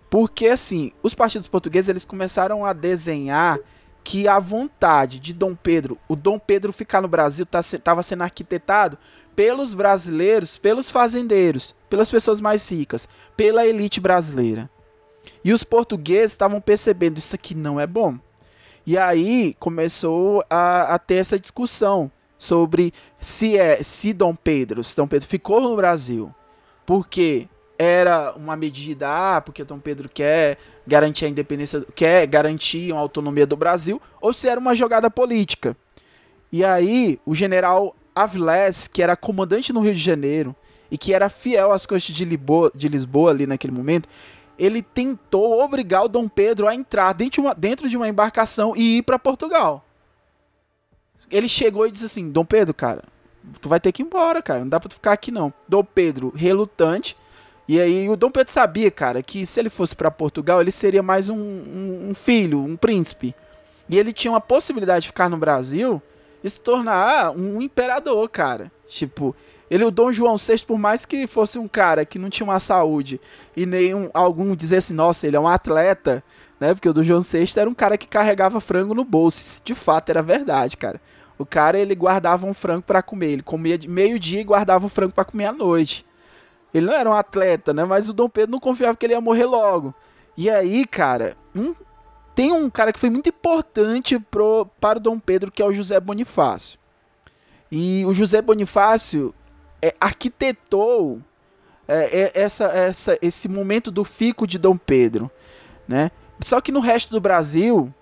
Porque 0.10 0.48
assim, 0.48 0.92
os 1.02 1.14
partidos 1.14 1.48
portugueses, 1.48 1.90
eles 1.90 2.06
começaram 2.06 2.66
a 2.66 2.74
desenhar 2.74 3.60
que 4.04 4.28
a 4.28 4.40
vontade 4.40 5.20
de 5.20 5.34
Dom 5.34 5.56
Pedro, 5.56 5.98
o 6.08 6.16
Dom 6.16 6.40
Pedro 6.40 6.74
ficar 6.74 7.02
no 7.02 7.08
Brasil 7.08 7.44
estava 7.44 8.02
tá, 8.02 8.04
sendo 8.04 8.24
arquitetado 8.24 8.98
pelos 9.36 9.74
brasileiros, 9.74 10.58
pelos 10.58 10.90
fazendeiros, 10.90 11.76
pelas 11.90 12.10
pessoas 12.10 12.42
mais 12.42 12.70
ricas, 12.70 13.08
pela 13.38 13.66
elite 13.66 14.00
brasileira. 14.00 14.70
E 15.44 15.54
os 15.54 15.64
portugueses 15.64 16.32
estavam 16.32 16.60
percebendo 16.60 17.18
isso 17.18 17.36
aqui 17.36 17.54
não 17.54 17.80
é 17.80 17.86
bom. 17.86 18.18
E 18.86 18.98
aí 18.98 19.56
começou 19.60 20.44
a, 20.50 20.96
a, 20.96 21.00
ter 21.00 21.16
essa 21.16 21.40
discussão 21.40 22.12
sobre 22.38 22.94
se 23.20 23.58
é 23.58 23.84
se 23.84 24.14
Dom 24.14 24.36
Pedro, 24.36 24.84
se 24.84 24.96
Dom 24.96 25.08
Pedro 25.08 25.28
ficou 25.28 25.62
no 25.62 25.76
Brasil 25.76 26.34
porque 26.86 27.48
era 27.78 28.34
uma 28.36 28.56
medida, 28.56 29.08
ah, 29.10 29.42
porque 29.42 29.64
Dom 29.64 29.80
Pedro 29.80 30.10
quer 30.10 30.58
garantir 30.86 31.26
a 31.26 31.30
independência, 31.30 31.86
quer 31.96 32.28
garantir 32.28 32.94
a 32.94 32.98
autonomia 32.98 33.46
do 33.46 33.56
Brasil, 33.56 34.02
ou 34.20 34.34
se 34.34 34.48
era 34.48 34.60
uma 34.60 34.76
jogada 34.76 35.10
política. 35.10 35.76
E 36.52 36.64
aí 36.64 37.20
o 37.26 37.34
general 37.34 37.96
Avilés, 38.14 38.88
que 38.88 39.02
era 39.02 39.16
comandante 39.16 39.72
no 39.72 39.80
Rio 39.80 39.96
de 39.96 40.02
Janeiro 40.02 40.56
e 40.92 40.98
que 40.98 41.14
era 41.14 41.30
fiel 41.30 41.72
às 41.72 41.86
costas 41.86 42.14
de 42.14 42.26
de 42.76 42.88
Lisboa 42.90 43.32
ali 43.32 43.48
naquele 43.48 43.74
momento, 43.74 44.10
ele 44.62 44.84
tentou 44.84 45.60
obrigar 45.60 46.06
o 46.06 46.08
Dom 46.08 46.30
Pedro 46.30 46.68
a 46.68 46.76
entrar 46.76 47.14
dentro 47.14 47.34
de 47.34 47.42
uma, 47.42 47.56
dentro 47.56 47.90
de 47.90 47.98
uma 47.98 48.08
embarcação 48.08 48.76
e 48.76 49.00
ir 49.00 49.02
para 49.02 49.18
Portugal. 49.18 49.84
Ele 51.32 51.50
chegou 51.50 51.88
e 51.88 51.92
disse 51.92 52.06
assim: 52.06 52.30
Dom 52.30 52.46
Pedro, 52.46 52.72
cara, 52.72 53.04
tu 53.60 53.68
vai 53.68 53.80
ter 53.80 53.92
que 53.92 54.04
ir 54.04 54.06
embora, 54.06 54.40
cara, 54.40 54.60
não 54.60 54.70
dá 54.70 54.80
pra 54.80 54.88
tu 54.88 54.94
ficar 54.94 55.14
aqui 55.14 55.32
não. 55.32 55.52
Dom 55.68 55.84
Pedro, 55.84 56.32
relutante. 56.36 57.18
E 57.68 57.80
aí 57.80 58.08
o 58.08 58.16
Dom 58.16 58.30
Pedro 58.30 58.54
sabia, 58.54 58.92
cara, 58.92 59.24
que 59.24 59.48
se 59.48 59.60
ele 59.60 59.70
fosse 59.72 59.96
para 59.96 60.12
Portugal, 60.12 60.62
ele 60.62 60.72
seria 60.72 61.02
mais 61.02 61.28
um, 61.28 61.36
um, 61.36 62.10
um 62.10 62.14
filho, 62.14 62.60
um 62.60 62.78
príncipe. 62.78 63.34
E 63.90 63.98
ele 63.98 64.14
tinha 64.14 64.32
uma 64.32 64.42
possibilidade 64.42 65.04
de 65.04 65.08
ficar 65.08 65.28
no 65.28 65.38
Brasil 65.38 66.00
e 66.44 66.50
se 66.50 66.60
tornar 66.60 67.32
um 67.32 67.60
imperador, 67.64 68.30
cara. 68.30 68.72
Tipo, 68.88 69.36
ele, 69.72 69.86
o 69.86 69.90
Dom 69.90 70.12
João 70.12 70.36
VI, 70.36 70.66
por 70.68 70.78
mais 70.78 71.06
que 71.06 71.26
fosse 71.26 71.58
um 71.58 71.66
cara 71.66 72.04
que 72.04 72.20
não 72.20 72.30
tinha 72.30 72.46
uma 72.46 72.60
saúde 72.60 73.22
e 73.56 73.66
nenhum 73.66 74.10
algum 74.14 74.54
dissesse, 74.54 74.94
nossa, 74.94 75.26
ele 75.26 75.38
é 75.38 75.40
um 75.40 75.48
atleta, 75.48 76.22
né? 76.60 76.74
Porque 76.74 76.90
o 76.90 76.94
Dom 76.94 77.02
João 77.02 77.22
VI 77.22 77.54
era 77.56 77.70
um 77.70 77.74
cara 77.74 77.98
que 77.98 78.06
carregava 78.06 78.60
frango 78.60 78.94
no 78.94 79.06
bolso. 79.06 79.40
Isso 79.40 79.62
de 79.64 79.74
fato 79.74 80.10
era 80.10 80.22
verdade, 80.22 80.76
cara. 80.76 81.00
O 81.40 81.46
cara 81.46 81.80
ele 81.80 81.96
guardava 81.96 82.46
um 82.46 82.54
frango 82.54 82.82
para 82.82 83.02
comer, 83.02 83.32
ele 83.32 83.44
comia 83.44 83.78
de 83.78 83.88
meio-dia 83.88 84.42
e 84.42 84.44
guardava 84.44 84.86
o 84.86 84.90
frango 84.90 85.14
para 85.14 85.24
comer 85.24 85.46
à 85.46 85.54
noite. 85.54 86.06
Ele 86.74 86.88
não 86.88 86.94
era 86.94 87.10
um 87.10 87.14
atleta, 87.14 87.74
né? 87.74 87.86
Mas 87.86 88.10
o 88.10 88.14
Dom 88.14 88.28
Pedro 88.28 88.52
não 88.52 88.60
confiava 88.60 88.98
que 88.98 89.06
ele 89.06 89.14
ia 89.14 89.22
morrer 89.22 89.46
logo. 89.46 89.96
E 90.36 90.50
aí, 90.50 90.86
cara, 90.86 91.38
um 91.56 91.74
tem 92.36 92.52
um 92.52 92.70
cara 92.70 92.92
que 92.92 93.00
foi 93.00 93.10
muito 93.10 93.30
importante 93.30 94.20
pro, 94.20 94.68
para 94.82 95.00
o 95.00 95.02
Dom 95.02 95.18
Pedro, 95.18 95.50
que 95.50 95.62
é 95.62 95.66
o 95.66 95.74
José 95.74 95.98
Bonifácio. 95.98 96.78
E 97.72 98.06
o 98.06 98.14
José 98.14 98.42
Bonifácio 98.42 99.34
é, 99.82 99.96
arquitetou 100.00 101.22
é, 101.88 102.22
é, 102.22 102.32
essa, 102.34 102.66
essa, 102.66 103.18
esse 103.22 103.48
momento 103.48 103.92
do 103.92 104.04
fico 104.04 104.46
de 104.46 104.58
Dom 104.58 104.78
Pedro. 104.78 105.30
Né? 105.88 106.12
Só 106.40 106.62
que 106.62 106.72
no 106.72 106.80
resto 106.80 107.12
do 107.12 107.20
Brasil, 107.20 107.94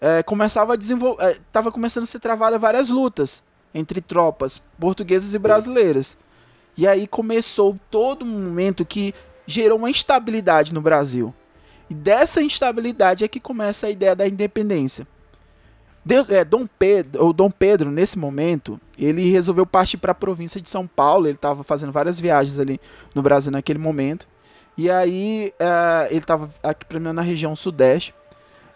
é, 0.00 0.22
começava 0.22 0.72
a 0.72 0.76
desenvolver. 0.76 1.40
Estava 1.46 1.68
é, 1.68 1.72
começando 1.72 2.04
a 2.04 2.06
ser 2.06 2.18
travada 2.18 2.58
várias 2.58 2.88
lutas 2.88 3.42
entre 3.74 4.00
tropas 4.00 4.60
portuguesas 4.78 5.32
e 5.32 5.38
brasileiras. 5.38 6.18
E 6.76 6.86
aí 6.86 7.06
começou 7.06 7.78
todo 7.90 8.24
um 8.24 8.28
momento 8.28 8.84
que 8.84 9.14
gerou 9.46 9.78
uma 9.78 9.90
instabilidade 9.90 10.74
no 10.74 10.80
Brasil. 10.80 11.32
E 11.88 11.94
dessa 11.94 12.42
instabilidade 12.42 13.24
é 13.24 13.28
que 13.28 13.38
começa 13.38 13.86
a 13.86 13.90
ideia 13.90 14.16
da 14.16 14.26
independência. 14.26 15.06
De, 16.04 16.16
é, 16.34 16.44
Dom 16.44 16.66
Pedro, 16.66 17.32
Dom 17.32 17.50
Pedro, 17.50 17.90
nesse 17.90 18.18
momento, 18.18 18.80
ele 18.98 19.30
resolveu 19.30 19.64
partir 19.64 19.96
para 19.96 20.12
a 20.12 20.14
província 20.14 20.60
de 20.60 20.68
São 20.68 20.86
Paulo. 20.86 21.26
Ele 21.26 21.36
estava 21.36 21.62
fazendo 21.62 21.92
várias 21.92 22.18
viagens 22.18 22.58
ali 22.58 22.80
no 23.14 23.22
Brasil 23.22 23.52
naquele 23.52 23.78
momento. 23.78 24.26
E 24.76 24.90
aí 24.90 25.52
é, 25.58 26.08
ele 26.10 26.20
estava 26.20 26.50
aqui 26.62 26.98
na 26.98 27.22
região 27.22 27.54
sudeste. 27.54 28.14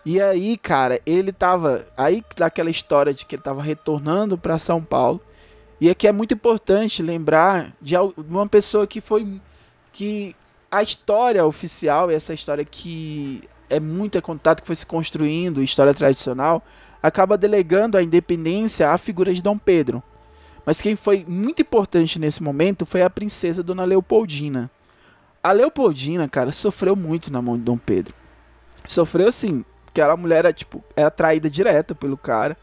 E 0.04 0.20
aí, 0.20 0.56
cara, 0.56 1.00
ele 1.04 1.30
estava 1.30 1.84
aí 1.96 2.22
daquela 2.36 2.70
história 2.70 3.12
de 3.12 3.26
que 3.26 3.34
ele 3.34 3.40
estava 3.40 3.60
retornando 3.60 4.38
para 4.38 4.56
São 4.56 4.80
Paulo. 4.80 5.20
E 5.80 5.90
aqui 5.90 6.06
é 6.06 6.12
muito 6.12 6.32
importante 6.32 7.02
lembrar 7.02 7.72
de 7.82 7.96
uma 7.96 8.46
pessoa 8.46 8.86
que 8.86 9.00
foi 9.00 9.40
que 9.92 10.36
a 10.70 10.82
história 10.82 11.44
oficial, 11.44 12.10
essa 12.10 12.32
história 12.32 12.64
que 12.64 13.42
é 13.68 13.80
muito 13.80 14.20
contato 14.22 14.60
que 14.60 14.66
foi 14.66 14.76
se 14.76 14.86
construindo, 14.86 15.62
história 15.62 15.92
tradicional, 15.92 16.62
acaba 17.02 17.38
delegando 17.38 17.96
a 17.96 18.02
independência 18.02 18.90
à 18.90 18.98
figura 18.98 19.32
de 19.32 19.42
Dom 19.42 19.58
Pedro. 19.58 20.02
Mas 20.64 20.80
quem 20.80 20.96
foi 20.96 21.24
muito 21.26 21.62
importante 21.62 22.18
nesse 22.18 22.42
momento 22.42 22.84
foi 22.84 23.02
a 23.02 23.10
princesa 23.10 23.62
Dona 23.62 23.84
Leopoldina. 23.84 24.70
A 25.42 25.52
Leopoldina, 25.52 26.28
cara, 26.28 26.50
sofreu 26.50 26.96
muito 26.96 27.32
na 27.32 27.40
mão 27.40 27.56
de 27.56 27.62
Dom 27.62 27.78
Pedro. 27.78 28.12
Sofreu 28.86 29.28
assim, 29.28 29.64
porque 29.84 30.00
a 30.00 30.16
mulher 30.16 30.38
era 30.38 30.52
tipo, 30.52 30.82
era 30.96 31.10
traída 31.10 31.48
direta 31.48 31.94
pelo 31.94 32.16
cara. 32.16 32.56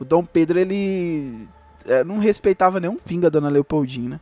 O 0.00 0.04
Dom 0.04 0.24
Pedro 0.24 0.58
ele 0.58 1.46
é, 1.86 2.02
não 2.02 2.18
respeitava 2.18 2.80
nenhum 2.80 2.96
pinga 2.96 3.28
a 3.28 3.30
Dona 3.30 3.48
Leopoldina. 3.48 4.20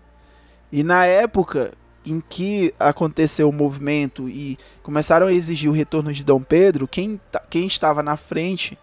E 0.70 0.82
na 0.82 1.07
época, 1.07 1.72
em 2.05 2.20
que 2.20 2.74
aconteceu 2.78 3.49
o 3.49 3.53
movimento 3.53 4.28
e 4.28 4.59
começaram 4.82 5.26
a 5.26 5.32
exigir 5.32 5.70
o 5.70 5.74
retorno 5.74 6.12
de 6.12 6.22
Dom 6.22 6.43
Pedro, 6.43 6.86
quem, 6.86 7.20
quem 7.49 7.66
estava 7.66 8.03
na 8.03 8.16
frente 8.16 8.78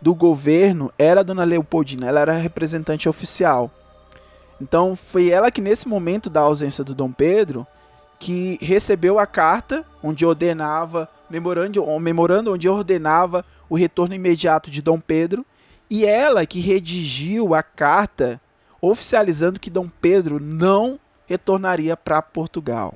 do 0.00 0.14
governo 0.14 0.92
era 0.98 1.20
a 1.20 1.22
dona 1.22 1.44
Leopoldina, 1.44 2.06
ela 2.06 2.20
era 2.20 2.32
a 2.32 2.38
representante 2.38 3.08
oficial. 3.08 3.70
Então 4.60 4.96
foi 4.96 5.28
ela 5.28 5.50
que 5.50 5.60
nesse 5.60 5.88
momento 5.88 6.28
da 6.28 6.40
ausência 6.40 6.84
do 6.84 6.94
Dom 6.94 7.12
Pedro 7.12 7.66
que 8.18 8.58
recebeu 8.60 9.18
a 9.18 9.26
carta 9.26 9.84
onde 10.02 10.26
ordenava 10.26 11.08
memorando, 11.30 11.98
memorando 11.98 12.52
onde 12.52 12.68
ordenava 12.68 13.44
o 13.68 13.76
retorno 13.76 14.14
imediato 14.14 14.70
de 14.70 14.82
Dom 14.82 15.00
Pedro 15.00 15.44
e 15.88 16.04
ela 16.04 16.44
que 16.44 16.60
redigiu 16.60 17.54
a 17.54 17.62
carta 17.62 18.40
oficializando 18.80 19.58
que 19.58 19.70
Dom 19.70 19.88
Pedro 19.88 20.38
não 20.38 20.98
retornaria 21.26 21.96
para 21.96 22.20
Portugal. 22.20 22.94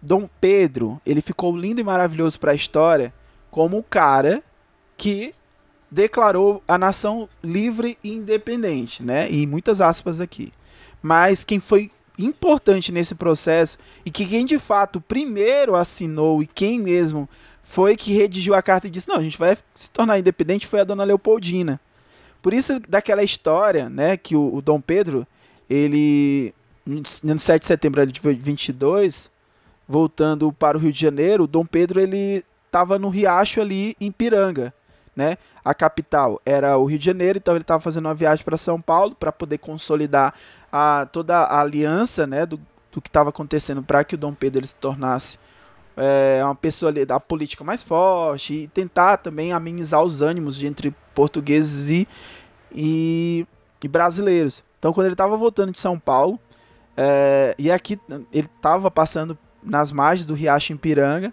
Dom 0.00 0.28
Pedro, 0.40 1.00
ele 1.04 1.20
ficou 1.20 1.54
lindo 1.54 1.80
e 1.80 1.84
maravilhoso 1.84 2.40
para 2.40 2.52
a 2.52 2.54
história 2.54 3.12
como 3.50 3.76
o 3.78 3.82
cara 3.82 4.42
que 4.96 5.34
declarou 5.90 6.62
a 6.68 6.78
nação 6.78 7.28
livre 7.42 7.98
e 8.02 8.12
independente, 8.12 9.02
né? 9.02 9.30
E 9.30 9.46
muitas 9.46 9.80
aspas 9.80 10.20
aqui. 10.20 10.52
Mas 11.02 11.44
quem 11.44 11.58
foi 11.58 11.90
importante 12.18 12.92
nesse 12.92 13.14
processo 13.14 13.78
e 14.04 14.10
que 14.10 14.26
quem 14.26 14.44
de 14.44 14.58
fato 14.58 15.00
primeiro 15.00 15.74
assinou 15.74 16.42
e 16.42 16.46
quem 16.46 16.78
mesmo 16.78 17.28
foi 17.62 17.96
que 17.96 18.12
redigiu 18.12 18.54
a 18.54 18.62
carta 18.62 18.86
e 18.86 18.90
disse: 18.90 19.08
"Não, 19.08 19.16
a 19.16 19.22
gente 19.22 19.38
vai 19.38 19.56
se 19.74 19.90
tornar 19.90 20.18
independente" 20.18 20.66
foi 20.66 20.80
a 20.80 20.84
dona 20.84 21.04
Leopoldina. 21.04 21.80
Por 22.42 22.54
isso 22.54 22.80
daquela 22.88 23.22
história, 23.22 23.88
né, 23.88 24.16
que 24.16 24.34
o, 24.34 24.54
o 24.54 24.62
Dom 24.62 24.80
Pedro, 24.80 25.26
ele 25.68 26.54
no 26.86 27.38
7 27.38 27.60
de 27.60 27.66
setembro 27.66 28.04
de 28.06 28.20
22, 28.20 29.30
voltando 29.86 30.52
para 30.52 30.76
o 30.76 30.80
Rio 30.80 30.92
de 30.92 31.00
Janeiro, 31.00 31.46
Dom 31.46 31.64
Pedro 31.64 32.00
ele 32.00 32.44
estava 32.66 32.98
no 32.98 33.08
Riacho 33.08 33.60
ali 33.60 33.96
em 34.00 34.10
Piranga, 34.10 34.72
né? 35.14 35.36
A 35.64 35.74
capital 35.74 36.40
era 36.44 36.76
o 36.78 36.84
Rio 36.84 36.98
de 36.98 37.04
Janeiro, 37.04 37.38
então 37.38 37.54
ele 37.54 37.62
estava 37.62 37.80
fazendo 37.80 38.06
uma 38.06 38.14
viagem 38.14 38.44
para 38.44 38.56
São 38.56 38.80
Paulo 38.80 39.14
para 39.14 39.30
poder 39.30 39.58
consolidar 39.58 40.34
a, 40.72 41.06
toda 41.12 41.36
a 41.36 41.60
aliança, 41.60 42.26
né, 42.26 42.46
do, 42.46 42.58
do 42.90 43.00
que 43.00 43.08
estava 43.08 43.30
acontecendo 43.30 43.82
para 43.82 44.02
que 44.04 44.14
o 44.14 44.18
Dom 44.18 44.34
Pedro 44.34 44.60
ele 44.60 44.66
se 44.66 44.74
tornasse 44.74 45.38
é, 45.96 46.40
uma 46.42 46.54
pessoa 46.54 46.92
da 46.92 47.20
política 47.20 47.62
mais 47.62 47.82
forte 47.82 48.54
e 48.54 48.68
tentar 48.68 49.18
também 49.18 49.52
amenizar 49.52 50.02
os 50.02 50.22
ânimos 50.22 50.62
entre 50.62 50.94
portugueses 51.14 51.90
e, 51.90 52.08
e, 52.72 53.46
e 53.82 53.88
brasileiros. 53.88 54.64
Então, 54.78 54.92
quando 54.92 55.06
ele 55.06 55.14
estava 55.14 55.36
voltando 55.36 55.72
de 55.72 55.80
São 55.80 55.98
Paulo, 55.98 56.40
é, 56.96 57.54
e 57.58 57.70
aqui 57.70 58.00
ele 58.32 58.48
estava 58.56 58.90
passando 58.90 59.36
nas 59.62 59.92
margens 59.92 60.26
do 60.26 60.34
Riacho 60.34 60.72
Ipiranga. 60.72 61.32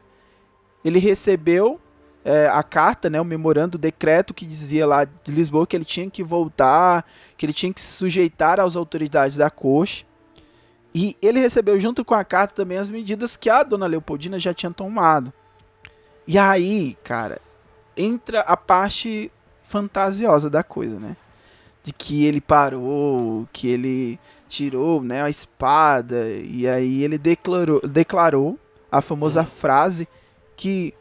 Ele 0.83 0.99
recebeu 0.99 1.79
é, 2.23 2.47
a 2.47 2.61
carta, 2.61 3.09
né, 3.09 3.19
o 3.21 3.25
memorando, 3.25 3.77
o 3.77 3.79
decreto 3.79 4.33
que 4.33 4.45
dizia 4.45 4.85
lá 4.85 5.05
de 5.05 5.31
Lisboa 5.31 5.65
que 5.65 5.75
ele 5.75 5.85
tinha 5.85 6.09
que 6.09 6.23
voltar, 6.23 7.05
que 7.37 7.45
ele 7.45 7.53
tinha 7.53 7.73
que 7.73 7.79
se 7.79 7.93
sujeitar 7.93 8.59
às 8.59 8.75
autoridades 8.75 9.37
da 9.37 9.49
corte. 9.49 10.05
E 10.93 11.15
ele 11.21 11.39
recebeu 11.39 11.79
junto 11.79 12.03
com 12.03 12.15
a 12.15 12.23
carta 12.23 12.55
também 12.55 12.77
as 12.77 12.89
medidas 12.89 13.37
que 13.37 13.49
a 13.49 13.63
dona 13.63 13.85
Leopoldina 13.85 14.39
já 14.39 14.53
tinha 14.53 14.71
tomado. 14.71 15.31
E 16.27 16.37
aí, 16.37 16.97
cara, 17.03 17.39
entra 17.95 18.41
a 18.41 18.57
parte 18.57 19.31
fantasiosa 19.63 20.49
da 20.49 20.63
coisa, 20.63 20.99
né? 20.99 21.15
De 21.83 21.93
que 21.93 22.25
ele 22.25 22.41
parou, 22.41 23.47
que 23.53 23.67
ele 23.67 24.19
tirou 24.49 25.01
né, 25.01 25.21
a 25.21 25.29
espada 25.29 26.29
e 26.29 26.67
aí 26.67 27.03
ele 27.03 27.17
declarou, 27.17 27.81
declarou 27.81 28.57
a 28.91 29.01
famosa 29.01 29.45
frase 29.45 30.07
que 30.55 30.93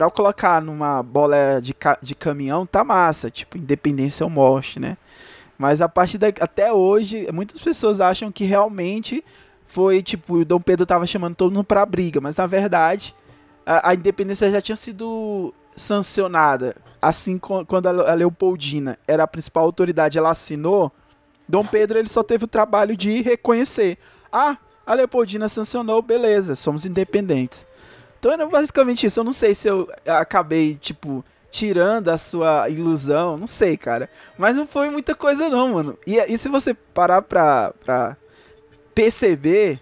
para 0.00 0.10
colocar 0.10 0.62
numa 0.62 1.02
bola 1.02 1.60
de, 1.62 1.74
ca 1.74 1.98
de 2.00 2.14
caminhão 2.14 2.64
tá 2.64 2.82
massa, 2.82 3.30
tipo 3.30 3.58
independência 3.58 4.24
ou 4.24 4.30
morte, 4.30 4.80
né? 4.80 4.96
Mas 5.58 5.82
a 5.82 5.90
partir 5.90 6.16
da, 6.16 6.28
até 6.28 6.72
hoje, 6.72 7.28
muitas 7.30 7.60
pessoas 7.60 8.00
acham 8.00 8.32
que 8.32 8.44
realmente 8.44 9.22
foi 9.66 10.02
tipo, 10.02 10.36
o 10.36 10.44
Dom 10.44 10.58
Pedro 10.58 10.84
estava 10.84 11.06
chamando 11.06 11.34
todo 11.34 11.52
mundo 11.52 11.64
para 11.66 11.84
briga, 11.84 12.18
mas 12.18 12.34
na 12.34 12.46
verdade 12.46 13.14
a, 13.66 13.90
a, 13.90 13.94
independência 13.94 14.50
já 14.50 14.58
tinha 14.62 14.74
sido 14.74 15.52
sancionada. 15.76 16.74
Assim, 17.02 17.38
quando 17.38 17.86
a 17.86 18.14
Leopoldina 18.14 18.98
era 19.06 19.24
a 19.24 19.28
principal 19.28 19.64
autoridade, 19.64 20.16
ela 20.16 20.30
assinou. 20.30 20.90
Dom 21.46 21.66
Pedro 21.66 21.98
ele 21.98 22.08
só 22.08 22.22
teve 22.22 22.46
o 22.46 22.48
trabalho 22.48 22.96
de 22.96 23.20
reconhecer. 23.20 23.98
Ah, 24.32 24.56
a 24.86 24.94
Leopoldina 24.94 25.46
sancionou, 25.46 26.00
beleza, 26.00 26.56
somos 26.56 26.86
independentes. 26.86 27.66
Então 28.20 28.30
era 28.30 28.46
basicamente 28.46 29.06
isso. 29.06 29.18
Eu 29.18 29.24
não 29.24 29.32
sei 29.32 29.54
se 29.54 29.66
eu 29.66 29.90
acabei, 30.06 30.76
tipo, 30.76 31.24
tirando 31.50 32.10
a 32.10 32.18
sua 32.18 32.68
ilusão, 32.68 33.38
não 33.38 33.46
sei, 33.46 33.76
cara. 33.78 34.08
Mas 34.38 34.56
não 34.56 34.66
foi 34.66 34.90
muita 34.90 35.14
coisa 35.14 35.48
não, 35.48 35.72
mano. 35.72 35.98
E, 36.06 36.18
e 36.18 36.38
se 36.38 36.48
você 36.48 36.74
parar 36.74 37.22
pra, 37.22 37.72
pra 37.82 38.16
perceber, 38.94 39.80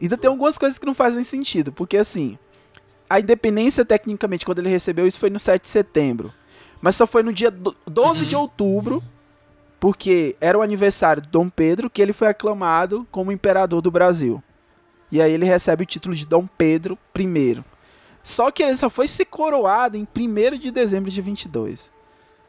ainda 0.00 0.18
tem 0.18 0.28
algumas 0.28 0.58
coisas 0.58 0.76
que 0.76 0.84
não 0.84 0.94
fazem 0.94 1.22
sentido. 1.22 1.72
Porque 1.72 1.96
assim, 1.96 2.36
a 3.08 3.20
independência, 3.20 3.84
tecnicamente, 3.84 4.44
quando 4.44 4.58
ele 4.58 4.68
recebeu 4.68 5.06
isso 5.06 5.20
foi 5.20 5.30
no 5.30 5.38
7 5.38 5.62
de 5.62 5.68
setembro. 5.68 6.34
Mas 6.80 6.96
só 6.96 7.06
foi 7.06 7.22
no 7.22 7.32
dia 7.32 7.50
12 7.50 8.22
uhum. 8.22 8.26
de 8.26 8.34
outubro, 8.34 9.00
porque 9.78 10.34
era 10.40 10.58
o 10.58 10.62
aniversário 10.62 11.22
de 11.22 11.28
Dom 11.28 11.48
Pedro 11.48 11.88
que 11.88 12.02
ele 12.02 12.12
foi 12.12 12.26
aclamado 12.26 13.06
como 13.12 13.30
imperador 13.30 13.80
do 13.80 13.90
Brasil. 13.90 14.42
E 15.12 15.20
aí 15.20 15.30
ele 15.30 15.44
recebe 15.44 15.82
o 15.82 15.86
título 15.86 16.14
de 16.14 16.24
Dom 16.24 16.46
Pedro 16.46 16.98
I. 17.14 17.62
Só 18.24 18.50
que 18.50 18.62
ele 18.62 18.74
só 18.74 18.88
foi 18.88 19.06
se 19.06 19.26
coroado 19.26 19.98
em 19.98 20.08
1 20.16 20.58
de 20.58 20.70
dezembro 20.70 21.10
de 21.10 21.20
22. 21.20 21.90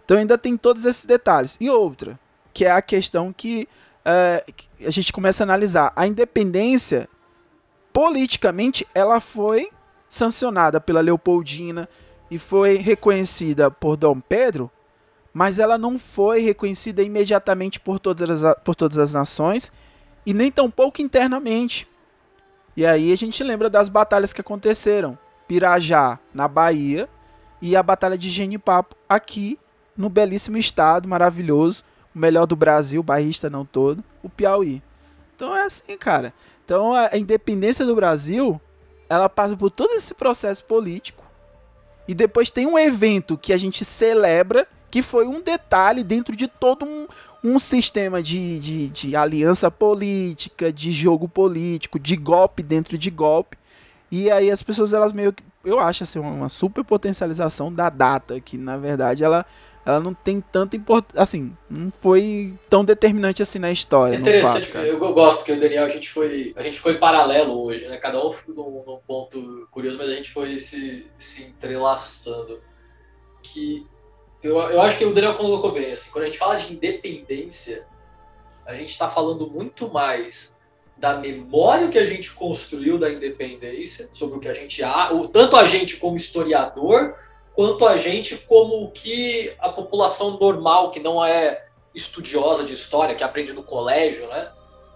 Então 0.06 0.18
ainda 0.18 0.38
tem 0.38 0.56
todos 0.56 0.86
esses 0.86 1.04
detalhes. 1.04 1.58
E 1.60 1.70
outra, 1.70 2.18
que 2.54 2.64
é 2.64 2.72
a 2.72 2.82
questão 2.82 3.34
que, 3.34 3.68
uh, 4.06 4.54
a 4.88 4.90
gente 4.90 5.12
começa 5.12 5.44
a 5.44 5.46
analisar. 5.46 5.92
A 5.94 6.08
independência, 6.08 7.10
politicamente, 7.92 8.88
ela 8.96 9.20
foi 9.20 9.70
sancionada 10.08 10.80
pela 10.80 11.02
Leopoldina 11.02 11.90
e 12.32 12.38
foi 12.38 12.78
reconhecida 12.78 13.70
por 13.70 13.98
Dom 13.98 14.22
Pedro, 14.22 14.72
mas 15.34 15.60
ela 15.60 15.78
não 15.78 16.00
foi 16.00 16.40
reconhecida 16.40 17.04
imediatamente 17.04 17.78
por 17.78 18.00
todas 18.00 18.42
as, 18.42 18.56
por 18.64 18.74
todas 18.74 18.98
as 18.98 19.12
nações 19.12 19.70
e 20.26 20.34
nem 20.34 20.50
tampouco 20.50 21.02
internamente. 21.02 21.88
E 22.76 22.86
aí 22.86 23.12
a 23.12 23.16
gente 23.16 23.44
lembra 23.44 23.70
das 23.70 23.90
batalhas 23.90 24.34
que 24.34 24.42
aconteceram. 24.42 25.18
Pirajá, 25.48 26.20
na 26.34 26.48
Bahia, 26.48 27.08
e 27.62 27.76
a 27.76 27.84
Batalha 27.84 28.18
de 28.18 28.30
Genipapo, 28.30 28.96
aqui 29.08 29.60
no 29.96 30.10
belíssimo 30.10 30.58
estado, 30.58 31.08
maravilhoso, 31.08 31.84
o 32.14 32.20
melhor 32.20 32.46
do 32.46 32.56
Brasil, 32.56 33.02
bairrista 33.04 33.50
não 33.50 33.66
todo, 33.66 34.04
o 34.22 34.30
Piauí. 34.30 34.82
Então 35.36 35.56
é 35.56 35.64
assim, 35.64 35.98
cara. 35.98 36.34
Então 36.66 36.94
a 36.94 37.16
independência 37.18 37.86
do 37.86 37.96
Brasil, 37.96 38.60
ela 39.10 39.30
passa 39.30 39.56
por 39.56 39.70
todo 39.70 39.94
esse 39.94 40.14
processo 40.14 40.64
político. 40.66 41.24
E 42.08 42.14
depois 42.14 42.50
tem 42.50 42.68
um 42.68 42.78
evento 42.78 43.38
que 43.38 43.54
a 43.54 43.58
gente 43.58 43.86
celebra, 43.86 44.68
que 44.92 45.02
foi 45.02 45.26
um 45.28 45.42
detalhe 45.42 46.04
dentro 46.04 46.36
de 46.36 46.48
todo 46.48 46.86
um, 46.86 47.08
um 47.44 47.60
sistema 47.60 48.24
de, 48.24 48.58
de, 48.60 48.88
de 48.88 49.16
aliança 49.16 49.70
política, 49.70 50.72
de 50.72 50.92
jogo 50.92 51.28
político, 51.28 52.00
de 52.00 52.16
golpe 52.16 52.64
dentro 52.64 52.98
de 52.98 53.10
golpe. 53.10 53.58
E 54.10 54.32
aí 54.32 54.50
as 54.50 54.64
pessoas, 54.64 54.94
elas 54.94 55.12
meio 55.12 55.34
que. 55.34 55.44
Eu 55.66 55.80
acho 55.80 56.04
assim, 56.04 56.20
uma 56.20 56.50
super 56.50 56.84
potencialização 56.84 57.74
da 57.74 57.90
data, 57.90 58.40
que 58.40 58.58
na 58.58 58.78
verdade 58.78 59.24
ela, 59.24 59.46
ela 59.86 60.00
não 60.00 60.14
tem 60.14 60.40
tanta 60.40 60.76
importância. 60.76 61.22
Assim, 61.22 61.56
não 61.70 61.92
foi 62.00 62.54
tão 62.70 62.86
determinante 62.86 63.42
assim 63.42 63.60
na 63.60 63.72
história. 63.72 64.16
É 64.16 64.20
interessante, 64.20 64.68
fato, 64.68 64.86
eu, 64.86 65.04
eu, 65.04 65.14
gosto 65.14 65.44
que 65.44 65.52
o 65.52 65.60
Daniel, 65.60 65.86
a 65.86 65.90
gente 65.90 66.10
foi. 66.10 66.54
A 66.56 66.62
gente 66.62 66.80
foi 66.80 66.98
paralelo 66.98 67.62
hoje, 67.62 67.88
né? 67.88 67.98
Cada 67.98 68.26
um 68.26 68.32
ficou 68.32 68.56
num, 68.56 68.94
num 68.94 69.00
ponto 69.00 69.68
curioso, 69.72 69.98
mas 69.98 70.10
a 70.10 70.14
gente 70.14 70.32
foi 70.32 70.60
se, 70.60 71.08
se 71.18 71.44
entrelaçando. 71.44 72.62
Que 73.42 73.86
eu, 74.44 74.60
eu 74.60 74.82
acho 74.82 74.98
que 74.98 75.06
o 75.06 75.14
Daniel 75.14 75.36
colocou 75.36 75.72
bem, 75.72 75.94
assim, 75.94 76.12
quando 76.12 76.24
a 76.24 76.28
gente 76.28 76.38
fala 76.38 76.58
de 76.58 76.74
independência, 76.74 77.88
a 78.66 78.74
gente 78.76 78.90
está 78.90 79.10
falando 79.10 79.50
muito 79.50 79.90
mais 79.90 80.58
da 80.98 81.18
memória 81.18 81.88
que 81.88 81.98
a 81.98 82.06
gente 82.06 82.32
construiu 82.32 82.98
da 82.98 83.10
independência, 83.10 84.10
sobre 84.14 84.38
o 84.38 84.40
que 84.40 84.48
a 84.48 84.54
gente 84.54 84.84
há, 84.84 85.10
tanto 85.32 85.56
a 85.56 85.66
gente 85.66 85.98
como 85.98 86.18
historiador, 86.18 87.16
quanto 87.56 87.86
a 87.86 87.98
gente 87.98 88.38
como 88.38 88.84
o 88.84 88.92
que 88.92 89.54
a 89.60 89.70
população 89.70 90.38
normal, 90.38 90.92
que 90.92 91.00
não 91.00 91.24
é 91.24 91.66
estudiosa 91.96 92.64
de 92.64 92.74
história, 92.74 93.16
que 93.16 93.24
aprende 93.24 93.54
no 93.54 93.64
colégio, 93.64 94.28
né? 94.28 94.52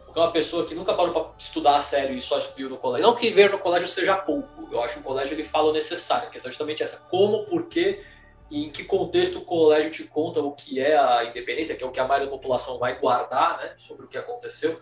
Porque 0.06 0.20
uma 0.20 0.32
pessoa 0.32 0.66
que 0.66 0.74
nunca 0.74 0.94
parou 0.94 1.14
para 1.14 1.32
estudar 1.38 1.76
a 1.76 1.82
sério 1.82 2.18
e 2.18 2.22
só 2.22 2.38
estudou 2.38 2.72
no 2.72 2.78
colégio. 2.78 3.08
Não 3.08 3.16
que 3.16 3.30
ver 3.30 3.52
no 3.52 3.60
colégio 3.60 3.88
seja 3.88 4.16
pouco, 4.16 4.68
eu 4.72 4.82
acho 4.82 4.96
que 4.96 5.00
o 5.02 5.04
colégio 5.04 5.36
ele 5.36 5.46
fala 5.46 5.70
o 5.70 5.74
necessário, 5.74 6.28
a 6.28 6.32
questão 6.32 6.50
é 6.50 6.52
justamente 6.52 6.84
essa, 6.84 6.98
como, 7.10 7.46
por 7.46 7.68
quê 7.68 8.04
e 8.50 8.66
em 8.66 8.70
que 8.70 8.84
contexto 8.84 9.40
o 9.40 9.46
colégio 9.46 9.92
te 9.92 10.04
conta 10.04 10.40
o 10.40 10.52
que 10.54 10.80
é 10.80 10.98
a 10.98 11.26
independência, 11.26 11.76
que 11.76 11.84
é 11.84 11.88
o 11.88 11.92
que 11.92 12.00
a 12.00 12.08
maioria 12.08 12.28
da 12.28 12.32
população 12.32 12.78
vai 12.78 12.98
guardar 13.00 13.58
né, 13.58 13.74
sobre 13.78 14.06
o 14.06 14.08
que 14.08 14.18
aconteceu, 14.18 14.80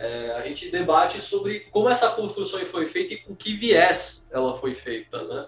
é, 0.00 0.32
a 0.32 0.40
gente 0.40 0.70
debate 0.70 1.20
sobre 1.20 1.60
como 1.70 1.88
essa 1.88 2.08
construção 2.10 2.64
foi 2.64 2.86
feita 2.86 3.14
e 3.14 3.18
com 3.18 3.34
que 3.34 3.54
viés 3.54 4.28
ela 4.32 4.56
foi 4.56 4.74
feita. 4.74 5.22
Né? 5.22 5.46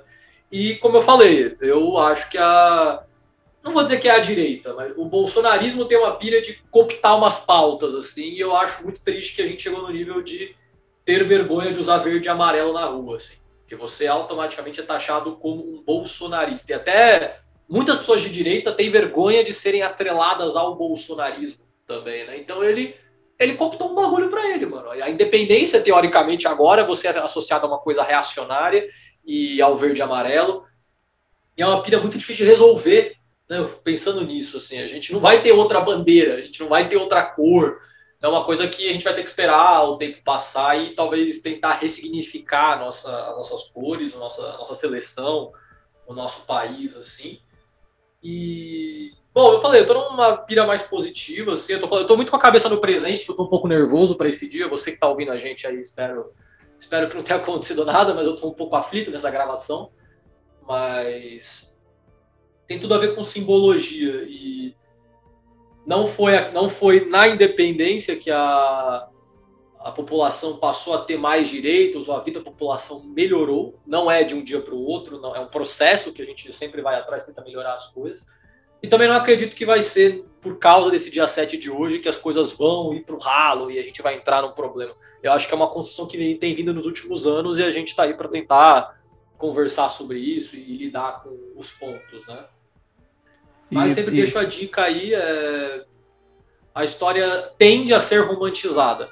E, 0.50 0.76
como 0.76 0.98
eu 0.98 1.02
falei, 1.02 1.56
eu 1.62 1.96
acho 1.98 2.28
que 2.28 2.36
a. 2.36 3.02
Não 3.62 3.72
vou 3.72 3.84
dizer 3.84 4.00
que 4.00 4.08
é 4.08 4.12
a 4.12 4.18
direita, 4.18 4.74
mas 4.74 4.92
o 4.96 5.06
bolsonarismo 5.06 5.84
tem 5.84 5.96
uma 5.96 6.16
pilha 6.16 6.42
de 6.42 6.54
cooptar 6.68 7.16
umas 7.16 7.38
pautas, 7.38 7.94
assim, 7.94 8.30
e 8.30 8.40
eu 8.40 8.54
acho 8.56 8.82
muito 8.82 9.02
triste 9.04 9.36
que 9.36 9.42
a 9.42 9.46
gente 9.46 9.62
chegou 9.62 9.82
no 9.82 9.90
nível 9.90 10.20
de 10.20 10.54
ter 11.04 11.22
vergonha 11.22 11.72
de 11.72 11.78
usar 11.78 11.98
verde 11.98 12.26
e 12.26 12.28
amarelo 12.28 12.72
na 12.72 12.84
rua, 12.86 13.16
assim. 13.16 13.36
Porque 13.60 13.76
você 13.76 14.08
automaticamente 14.08 14.80
é 14.80 14.82
taxado 14.82 15.36
como 15.36 15.62
um 15.62 15.80
bolsonarista. 15.80 16.72
E 16.72 16.74
até 16.74 17.41
muitas 17.72 17.96
pessoas 17.96 18.20
de 18.20 18.28
direita 18.28 18.70
têm 18.70 18.90
vergonha 18.90 19.42
de 19.42 19.54
serem 19.54 19.82
atreladas 19.82 20.56
ao 20.56 20.76
bolsonarismo 20.76 21.64
também, 21.86 22.26
né? 22.26 22.36
Então 22.36 22.62
ele 22.62 22.94
ele 23.38 23.54
computou 23.54 23.90
um 23.90 23.94
bagulho 23.94 24.28
para 24.28 24.46
ele, 24.50 24.66
mano. 24.66 24.90
A 24.90 25.10
independência, 25.10 25.80
teoricamente, 25.80 26.46
agora 26.46 26.84
você 26.84 27.08
é 27.08 27.18
associado 27.18 27.64
a 27.64 27.68
uma 27.68 27.78
coisa 27.78 28.02
reacionária 28.02 28.86
e 29.24 29.60
ao 29.60 29.74
verde 29.74 30.00
e 30.00 30.02
amarelo. 30.02 30.64
E 31.56 31.62
é 31.62 31.66
uma 31.66 31.82
pilha 31.82 31.98
muito 31.98 32.18
difícil 32.18 32.44
de 32.44 32.50
resolver, 32.50 33.16
né? 33.48 33.66
Pensando 33.82 34.22
nisso, 34.24 34.58
assim, 34.58 34.78
a 34.78 34.86
gente 34.86 35.12
não 35.12 35.18
vai 35.18 35.42
ter 35.42 35.50
outra 35.50 35.80
bandeira, 35.80 36.34
a 36.34 36.42
gente 36.42 36.60
não 36.60 36.68
vai 36.68 36.88
ter 36.88 36.98
outra 36.98 37.24
cor. 37.24 37.80
É 38.20 38.28
uma 38.28 38.44
coisa 38.44 38.68
que 38.68 38.88
a 38.88 38.92
gente 38.92 39.02
vai 39.02 39.14
ter 39.14 39.22
que 39.22 39.30
esperar 39.30 39.82
o 39.82 39.96
tempo 39.96 40.22
passar 40.22 40.78
e 40.78 40.94
talvez 40.94 41.40
tentar 41.40 41.72
ressignificar 41.72 42.74
a 42.74 42.76
nossa, 42.76 43.30
as 43.30 43.36
nossas 43.36 43.64
cores, 43.70 44.14
a 44.14 44.18
nossa, 44.18 44.42
a 44.42 44.58
nossa 44.58 44.74
seleção, 44.74 45.52
o 46.06 46.12
nosso 46.12 46.42
país, 46.42 46.94
assim. 46.94 47.40
E. 48.22 49.12
Bom, 49.34 49.54
eu 49.54 49.60
falei, 49.60 49.80
eu 49.80 49.86
tô 49.86 49.94
numa 49.94 50.36
pira 50.36 50.66
mais 50.66 50.82
positiva, 50.82 51.54
assim, 51.54 51.72
eu 51.72 51.80
tô, 51.80 51.98
eu 51.98 52.06
tô 52.06 52.16
muito 52.16 52.30
com 52.30 52.36
a 52.36 52.40
cabeça 52.40 52.68
no 52.68 52.78
presente, 52.78 53.26
eu 53.26 53.34
tô 53.34 53.44
um 53.44 53.48
pouco 53.48 53.66
nervoso 53.66 54.14
para 54.14 54.28
esse 54.28 54.46
dia. 54.48 54.68
Você 54.68 54.92
que 54.92 54.98
tá 54.98 55.08
ouvindo 55.08 55.32
a 55.32 55.38
gente 55.38 55.66
aí, 55.66 55.80
espero, 55.80 56.32
espero 56.78 57.08
que 57.08 57.16
não 57.16 57.22
tenha 57.22 57.38
acontecido 57.40 57.84
nada, 57.84 58.12
mas 58.12 58.26
eu 58.26 58.36
tô 58.36 58.48
um 58.48 58.54
pouco 58.54 58.76
aflito 58.76 59.10
nessa 59.10 59.30
gravação. 59.30 59.90
Mas 60.68 61.76
tem 62.66 62.78
tudo 62.78 62.94
a 62.94 62.98
ver 62.98 63.14
com 63.14 63.24
simbologia 63.24 64.22
e 64.28 64.76
não 65.86 66.06
foi, 66.06 66.38
não 66.52 66.70
foi 66.70 67.06
na 67.06 67.26
independência 67.26 68.16
que 68.16 68.30
a, 68.30 69.08
a 69.84 69.90
população 69.90 70.58
passou 70.58 70.94
a 70.94 71.02
ter 71.02 71.16
mais 71.16 71.48
direitos, 71.48 72.08
ou 72.08 72.14
a 72.14 72.20
vida 72.20 72.38
da 72.38 72.44
população 72.44 73.02
melhorou. 73.04 73.78
Não 73.86 74.10
é 74.10 74.22
de 74.22 74.34
um 74.34 74.42
dia 74.42 74.60
para 74.60 74.74
o 74.74 74.82
outro, 74.82 75.20
não 75.20 75.34
é 75.34 75.40
um 75.40 75.48
processo 75.48 76.12
que 76.12 76.22
a 76.22 76.24
gente 76.24 76.52
sempre 76.52 76.80
vai 76.80 76.94
atrás, 76.94 77.24
tenta 77.24 77.42
melhorar 77.42 77.74
as 77.74 77.88
coisas. 77.88 78.24
E 78.82 78.88
também 78.88 79.08
não 79.08 79.16
acredito 79.16 79.56
que 79.56 79.66
vai 79.66 79.82
ser 79.82 80.24
por 80.40 80.58
causa 80.58 80.90
desse 80.90 81.10
dia 81.10 81.26
7 81.26 81.56
de 81.56 81.70
hoje 81.70 81.98
que 81.98 82.08
as 82.08 82.16
coisas 82.16 82.52
vão 82.52 82.94
ir 82.94 83.04
para 83.04 83.14
o 83.14 83.18
ralo 83.18 83.70
e 83.70 83.78
a 83.78 83.82
gente 83.82 84.02
vai 84.02 84.16
entrar 84.16 84.42
num 84.42 84.52
problema. 84.52 84.94
Eu 85.22 85.32
acho 85.32 85.46
que 85.46 85.54
é 85.54 85.56
uma 85.56 85.70
construção 85.70 86.06
que 86.06 86.34
tem 86.36 86.54
vindo 86.54 86.72
nos 86.72 86.86
últimos 86.86 87.26
anos 87.26 87.58
e 87.58 87.62
a 87.62 87.70
gente 87.70 87.88
está 87.88 88.04
aí 88.04 88.14
para 88.14 88.28
tentar 88.28 89.00
conversar 89.38 89.88
sobre 89.88 90.18
isso 90.18 90.56
e 90.56 90.76
lidar 90.76 91.22
com 91.22 91.36
os 91.56 91.70
pontos, 91.70 92.26
né? 92.26 92.44
Mas 93.70 93.92
e, 93.92 93.94
sempre 93.96 94.14
e... 94.14 94.16
deixo 94.16 94.38
a 94.38 94.44
dica 94.44 94.82
aí, 94.82 95.14
é... 95.14 95.84
a 96.74 96.84
história 96.84 97.52
tende 97.56 97.94
a 97.94 98.00
ser 98.00 98.20
romantizada 98.20 99.08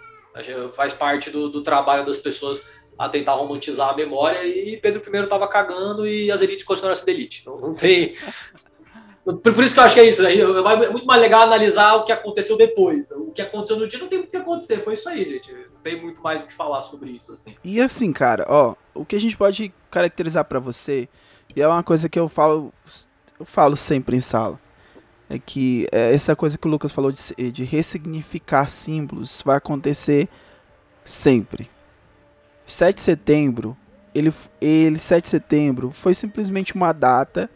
Faz 0.72 0.94
parte 0.94 1.30
do, 1.30 1.48
do 1.48 1.62
trabalho 1.62 2.06
das 2.06 2.18
pessoas 2.18 2.64
a 2.98 3.08
tentar 3.08 3.32
romantizar 3.32 3.88
a 3.88 3.96
memória 3.96 4.44
e 4.44 4.76
Pedro 4.76 5.02
I 5.02 5.22
estava 5.22 5.48
cagando 5.48 6.06
e 6.06 6.30
as 6.30 6.42
elites 6.42 6.64
continuaram 6.64 6.94
sendo 6.94 7.08
elite. 7.08 7.46
Não, 7.46 7.58
não 7.58 7.74
tem. 7.74 8.14
Por 9.24 9.62
isso 9.62 9.74
que 9.74 9.80
eu 9.80 9.84
acho 9.84 9.94
que 9.94 10.00
é 10.00 10.08
isso. 10.08 10.26
É 10.26 10.90
muito 10.90 11.06
mais 11.06 11.20
legal 11.20 11.42
analisar 11.42 11.94
o 11.94 12.04
que 12.04 12.12
aconteceu 12.12 12.56
depois. 12.56 13.10
O 13.10 13.30
que 13.30 13.42
aconteceu 13.42 13.78
no 13.78 13.86
dia 13.86 13.98
não 13.98 14.08
tem 14.08 14.18
muito 14.18 14.28
o 14.28 14.30
que 14.30 14.36
acontecer. 14.36 14.78
Foi 14.80 14.94
isso 14.94 15.08
aí, 15.08 15.26
gente. 15.26 15.52
Não 15.52 15.80
tem 15.82 16.00
muito 16.00 16.22
mais 16.22 16.42
o 16.42 16.46
que 16.46 16.52
falar 16.52 16.82
sobre 16.82 17.10
isso. 17.10 17.32
Assim. 17.32 17.54
E 17.62 17.80
assim, 17.80 18.12
cara, 18.12 18.46
ó, 18.48 18.74
o 18.94 19.04
que 19.04 19.16
a 19.16 19.20
gente 19.20 19.36
pode 19.36 19.72
caracterizar 19.90 20.44
para 20.44 20.58
você, 20.58 21.08
e 21.54 21.60
é 21.60 21.68
uma 21.68 21.82
coisa 21.82 22.08
que 22.08 22.18
eu 22.18 22.28
falo, 22.28 22.72
eu 23.38 23.46
falo 23.46 23.76
sempre 23.76 24.16
em 24.16 24.20
sala. 24.20 24.58
É 25.30 25.38
que 25.38 25.86
é, 25.92 26.12
essa 26.12 26.34
coisa 26.34 26.58
que 26.58 26.66
o 26.66 26.70
Lucas 26.70 26.90
falou 26.90 27.12
de, 27.12 27.52
de 27.52 27.62
ressignificar 27.62 28.68
símbolos 28.68 29.40
vai 29.42 29.56
acontecer 29.56 30.28
sempre. 31.04 31.70
7 32.66 32.96
de 32.96 33.00
setembro, 33.00 33.76
ele, 34.12 34.34
ele 34.60 34.98
7 34.98 35.22
de 35.22 35.30
setembro 35.30 35.92
foi 35.92 36.14
simplesmente 36.14 36.74
uma 36.74 36.92
data 36.92 37.48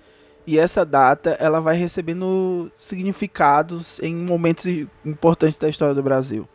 e 0.46 0.56
essa 0.56 0.84
data 0.84 1.30
ela 1.40 1.60
vai 1.60 1.76
recebendo 1.76 2.70
significados 2.76 3.98
em 4.00 4.14
momentos 4.14 4.66
importantes 5.04 5.56
da 5.58 5.68
história 5.68 5.94
do 5.94 6.02
Brasil. 6.02 6.48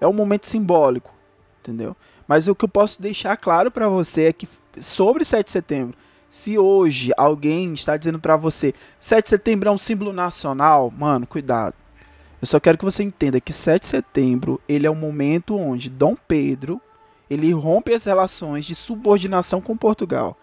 É 0.00 0.06
um 0.06 0.12
momento 0.12 0.46
simbólico, 0.46 1.12
entendeu? 1.60 1.94
Mas 2.26 2.48
o 2.48 2.54
que 2.54 2.64
eu 2.64 2.68
posso 2.68 3.00
deixar 3.00 3.36
claro 3.36 3.70
para 3.70 3.88
você 3.88 4.22
é 4.22 4.32
que 4.32 4.48
sobre 4.80 5.22
7 5.22 5.44
de 5.44 5.50
setembro 5.50 5.98
se 6.28 6.58
hoje 6.58 7.12
alguém 7.16 7.72
está 7.72 7.96
dizendo 7.96 8.18
para 8.18 8.36
você 8.36 8.74
7 8.98 9.24
de 9.24 9.30
setembro 9.30 9.68
é 9.68 9.72
um 9.72 9.78
símbolo 9.78 10.12
nacional, 10.12 10.92
mano, 10.96 11.26
cuidado. 11.26 11.74
Eu 12.40 12.46
só 12.46 12.60
quero 12.60 12.76
que 12.76 12.84
você 12.84 13.02
entenda 13.02 13.40
que 13.40 13.52
7 13.52 13.82
de 13.82 13.88
setembro 13.88 14.60
ele 14.68 14.86
é 14.86 14.90
um 14.90 14.94
momento 14.94 15.56
onde 15.56 15.88
Dom 15.88 16.16
Pedro 16.28 16.80
ele 17.28 17.52
rompe 17.52 17.94
as 17.94 18.04
relações 18.04 18.64
de 18.64 18.74
subordinação 18.74 19.60
com 19.60 19.76
Portugal. 19.76 20.36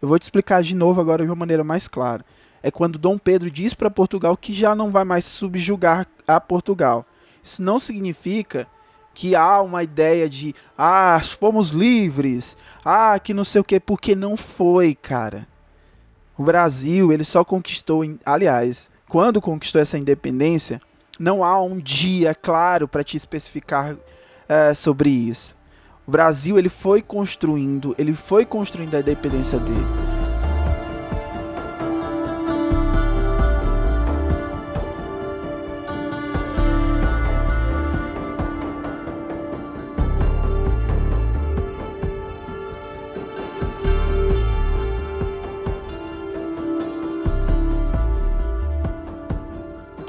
Eu 0.00 0.08
vou 0.08 0.18
te 0.18 0.22
explicar 0.22 0.62
de 0.62 0.74
novo 0.74 1.00
agora 1.00 1.24
de 1.24 1.30
uma 1.30 1.36
maneira 1.36 1.62
mais 1.62 1.86
clara. 1.88 2.24
É 2.62 2.70
quando 2.70 2.98
Dom 2.98 3.18
Pedro 3.18 3.50
diz 3.50 3.74
para 3.74 3.90
Portugal 3.90 4.36
que 4.36 4.52
já 4.52 4.74
não 4.74 4.90
vai 4.90 5.04
mais 5.04 5.24
subjugar 5.24 6.06
a 6.26 6.40
Portugal. 6.40 7.04
Isso 7.42 7.62
não 7.62 7.78
significa 7.78 8.66
que 9.14 9.36
há 9.36 9.62
uma 9.62 9.82
ideia 9.82 10.28
de 10.28 10.54
ah, 10.76 11.20
fomos 11.22 11.70
livres, 11.70 12.56
ah, 12.84 13.18
que 13.18 13.32
não 13.32 13.44
sei 13.44 13.60
o 13.60 13.64
que, 13.64 13.78
porque 13.78 14.14
não 14.14 14.36
foi, 14.36 14.94
cara. 14.94 15.46
O 16.36 16.42
Brasil, 16.42 17.12
ele 17.12 17.24
só 17.24 17.44
conquistou, 17.44 18.02
aliás, 18.26 18.90
quando 19.08 19.40
conquistou 19.40 19.80
essa 19.80 19.96
independência, 19.96 20.80
não 21.18 21.44
há 21.44 21.62
um 21.62 21.78
dia 21.78 22.34
claro 22.34 22.88
para 22.88 23.04
te 23.04 23.16
especificar 23.16 23.96
é, 24.48 24.74
sobre 24.74 25.08
isso. 25.08 25.56
O 26.06 26.10
Brasil, 26.10 26.58
ele 26.58 26.68
foi 26.68 27.00
construindo, 27.00 27.94
ele 27.96 28.14
foi 28.14 28.44
construindo 28.44 28.96
a 28.96 29.00
independência 29.00 29.58
dele. 29.58 30.13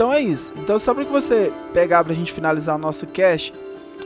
Então 0.05 0.13
é 0.13 0.21
isso. 0.21 0.53
Então 0.57 0.77
só 0.77 0.93
para 0.93 1.03
que 1.03 1.11
você 1.11 1.51
pegar 1.73 2.03
para 2.03 2.13
a 2.13 2.15
gente 2.15 2.31
finalizar 2.31 2.75
o 2.75 2.77
nosso 2.77 3.07
cast, 3.07 3.51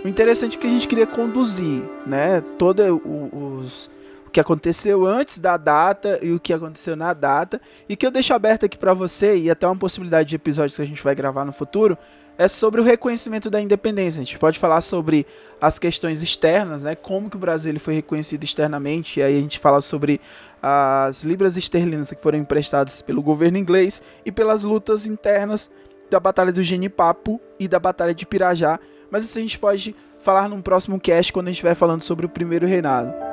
o 0.02 0.08
interessante 0.08 0.56
é 0.56 0.62
que 0.62 0.66
a 0.66 0.70
gente 0.70 0.88
queria 0.88 1.06
conduzir, 1.06 1.84
né, 2.08 2.42
todo 2.58 2.82
o, 3.04 3.60
os 3.60 3.92
o 4.26 4.32
que 4.32 4.40
aconteceu 4.40 5.06
antes 5.06 5.40
da 5.40 5.58
data 5.58 6.18
e 6.22 6.32
o 6.32 6.40
que 6.40 6.54
aconteceu 6.54 6.96
na 6.96 7.12
data, 7.14 7.60
e 7.90 7.98
que 7.98 8.08
eu 8.08 8.12
deixo 8.12 8.34
aberto 8.34 8.66
aqui 8.66 8.78
para 8.78 8.94
você 8.94 9.36
e 9.36 9.52
até 9.52 9.68
uma 9.68 9.76
possibilidade 9.76 10.30
de 10.30 10.36
episódios 10.38 10.78
que 10.78 10.82
a 10.82 10.86
gente 10.86 11.04
vai 11.04 11.16
gravar 11.16 11.44
no 11.44 11.52
futuro, 11.52 11.98
é 12.38 12.48
sobre 12.48 12.80
o 12.80 12.84
reconhecimento 12.84 13.50
da 13.50 13.60
independência. 13.60 14.22
A 14.22 14.24
gente 14.24 14.40
pode 14.40 14.58
falar 14.58 14.80
sobre 14.80 15.28
as 15.60 15.78
questões 15.78 16.24
externas, 16.24 16.84
né? 16.84 16.96
Como 16.96 17.30
que 17.30 17.36
o 17.36 17.40
Brasil 17.40 17.72
ele 17.72 17.80
foi 17.80 17.96
reconhecido 17.96 18.44
externamente, 18.44 19.20
e 19.20 19.24
aí 19.24 19.38
a 19.38 19.42
gente 19.42 19.60
fala 19.60 19.82
sobre 19.82 20.22
as 20.62 21.24
libras 21.24 21.58
esterlinas 21.58 22.10
que 22.12 22.22
foram 22.22 22.38
emprestadas 22.38 23.02
pelo 23.02 23.22
governo 23.22 23.58
inglês 23.58 24.02
e 24.24 24.32
pelas 24.32 24.64
lutas 24.64 25.06
internas 25.06 25.70
da 26.10 26.20
Batalha 26.20 26.52
do 26.52 26.64
Genipapo 26.64 27.40
e 27.60 27.68
da 27.68 27.80
Batalha 27.80 28.14
de 28.14 28.26
Pirajá. 28.26 28.80
Mas 29.12 29.24
isso 29.24 29.38
a 29.38 29.42
gente 29.42 29.58
pode 29.58 29.96
falar 30.20 30.50
num 30.50 30.62
próximo 30.62 31.00
cast 31.00 31.32
quando 31.32 31.48
a 31.48 31.50
gente 31.50 31.58
estiver 31.58 31.76
falando 31.76 32.02
sobre 32.02 32.26
o 32.26 32.30
primeiro 32.30 32.68
reinado. 32.68 33.29